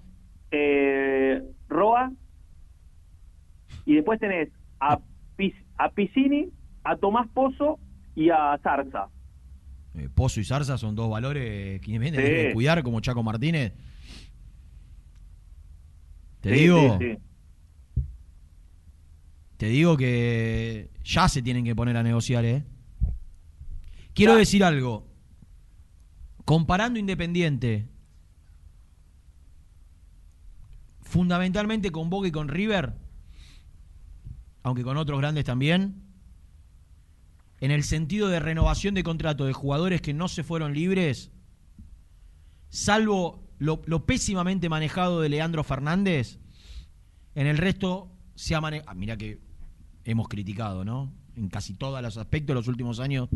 [0.53, 2.11] eh, Roa,
[3.85, 4.49] y después tenés
[4.81, 4.99] a,
[5.37, 6.51] Pis- a Piscini,
[6.85, 7.79] a Tomás Pozo
[8.15, 9.09] y a Zarza.
[9.95, 12.27] Eh, Pozo y Zarza son dos valores que Independiente Sí.
[12.49, 13.73] que cuidar como Chaco Martínez.
[16.41, 17.19] Te Sí, digo, sí,
[19.59, 22.65] te digo que ya se tienen que poner a negociar, ¿eh?
[24.15, 25.07] Quiero decir algo.
[26.47, 27.87] Comparando Independiente,
[31.03, 32.95] fundamentalmente con Boca y con River,
[34.63, 36.03] aunque con otros grandes también,
[37.61, 41.31] en el sentido de renovación de contrato de jugadores que no se fueron libres,
[42.69, 46.39] salvo lo, lo pésimamente manejado de Leandro Fernández,
[47.35, 48.95] en el resto se ha manejado.
[48.97, 49.41] mira que
[50.05, 51.13] hemos criticado, ¿no?
[51.37, 53.29] En casi todos los aspectos de los últimos años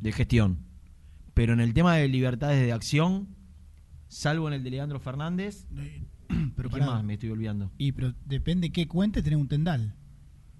[0.00, 0.58] de gestión.
[1.34, 3.28] Pero en el tema de libertades de acción,
[4.08, 5.66] salvo en el de Leandro Fernández,
[6.56, 7.70] Pero ¿qué más me estoy olvidando?
[7.78, 9.94] Y pero depende qué cuente, tenés un tendal.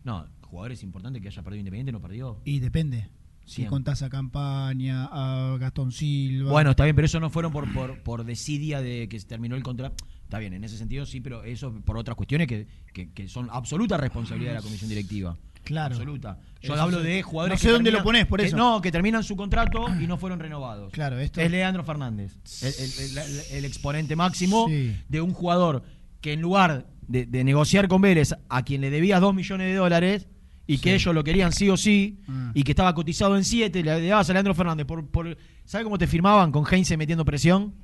[0.05, 2.41] No, jugadores importantes que haya perdido Independiente no perdió.
[2.45, 3.09] Y depende.
[3.45, 6.51] Si contás a Campaña, a Gastón Silva.
[6.53, 9.57] Bueno, está bien, pero eso no fueron por, por, por desidia de que se terminó
[9.57, 9.97] el contrato.
[10.25, 13.49] Está bien, en ese sentido sí, pero eso por otras cuestiones que, que, que son
[13.53, 15.37] absoluta responsabilidad de la comisión directiva.
[15.65, 15.95] Claro.
[15.97, 16.39] Absoluta.
[16.61, 18.57] Yo Eso hablo de jugadores No sé que dónde terminan- lo ponés, por que- eso.
[18.57, 20.93] no, que terminan su contrato y no fueron renovados.
[20.93, 24.97] Claro, esto- Es Leandro Fernández, el, el- el- el exponente máximo Sí.
[25.09, 25.83] de un jugador
[26.21, 29.75] que en lugar de, de negociar con Vélez a quien le debías 2 millones de
[29.75, 30.29] dólares
[30.67, 32.51] y que ellos lo querían sí o sí Ah.
[32.55, 34.87] y que estaba cotizado en 7, le dabas a Leandro Fernández.
[34.87, 37.75] Por, por, ¿Sabes cómo te firmaban con Heinze metiendo presión?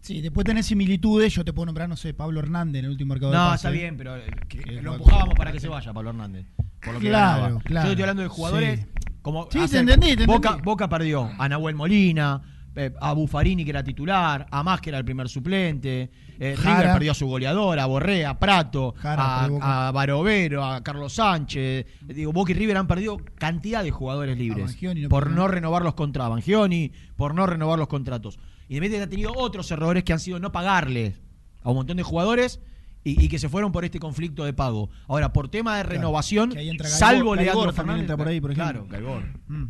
[0.00, 1.34] Sí, después tenés similitudes.
[1.34, 3.70] Yo te puedo nombrar, no sé, Pablo Hernández en el último mercado de No, está
[3.70, 6.46] bien, pero eh, que- Que lo empujábamos para que se vaya Pablo Hernández.
[6.82, 7.60] Por lo que Claro, ganaba.
[7.62, 7.86] claro.
[7.86, 8.86] Yo estoy hablando de jugadores Sí.
[9.22, 10.64] como Sí, te entendí, te Boca, entendí.
[10.64, 12.40] Boca perdió a Nahuel Molina,
[12.78, 16.78] eh, a Buffarini que era titular, a Más que era el primer suplente, eh, Jara.
[16.78, 21.86] River perdió a su goleador, a Borré, a Prato, Jara, a, Barovero, a Carlos Sánchez.
[22.02, 25.94] Digo, Boca y River han perdido cantidad de jugadores libres no por no renovar los
[25.94, 26.30] contratos.
[26.30, 28.38] Bangioni, por no renovar los contratos.
[28.68, 31.20] Independiente ha tenido otros errores que han sido no pagarles
[31.62, 32.60] a un montón de jugadores
[33.02, 34.90] y, y que se fueron por este conflicto de pago.
[35.08, 38.00] Ahora, por tema de renovación, salvo Leandro también Fernández.
[38.02, 38.86] entra por ahí, por ejemplo.
[38.86, 39.22] Claro, Gaibor.
[39.48, 39.64] Mm.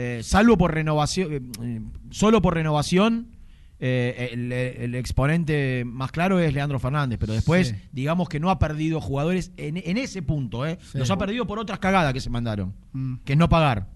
[0.00, 1.80] Eh, salvo por renovación, eh, eh,
[2.10, 3.32] solo por renovación,
[3.80, 7.74] eh, el, el exponente más claro es Leandro Fernández, pero después, Sí.
[7.92, 10.78] digamos que no ha perdido jugadores en, en ese punto, ¿eh?
[10.92, 10.98] Sí.
[10.98, 13.14] Los ha perdido por otras cagadas que se mandaron, Mm.
[13.24, 13.88] que es no pagar.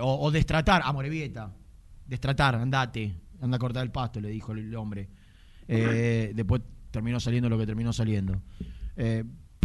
[0.00, 1.52] O, o destratar, a Morevieta.
[2.06, 5.08] Destratar, andate, anda a cortar el pasto, le dijo el, el hombre.
[5.66, 8.40] Después terminó saliendo lo que terminó saliendo.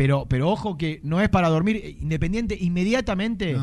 [0.01, 1.75] Pero, pero ojo que no es para dormir.
[1.75, 3.53] eh, Independiente, inmediatamente,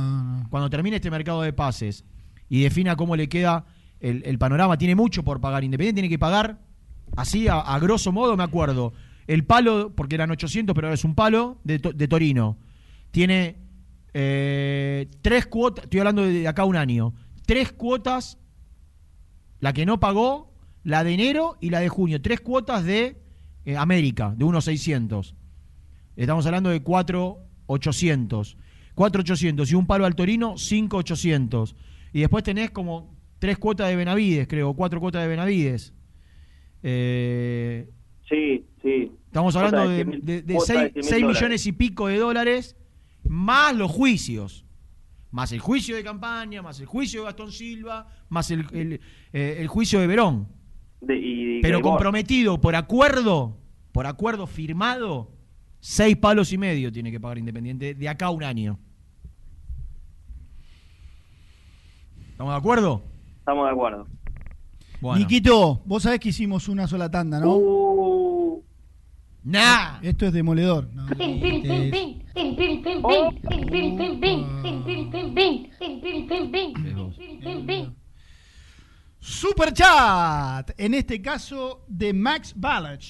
[0.51, 2.05] cuando termine este mercado de pases
[2.49, 3.67] y defina cómo le queda
[3.99, 5.65] el, el panorama, tiene mucho por pagar.
[5.65, 6.61] Independiente tiene que pagar,
[7.17, 8.93] así a, a grosso modo, me acuerdo,
[9.27, 12.57] el palo, porque eran 800, pero es un palo, de, de Torino.
[13.11, 13.57] Tiene
[14.15, 17.15] eh, tres cuotas, estoy hablando de, de acá un año,
[17.47, 18.39] tres cuotas,
[19.59, 20.53] la que no pagó,
[20.85, 23.21] la de enero y la de junio, tres cuotas de
[23.65, 25.35] eh, América, de unos 600.
[26.23, 28.57] Estamos hablando de 4,800.
[28.95, 31.77] 4,800 y un palo al Torino, 5,800.
[32.13, 35.95] Y después tenés como tres cuotas de Benavides, creo, cuatro cuotas de Benavides.
[36.83, 37.89] Eh,
[38.29, 39.11] Sí, sí.
[39.27, 41.37] estamos hablando de, 100.000 de, cuota 6, de 100.000 dólares.
[41.41, 42.77] millones y pico de dólares,
[43.25, 44.65] más los juicios.
[45.31, 49.01] Más el juicio de campaña, más el juicio de Gastón Silva, más el, el,
[49.33, 50.49] eh, el juicio de Verón.
[51.01, 53.59] De- y Pero comprometido por acuerdo,
[53.93, 55.31] por acuerdo firmado,
[55.81, 58.79] Seis palos y medio tiene que pagar Independiente de acá a un año.
[62.31, 63.03] ¿Estamos de acuerdo?
[63.39, 64.07] Estamos de acuerdo.
[65.01, 65.19] Bueno.
[65.19, 67.57] Niquito, vos sabés que hicimos una sola tanda, ¿no?
[67.57, 68.65] Uh.
[69.45, 70.01] Nah.
[70.03, 70.89] Esto es demoledor.
[70.93, 71.07] No,
[79.21, 83.05] Super chat, en este caso de Max Balach.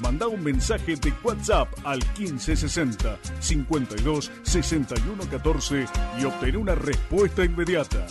[0.00, 5.86] Manda un mensaje de WhatsApp al 1560 52 61 14
[6.20, 8.06] y obtén una respuesta inmediata.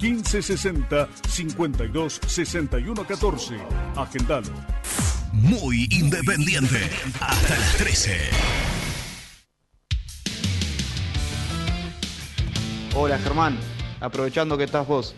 [0.00, 3.56] 1560 52 61 14.
[3.96, 4.50] Agendalo.
[5.32, 6.90] Muy independiente.
[7.20, 8.18] Hasta las 13.
[12.96, 13.56] Hola Germán,
[14.00, 15.14] aprovechando que estás vos,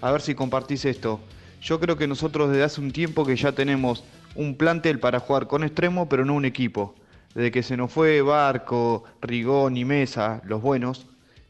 [0.00, 1.20] a ver si compartís esto.
[1.62, 4.02] Yo creo que nosotros desde hace un tiempo que ya tenemos
[4.36, 6.94] un plantel para jugar con extremo, pero no un equipo.
[7.34, 11.06] Desde que se nos fue Barco, Rigón y Mesa, los buenos,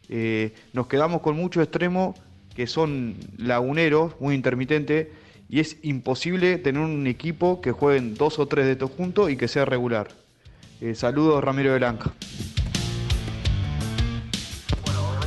[0.09, 2.15] eh, nos quedamos con mucho extremo
[2.55, 5.09] que son laguneros, muy intermitentes,
[5.49, 9.37] y es imposible tener un equipo que jueguen dos o tres de estos juntos y
[9.37, 10.09] que sea regular.
[10.81, 12.13] Eh, saludos Ramiro de Blanca.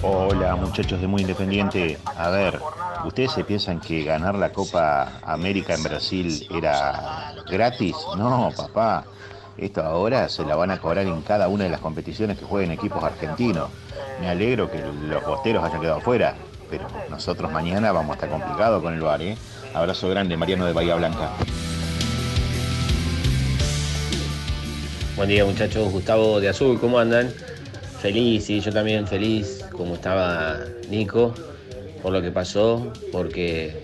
[0.02, 1.98] Hola muchachos de Muy Independiente.
[2.06, 2.58] A ver,
[3.04, 7.98] ¿ustedes se piensan que ganar la Copa América en Brasil era gratis?
[8.18, 9.04] No, papá.
[9.58, 12.72] Esto ahora se la van a cobrar en cada una de las competiciones que jueguen
[12.72, 13.70] equipos argentinos.
[14.22, 16.36] Me alegro que los bosteros hayan quedado fuera,
[16.70, 19.38] pero nosotros mañana vamos a estar complicados con el bar, ¿eh?
[19.74, 21.32] Abrazo grande, Mariano de Bahía Blanca.
[25.18, 27.34] Buen día muchachos, Gustavo de Azul, ¿cómo andan?
[28.02, 31.34] Feliz, sí, yo también feliz, como estaba Nico,
[32.04, 33.78] por lo que pasó, porque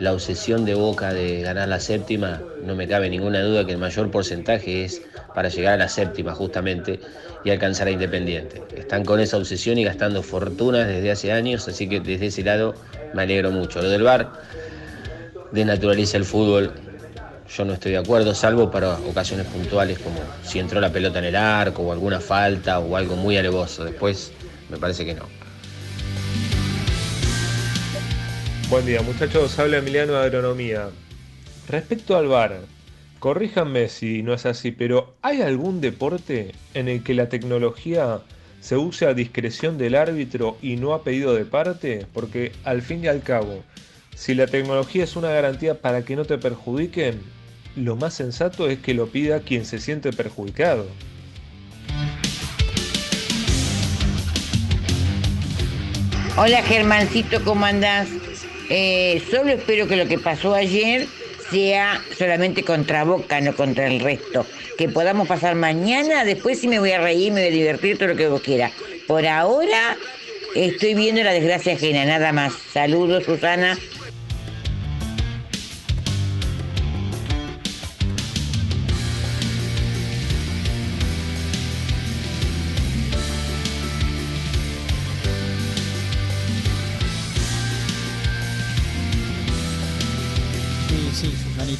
[0.00, 3.78] la obsesión de Boca de ganar la séptima, no me cabe ninguna duda que el
[3.78, 5.02] mayor porcentaje es
[5.32, 6.98] para llegar a la séptima justamente
[7.44, 8.60] y alcanzar a Independiente.
[8.76, 12.74] Están con esa obsesión y gastando fortunas desde hace años, así que desde ese lado
[13.14, 13.80] me alegro mucho.
[13.80, 14.32] Lo del VAR
[15.52, 16.72] desnaturaliza el fútbol,
[17.56, 21.26] yo no estoy de acuerdo, salvo para ocasiones puntuales como si entró la pelota en
[21.26, 23.84] el arco o alguna falta o algo muy alevoso.
[23.84, 24.32] Después
[24.70, 25.26] me parece que no.
[28.68, 29.58] Buen día, muchachos.
[29.58, 30.90] Habla Emiliano de Agronomía.
[31.68, 32.60] Respecto al VAR,
[33.18, 38.20] corríjanme si no es así, pero ¿hay algún deporte en el que la tecnología
[38.60, 42.06] se use a discreción del árbitro y no a pedido de parte?
[42.12, 43.64] Porque al fin y al cabo,
[44.14, 47.20] si la tecnología es una garantía para que no te perjudiquen,
[47.74, 50.86] lo más sensato es que lo pida quien se siente perjudicado.
[56.36, 58.08] Hola Germancito, ¿cómo andás?
[58.70, 61.06] Eh, solo espero que lo que pasó ayer
[61.50, 64.46] sea solamente contra Boca, no contra el resto.
[64.78, 68.10] Que podamos pasar mañana, después sí me voy a reír, me voy a divertir, todo
[68.10, 68.72] lo que vos quieras.
[69.06, 69.96] Por ahora
[70.54, 72.52] estoy viendo la desgracia ajena, nada más.
[72.72, 73.76] Saludos, Susana.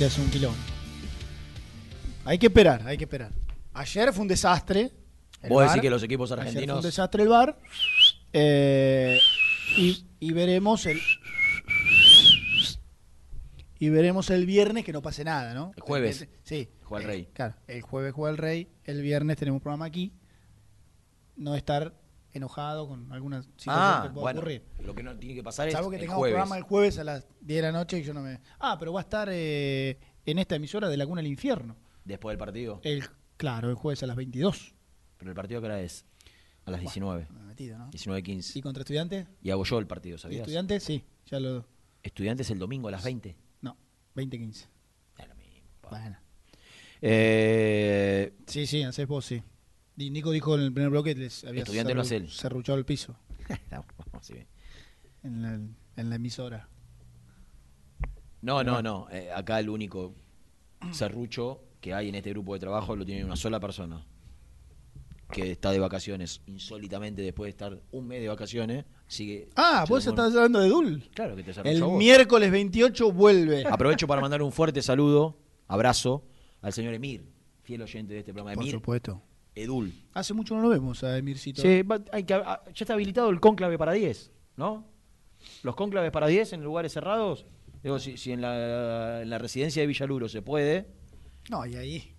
[0.07, 0.55] Es un quilón.
[2.25, 3.33] Hay que esperar, hay que esperar.
[3.75, 4.93] Ayer fue un desastre.
[5.43, 5.81] el Vos decís VAR.
[5.81, 7.59] que los equipos Ayer argentinos- fue un desastre el bar.
[9.77, 11.01] y, y veremos el.
[13.79, 15.73] Y veremos el viernes que no pase nada, ¿no?
[15.77, 16.29] El jueves.
[16.43, 16.69] Sí.
[16.83, 17.29] Juega el Rey.
[17.33, 20.13] Claro, el jueves juega el Rey, el viernes tenemos un programa aquí.
[21.37, 21.95] No estar
[22.33, 24.65] enojado con alguna situación Ah, que pueda bueno, ocurrir.
[24.83, 26.35] lo que no tiene que pasar es que el tengamos jueves.
[26.35, 28.41] programa el jueves a las 10 de la noche y yo no me...
[28.59, 31.77] Ah, pero va a estar eh, en esta emisora de Laguna del Infierno.
[32.05, 32.81] Después del partido.
[32.85, 33.05] El,
[33.37, 34.75] claro, el jueves a las 22.
[35.19, 36.05] Pero el partido que hora es
[36.65, 37.27] a las 19.
[37.47, 37.91] metido, ¿no?
[37.91, 38.57] 19.15.
[38.57, 39.27] ¿Y contra estudiantes?
[39.43, 40.41] Y hago yo el partido, ¿Y ¿sabías?
[40.43, 40.83] estudiantes?
[40.85, 41.67] Sí, ya lo...
[42.03, 43.37] Estudiantes el domingo a las 20.
[43.63, 43.77] No,
[44.17, 44.67] 20-15.
[45.91, 46.17] Bueno.
[47.03, 49.43] Eh, Sí, sí, haces vos, sí.
[50.01, 52.31] Y Nico dijo en el primer bloque que les había Estudiante no hace él.
[52.31, 53.15] serruchado el piso.
[54.23, 54.35] sí.
[55.23, 55.55] en, la,
[55.97, 56.69] en la emisora.
[58.43, 59.07] No, no, no.
[59.11, 60.15] eh, acá el único
[60.93, 64.07] serrucho que hay en este grupo de trabajo lo tiene una sola persona.
[65.31, 68.85] Que está de vacaciones insólitamente después de estar un mes de vacaciones.
[69.07, 69.49] Sigue.
[69.55, 71.09] Ah, vos estás hablando de Dul.
[71.15, 71.99] Claro que te El vos.
[71.99, 73.65] miércoles 28 vuelve.
[73.71, 76.25] Aprovecho para mandar un fuerte saludo, abrazo
[76.63, 77.25] al señor Emir,
[77.63, 78.55] fiel oyente de este programa.
[78.55, 79.23] Por Emir, supuesto.
[79.55, 79.93] Edul.
[80.15, 81.61] Hace mucho no lo vemos a Emircito.
[81.63, 84.87] Sí, va- hay que- ah, ya está habilitado el cónclave para 10, ¿no?
[85.63, 87.47] Los cónclaves para 10 en lugares cerrados.
[87.83, 90.87] Digo, si, si en, la, en la residencia de Villaluro se puede,
[91.51, 92.15] No, y ahí.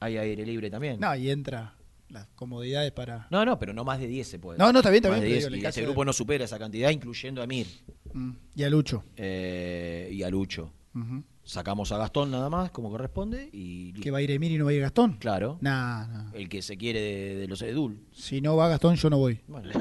[0.00, 1.00] hay aire libre también.
[1.00, 1.74] No, y entra
[2.08, 3.26] las comodidades para.
[3.30, 4.58] No, no, pero no más de 10 se puede.
[4.58, 5.68] No, no, está bien, está Más bien, de pero 10, digo, en el y caso
[5.70, 7.66] este de- grupo no supera esa cantidad, incluyendo a Emir
[8.12, 9.02] Mm, Y a Lucho.
[9.16, 10.72] eh, y a Lucho.
[10.94, 11.22] Ujú.
[11.48, 14.64] Sacamos a Gastón nada más, como corresponde, y ¿Que va a ir Emir y no
[14.64, 15.12] va a ir Gastón?
[15.18, 15.58] Claro.
[15.60, 16.32] Nah, nah.
[16.34, 18.04] El que se quiere de, de los Edul.
[18.12, 19.40] Si no va Gastón, yo no voy.
[19.46, 19.80] Bueno, no.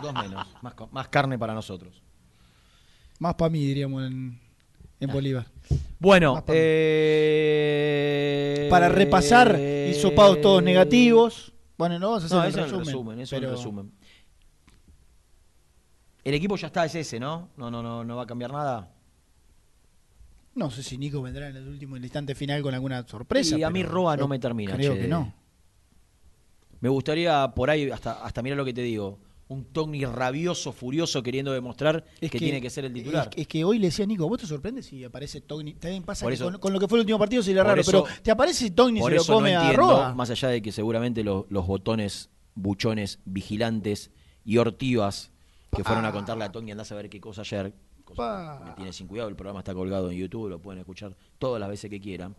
[0.00, 0.46] Dos menos.
[0.92, 2.00] Más, carne para nosotros.
[3.18, 4.38] Más para mí, diríamos, en,
[5.00, 5.46] en Bolívar.
[5.98, 6.58] Bueno, Más pa' mí.
[6.62, 7.48] eh...
[8.70, 9.58] Para repasar,
[9.90, 11.52] hisopados todos negativos.
[11.76, 12.86] Bueno, no vamos a hacer No, el eso es el resumen.
[12.86, 13.92] resumen, eso pero- el resumen.
[16.22, 17.48] El equipo ya está, es ese, ¿no?
[17.56, 18.88] No, no, no, no va a cambiar nada.
[20.54, 23.58] No sé si Nico vendrá en el último el instante final con alguna sorpresa.
[23.58, 24.74] y a mí Roa no me termina.
[24.74, 25.00] Creo che.
[25.00, 25.34] que no.
[26.80, 29.18] Me gustaría por ahí, hasta, hasta mira lo que te digo,
[29.48, 33.30] un Togni rabioso, furioso, queriendo demostrar que, tiene que ser el titular.
[33.32, 35.74] Es, es que hoy le decía a Nico, ¿vos te sorprendes si aparece Togni?
[35.74, 38.22] También pasa que con, con lo que fue el último partido sería raro, eso- pero
[38.22, 40.14] ¿te aparece si Togni se lo come no a Roa?
[40.14, 44.10] más allá de que seguramente los, los botones, buchones, vigilantes
[44.44, 45.30] y ortivas
[45.74, 47.72] que fueron a contarle a Togni, andás a ver qué cosa ayer,
[48.04, 48.58] cosa Pa.
[48.58, 51.60] que me tiene sin cuidado, el programa está colgado en YouTube, lo pueden escuchar todas
[51.60, 52.34] las veces que quieran.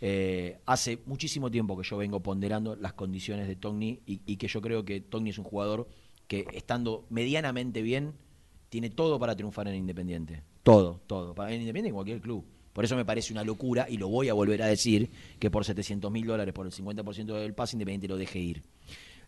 [0.00, 4.46] Eh, hace muchísimo tiempo que yo vengo ponderando las condiciones de Togni y, y que
[4.46, 5.88] yo creo que Togni es un jugador
[6.28, 8.14] que estando medianamente bien
[8.68, 10.42] tiene todo para triunfar en Independiente.
[10.62, 11.34] Todo, todo.
[11.34, 12.44] Para en Independiente en cualquier club.
[12.72, 15.10] Por eso me parece una locura, y lo voy a volver a decir,
[15.40, 18.62] que por 700 mil dólares, por el 50% del pase, Independiente lo deje ir.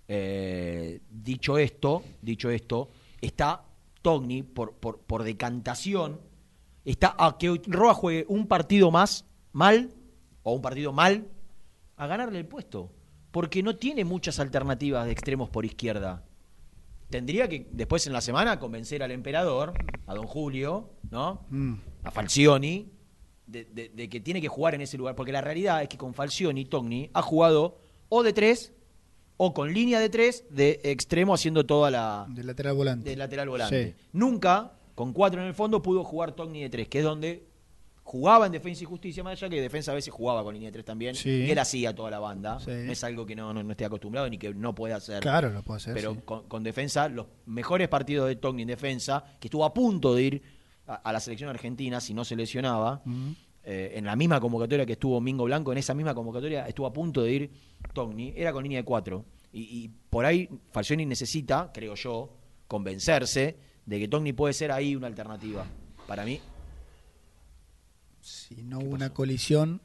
[0.07, 2.91] Eh, dicho esto, dicho esto,
[3.21, 3.65] está
[4.03, 6.21] Togni por, por, por decantación,
[6.85, 9.93] está a que Roa juegue un partido más mal,
[10.43, 11.29] o un partido mal,
[11.97, 12.91] a ganarle el puesto.
[13.31, 16.25] Porque no tiene muchas alternativas de extremos por izquierda.
[17.11, 19.73] Tendría que después en la semana convencer al emperador,
[20.07, 21.45] a don Julio, ¿no?
[21.51, 21.75] Mm.
[22.05, 22.89] A Falcioni,
[23.47, 25.15] de, de- de que tiene que jugar en ese lugar.
[25.17, 27.79] Porque la realidad es que con Falcioni, Togni ha jugado
[28.09, 28.73] o de tres
[29.43, 32.27] o con línea de tres de extremo haciendo toda la.
[32.29, 33.09] De lateral volante.
[33.09, 33.95] De lateral volante.
[33.97, 34.05] Sí.
[34.13, 37.49] Nunca, con cuatro en el fondo, pudo jugar Togni de tres, que es donde
[38.03, 40.73] jugaba en defensa y justicia, más allá que defensa a veces jugaba con línea de
[40.75, 41.15] tres también.
[41.15, 41.31] Sí.
[41.31, 42.61] Y él hacía toda la banda.
[42.61, 42.71] Sí.
[42.71, 45.21] No es algo que no, no, no esté acostumbrado ni que no puede hacer.
[45.23, 46.21] Claro, lo puede hacer, Pero sí.
[46.27, 50.23] con, con defensa, los mejores partidos de Togni en defensa, que estuvo a punto de
[50.23, 50.43] ir
[50.87, 53.01] a, a la selección argentina si no se lesionaba.
[53.63, 56.93] Eh, en la misma convocatoria que estuvo Mingo Blanco, en esa misma convocatoria estuvo a
[56.93, 57.51] punto de ir
[57.93, 59.25] Togni, era con línea de cuatro.
[59.53, 62.37] Y, y por ahí Falcioni necesita, creo yo,
[62.69, 65.67] convencerse de que Togni puede ser ahí una alternativa.
[66.07, 66.41] Para mí,
[68.21, 69.81] Si no hubo una colisión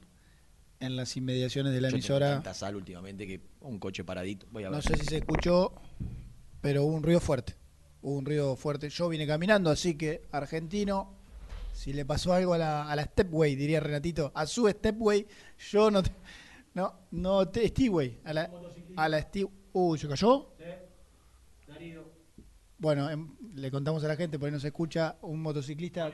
[0.80, 4.46] en las inmediaciones de la yo tengo emisora, tanta sal últimamente que un coche paradito.
[4.52, 4.78] Voy a ver.
[4.78, 5.74] no sé si se escuchó,
[6.62, 7.56] pero hubo un ruido fuerte.
[8.02, 8.90] Hubo un ruido fuerte.
[8.90, 11.14] Yo vine caminando, así que argentino,
[11.76, 15.28] si le pasó algo a la, a la Stepway, diría Renatito, a su Stepway,
[15.72, 16.12] yo no te,
[16.74, 18.50] no, no te, Steway, a la,
[18.96, 20.54] a la Stew, uy, ¿se cayó?
[22.78, 26.12] Bueno, em, le contamos a la gente, por ahí no se escucha, un motociclista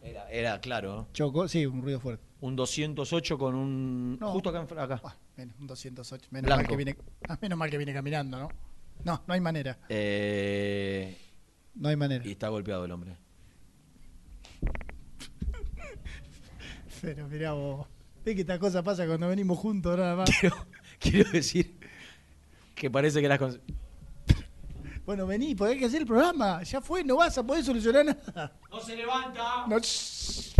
[0.00, 1.08] Era, era claro.
[1.12, 2.24] chocó, sí, un ruido fuerte.
[2.40, 4.18] Un 208 con un.
[4.18, 4.32] No.
[4.32, 4.60] Justo acá.
[4.82, 5.16] acá.
[5.36, 6.28] Menos, un 208.
[6.30, 6.96] Menos mal, que viene,
[7.28, 8.48] ah, menos mal que viene caminando, ¿no?
[9.02, 9.78] No, no hay manera.
[9.88, 11.16] Eh,
[11.74, 12.24] No hay manera.
[12.26, 13.16] y está golpeado el hombre.
[17.04, 17.86] Pero mirá vos.
[18.24, 20.30] Ves que esta cosa pasa cuando venimos juntos nada más.
[20.98, 21.78] Quiero decir
[22.74, 23.60] que parece que las cons-
[25.04, 26.62] Bueno, vení, porque hay que hacer el programa.
[26.62, 28.52] Ya fue, no vas a poder solucionar nada.
[28.70, 29.66] ¡No se levanta!
[29.66, 30.54] No, shh.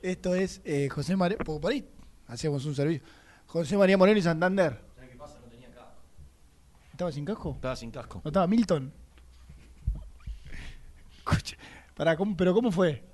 [0.00, 1.38] Esto es eh, José María.
[1.38, 1.88] Por por ahí
[2.26, 3.06] hacemos un servicio.
[3.46, 4.80] José María Moreno y Santander.
[4.96, 5.38] ¿Sabes qué pasa?
[5.40, 5.92] No tenía casco.
[6.90, 7.52] ¿Estaba sin casco?
[7.54, 8.20] Estaba sin casco.
[8.24, 8.92] ¿No estaba Milton?
[11.18, 11.56] Escucha,
[11.94, 13.04] pará, ¿cómo- ¿pero cómo fue?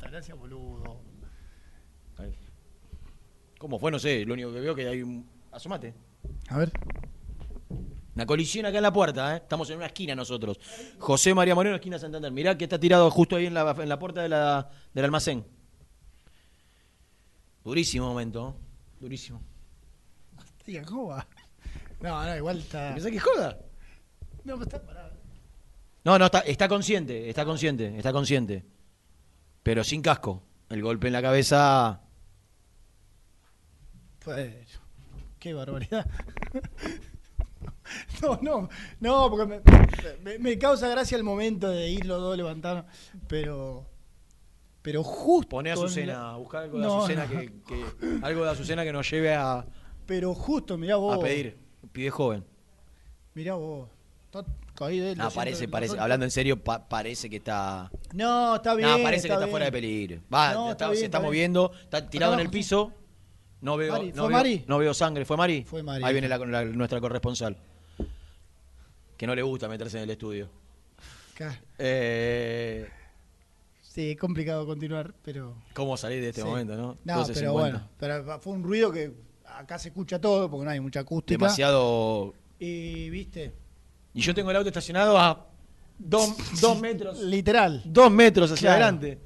[0.00, 1.00] Gracias, boludo.
[3.58, 3.90] ¿Cómo fue?
[3.90, 4.24] No sé.
[4.24, 5.26] Lo único que veo que hay un.
[5.50, 5.94] Asomate.
[6.48, 6.70] A ver.
[8.14, 9.38] Una colisión acá en la puerta, ¿eh?
[9.38, 10.60] Estamos en una esquina nosotros.
[10.98, 12.30] José María Moreno, esquina Santander.
[12.30, 15.44] Mirá que está tirado justo ahí en la, en la puerta de la- del almacén.
[17.64, 18.64] Durísimo momento, ¿eh?
[19.00, 19.42] Durísimo.
[20.86, 21.26] ¿cómo va?
[22.00, 22.92] No, no, igual está.
[22.94, 23.58] ¿Pensás que joda?
[24.44, 25.03] No, pero está parado.
[26.04, 28.64] No, no, está, está consciente, está consciente, está consciente.
[29.62, 30.42] Pero sin casco.
[30.68, 32.00] El golpe en la cabeza.
[34.24, 34.54] Pues,
[35.38, 36.06] qué barbaridad.
[38.22, 38.68] No, no,
[39.00, 39.60] no, porque me,
[40.22, 42.86] me- me causa gracia el momento de ir los dos levantados,
[43.28, 43.86] pero
[44.80, 47.30] pero justo Poné a en Azucena, la- buscá algo de No, Azucena no.
[47.30, 49.66] que, que- algo de Azucena que nos lleve a,
[50.06, 51.18] pero justo, mirá vos.
[51.18, 51.58] a pedir.
[51.92, 52.42] Pide joven.
[53.34, 53.90] Mirá vos.
[54.26, 54.44] Está
[54.74, 57.90] caído él, No, siento, parece, parece, hablando en serio, pa- parece que está.
[58.12, 58.88] No, está bien.
[58.88, 59.50] no, parece que está bien.
[59.50, 60.20] fuera de peligro.
[60.32, 62.92] Va, No, está- está bien, se está moviendo, está tirado Acá en el piso.
[63.60, 64.64] No veo, Mari, no, ¿fue veo Mari?
[64.66, 65.24] no veo sangre.
[65.24, 65.64] ¿Fue Mari?
[65.64, 66.04] Fue Mari.
[66.04, 67.56] Ahí viene la- la- nuestra corresponsal.
[69.16, 70.50] Que no le gusta meterse en el estudio.
[71.78, 72.88] Eh,
[73.80, 75.54] Sí, es complicado continuar, pero.
[75.72, 76.46] ¿Cómo salir de este Sí.
[76.46, 76.98] momento, no?
[77.04, 77.34] No, 12:50.
[77.40, 79.12] pero bueno, pero fue un ruido que
[79.46, 81.38] acá se escucha todo porque no hay mucha acústica.
[81.38, 82.34] Demasiado.
[82.58, 83.54] Y, viste,
[84.14, 85.46] Y yo tengo el auto estacionado a
[85.98, 87.20] dos, dos metros.
[87.20, 87.82] literal.
[87.84, 88.84] Dos metros hacia Claro.
[88.84, 89.20] adelante.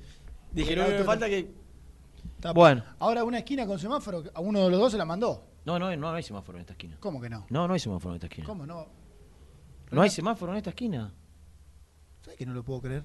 [0.53, 1.55] Dije, El lo que me auto- falta que.
[2.37, 2.83] Está- Bueno.
[2.99, 5.45] Ahora una esquina con semáforo, a uno de los dos se la mandó.
[5.65, 6.97] No, no, no hay semáforo en esta esquina.
[7.01, 7.47] ¿Cómo que no?
[7.51, 8.47] No, no hay semáforo en esta esquina.
[8.47, 8.87] ¿Cómo no?
[9.91, 11.13] No hay semáforo en esta esquina.
[12.23, 13.03] ¿Sabes que no lo puedo creer?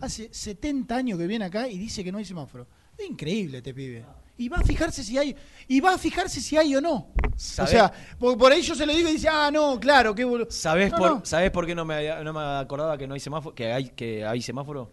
[0.00, 2.66] Hace 70 años que viene acá y dice que no hay semáforo.
[2.96, 4.04] Es increíble este pibe.
[4.38, 5.34] Y va a fijarse si hay,
[5.66, 7.08] y va a fijarse si hay o no.
[7.36, 7.70] ¿Sabés?
[7.70, 10.24] O sea, por, por ahí yo se lo digo y dice, ah, no, claro, qué
[10.24, 10.46] boludo.
[10.50, 11.24] ¿Sabés, No, por, no.
[11.24, 13.54] ¿Sabés por qué no me, no me acordaba que no hay semáforo?
[13.54, 14.90] Que hay, que hay semáforo.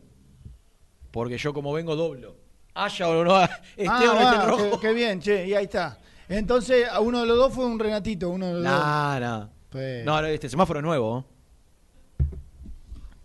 [1.11, 2.35] Porque yo como vengo doblo.
[2.73, 3.41] Haya o no,
[3.77, 4.79] esté Ah, o no esté rojo.
[4.81, 5.97] qué, qué bien, che, y ahí está.
[6.27, 9.21] Entonces, a uno de los dos fue un Renatito, uno de los Nah, dos.
[9.21, 9.47] nah.
[9.69, 11.19] Pues- No, este semáforo es nuevo.
[11.19, 12.35] ¿eh?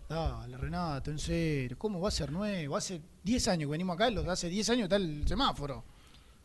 [0.07, 1.77] Dale, Renato, en serio.
[1.79, 2.75] ¿Cómo va a ser nuevo?
[2.75, 5.83] Hace 10 años que venimos acá, los hace 10 años está el semáforo.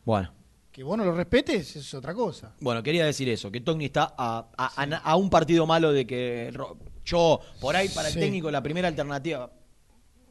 [0.07, 0.31] Bueno.
[0.71, 2.55] Que vos no lo respetes es otra cosa.
[2.61, 6.07] Bueno, quería decir eso, que Togni está a, a- a- a un partido malo de
[6.07, 6.49] que
[7.03, 8.19] yo, por ahí para el Sí.
[8.21, 9.51] técnico, la primera alternativa,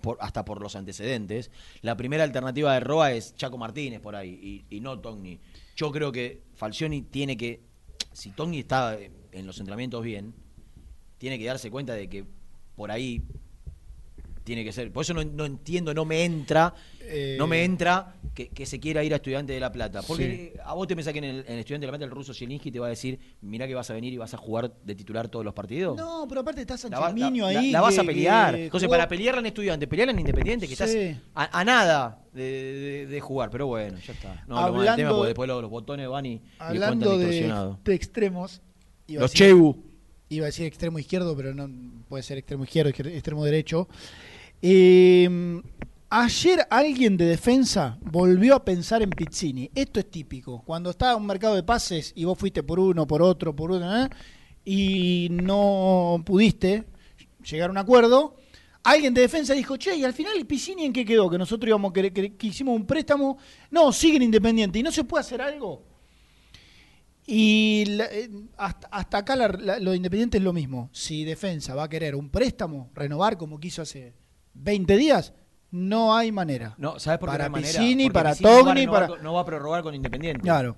[0.00, 1.50] por, hasta por los antecedentes,
[1.82, 5.40] la primera alternativa de Roa es Chaco Martínez por ahí, y, y no Togni.
[5.76, 7.60] Yo creo que Falcioni tiene que,
[8.14, 10.32] si Togni está en los entrenamientos bien,
[11.18, 12.24] tiene que darse cuenta de que
[12.76, 13.22] por ahí
[14.46, 14.92] tiene que ser.
[14.92, 16.72] Por eso no, no entiendo, no me entra,
[17.08, 20.02] Eh, no me entra que, que se quiera ir a Estudiante de La Plata.
[20.02, 22.10] Porque a vos te pensás que en el, en el Estudiante de La Plata el
[22.10, 24.72] ruso Zielinski te va a decir, mirá que vas a venir y vas a jugar
[24.84, 25.96] de titular todos los partidos.
[25.96, 27.70] No, pero aparte está La, Sánchez va- la- Miño la- ahí.
[27.70, 28.54] la vas a pelear.
[28.56, 30.82] que Entonces, jugó- para pelearla en Estudiante, pelearla en Independiente, que Sí.
[30.82, 33.50] estás a, a nada de, de- de jugar.
[33.50, 34.44] Pero bueno, ya está.
[34.48, 37.30] No hablamos del Hablando- tema porque después los, los botones van y, y Hablando cuentan
[37.30, 38.60] de, de extremos.
[39.08, 39.76] iba a Los decir- Chebu.
[40.28, 41.70] Iba a decir extremo izquierdo, pero no
[42.08, 43.86] puede ser extremo izquierdo, izquier- extremo derecho.
[44.62, 45.62] Eh,
[46.10, 49.70] ayer alguien de defensa volvió a pensar en Pizzini.
[49.74, 50.62] Esto es típico.
[50.64, 54.04] Cuando está un mercado de pases y vos fuiste por uno, por otro, por uno,
[54.04, 54.08] ¿eh?
[54.64, 56.84] y no pudiste
[57.48, 58.34] llegar a un acuerdo,
[58.82, 61.30] alguien de defensa dijo, che, y al final Pizzini en qué quedó?
[61.30, 63.38] Que nosotros íbamos querer- que, que hicimos un préstamo.
[63.70, 64.78] No, siguen independiente.
[64.78, 65.84] ¿Y no se puede hacer algo?
[67.28, 70.90] Y eh, hasta, hasta acá la- la- lo de Independiente es lo mismo.
[70.92, 74.14] Si Defensa va a querer un préstamo, renovar como quiso hace
[74.62, 75.32] 20 días,
[75.70, 76.74] no hay manera.
[76.78, 77.78] No, ¿sabes por qué para no hay manera?
[78.12, 79.08] Para Piccini no va Togni, para...
[79.22, 80.42] No va a prorrogar con Independiente.
[80.42, 80.76] Claro.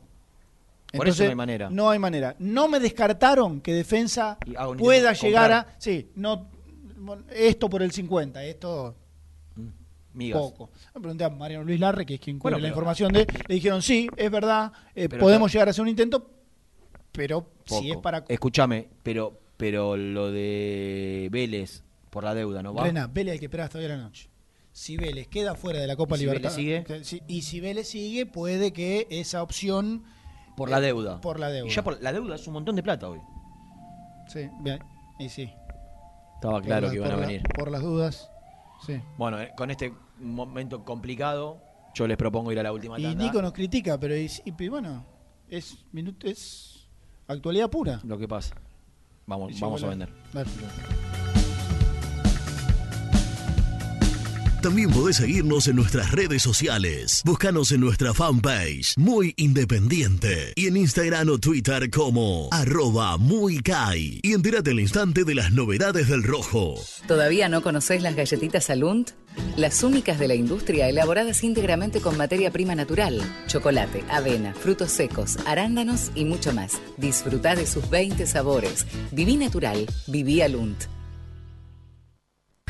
[0.92, 1.70] Por eso Entonces, no hay manera.
[1.70, 2.36] No hay manera.
[2.38, 5.74] No me descartaron que Defensa Y pueda llegar comprar.
[5.76, 5.80] a...
[5.80, 6.48] Sí, no,
[7.30, 8.96] esto por el 50, esto
[10.14, 10.40] Migas.
[10.40, 10.70] poco.
[10.94, 13.26] Me pregunté a Mariano Luis Larre, que es quien cubre Bueno, la información de...
[13.46, 16.30] Le dijeron, sí, es verdad, eh, podemos llegar a hacer un intento,
[17.12, 18.24] pero si es para...
[18.26, 22.84] Escúchame, pero, pero lo de Vélez por la deuda, ¿no va?
[22.84, 24.28] Rena, Vélez hay que esperar hasta hoy a la noche.
[24.72, 27.22] Si Vélez queda fuera de la Copa ¿Y si Libertad, Vélez sigue?
[27.26, 30.04] y si Vélez sigue, puede que esa opción
[30.56, 31.20] Por la eh, deuda.
[31.20, 31.68] Por la deuda.
[31.70, 33.20] Y ya por la deuda es un montón de plata hoy.
[34.28, 34.78] Sí, bien.
[35.18, 35.50] Y sí.
[36.36, 37.42] Estaba claro la- que iban a la- venir.
[37.56, 38.30] por las dudas.
[38.86, 39.00] Sí.
[39.16, 41.60] Bueno, eh, con este momento complicado,
[41.94, 43.24] yo les propongo ir a la última Y tanda.
[43.24, 45.04] Nico nos critica, pero y- y bueno,
[45.48, 46.88] es minuto, es
[47.26, 48.00] actualidad pura.
[48.04, 48.54] Lo que pasa.
[49.26, 50.12] Vamos, Y vamos a vender.
[50.32, 50.48] Dale.
[54.62, 57.22] También podés seguirnos en nuestras redes sociales.
[57.24, 60.52] Búscanos en nuestra fanpage, Muy Independiente.
[60.56, 64.18] Y en Instagram o Twitter como arroba muy Kai.
[64.20, 66.74] Y entérate al instante de las novedades del rojo.
[67.06, 69.10] ¿Todavía no conocés las galletitas Alunt?
[69.56, 73.22] Las únicas de la industria elaboradas íntegramente con materia prima natural.
[73.46, 76.80] Chocolate, avena, frutos secos, arándanos y mucho más.
[76.96, 78.86] Disfrutá de sus 20 sabores.
[79.12, 80.97] Viví natural, viví Alunt.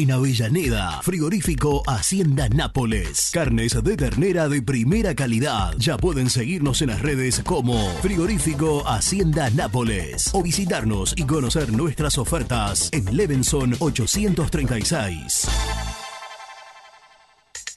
[0.00, 3.28] En Avellaneda, frigorífico Hacienda Nápoles.
[3.34, 5.74] Carnes de ternera de primera calidad.
[5.76, 12.16] Ya pueden seguirnos en las redes como frigorífico Hacienda Nápoles o visitarnos y conocer nuestras
[12.16, 15.48] ofertas en Levenson 836.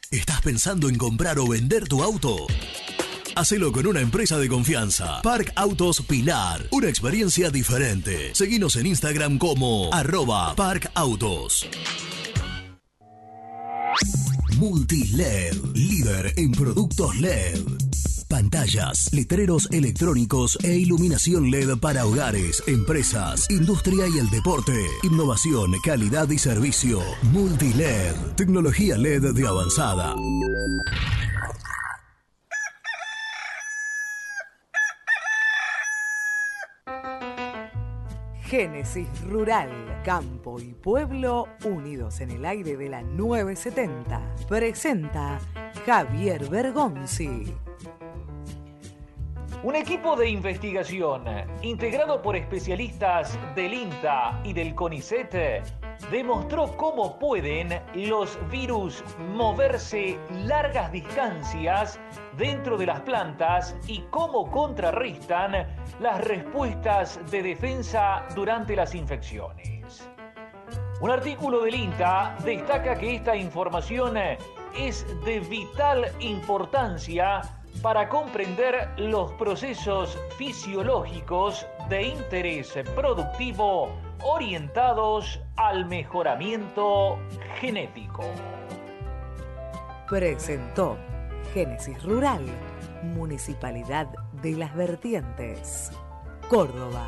[0.09, 2.47] ¿Estás pensando en comprar o vender tu auto?
[3.35, 5.21] Hacelo con una empresa de confianza.
[5.23, 6.67] Park Autos Pilar.
[6.71, 8.33] Una experiencia diferente.
[8.35, 11.67] Seguinos en Instagram como arroba Park Autos.
[14.57, 17.59] Multiled, líder en productos LED.
[18.29, 24.73] Pantallas, letreros electrónicos e iluminación LED para hogares, empresas, industria y el deporte.
[25.03, 27.01] Innovación, calidad y servicio.
[27.23, 30.15] Multiled, tecnología LED de avanzada.
[38.53, 44.21] Génesis Rural, Campo y Pueblo unidos en el aire de la 970.
[44.47, 45.39] Presenta
[45.87, 47.51] Javier Bergonzi.
[49.63, 51.23] Un equipo de investigación
[51.63, 60.91] integrado por especialistas del INTA y del CONICET demostró cómo pueden los virus moverse largas
[60.91, 61.99] distancias
[62.37, 65.67] dentro de las plantas y cómo contrarrestan
[65.99, 70.09] las respuestas de defensa durante las infecciones.
[71.01, 74.17] Un artículo del INTA destaca que esta información
[74.77, 77.41] es de vital importancia
[77.81, 83.89] para comprender los procesos fisiológicos de interés productivo
[84.21, 87.19] orientados al mejoramiento
[87.59, 88.23] genético.
[90.09, 90.97] Presentó
[91.53, 92.45] Génesis Rural,
[93.03, 94.07] Municipalidad
[94.41, 95.91] de las Vertientes,
[96.49, 97.07] Córdoba.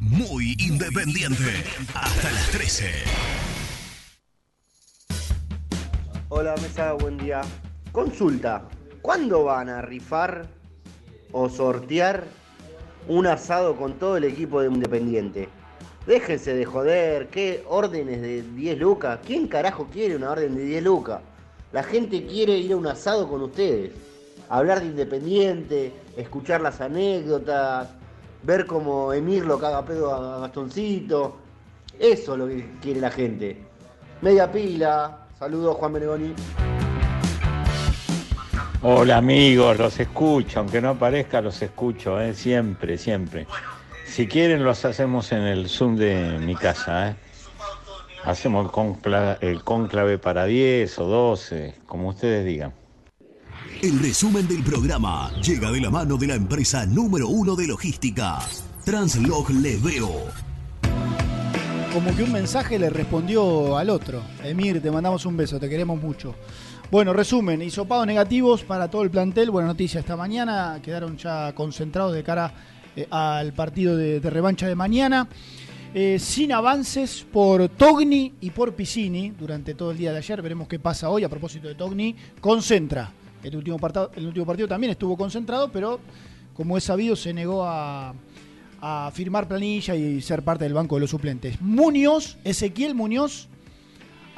[0.00, 1.64] Muy independiente.
[1.94, 2.90] Hasta las 13.
[6.28, 7.42] Hola mesa, buen día.
[7.92, 8.68] Consulta,
[9.02, 10.46] ¿cuándo van a rifar
[11.32, 12.24] o sortear
[13.08, 15.48] un asado con todo el equipo de Independiente?
[16.06, 19.20] Déjense de joder, ¿qué órdenes de 10 lucas?
[19.24, 21.20] ¿Quién carajo quiere una orden de 10 lucas?
[21.72, 23.92] La gente quiere ir a un asado con ustedes,
[24.48, 27.88] hablar de Independiente, escuchar las anécdotas,
[28.42, 31.36] ver cómo Emir lo caga pedo a Gastoncito.
[31.98, 33.58] Eso es lo que quiere la gente.
[34.22, 35.26] Media pila.
[35.38, 36.34] Saludos, Juan Benegoni.
[38.82, 42.32] Hola amigos, los escucho, aunque no aparezca, los escucho, ¿eh?
[42.32, 43.46] siempre, siempre.
[44.06, 47.10] Si quieren, los hacemos en el Zoom de mi casa.
[47.10, 47.16] ¿eh?
[48.24, 52.72] Hacemos el conclave, el conclave para 10 o 12, como ustedes digan.
[53.82, 58.38] El resumen del programa llega de la mano de la empresa número uno de logística,
[58.86, 60.10] Translog Leveo.
[61.92, 64.22] Como que un mensaje le respondió al otro.
[64.42, 66.34] Emir, te mandamos un beso, te queremos mucho.
[66.90, 69.52] Bueno, resumen, hisopados negativos para todo el plantel.
[69.52, 70.80] Buena noticia esta mañana.
[70.82, 72.52] Quedaron ya concentrados de cara
[72.96, 75.28] eh, al partido de, revancha de mañana.
[75.94, 80.42] Eh, sin avances por Togni y por Piscini durante todo el día de ayer.
[80.42, 82.16] Veremos qué pasa hoy a propósito de Togni.
[82.40, 83.12] Concentra.
[83.44, 86.00] El último, partido, el último partido también estuvo concentrado, pero
[86.54, 88.12] como es sabido, se negó a,
[88.80, 91.60] a firmar planilla y ser parte del banco de los suplentes.
[91.60, 93.46] Muñoz, Ezequiel Muñoz,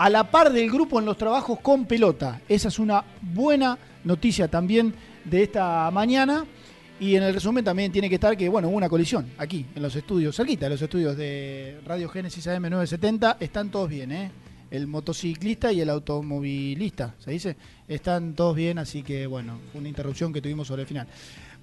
[0.03, 2.41] a la par del grupo en los trabajos con pelota.
[2.49, 4.93] Esa es una buena noticia también
[5.24, 6.45] de esta mañana.
[6.99, 9.81] Y en el resumen también tiene que estar que, bueno, hubo una colisión aquí, en
[9.81, 13.37] los estudios, cerquita de los estudios de Radio Génesis AM970.
[13.39, 14.33] Están todos bien, ¿eh?
[14.73, 17.57] El motociclista y el automovilista, ¿se dice?
[17.87, 21.07] Están todos bien, así que, bueno, una interrupción que tuvimos sobre el final.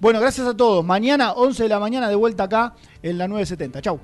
[0.00, 0.82] Bueno, gracias a todos.
[0.82, 3.82] Mañana, 11 de la mañana, de vuelta acá en la 970.
[3.82, 4.00] Chau.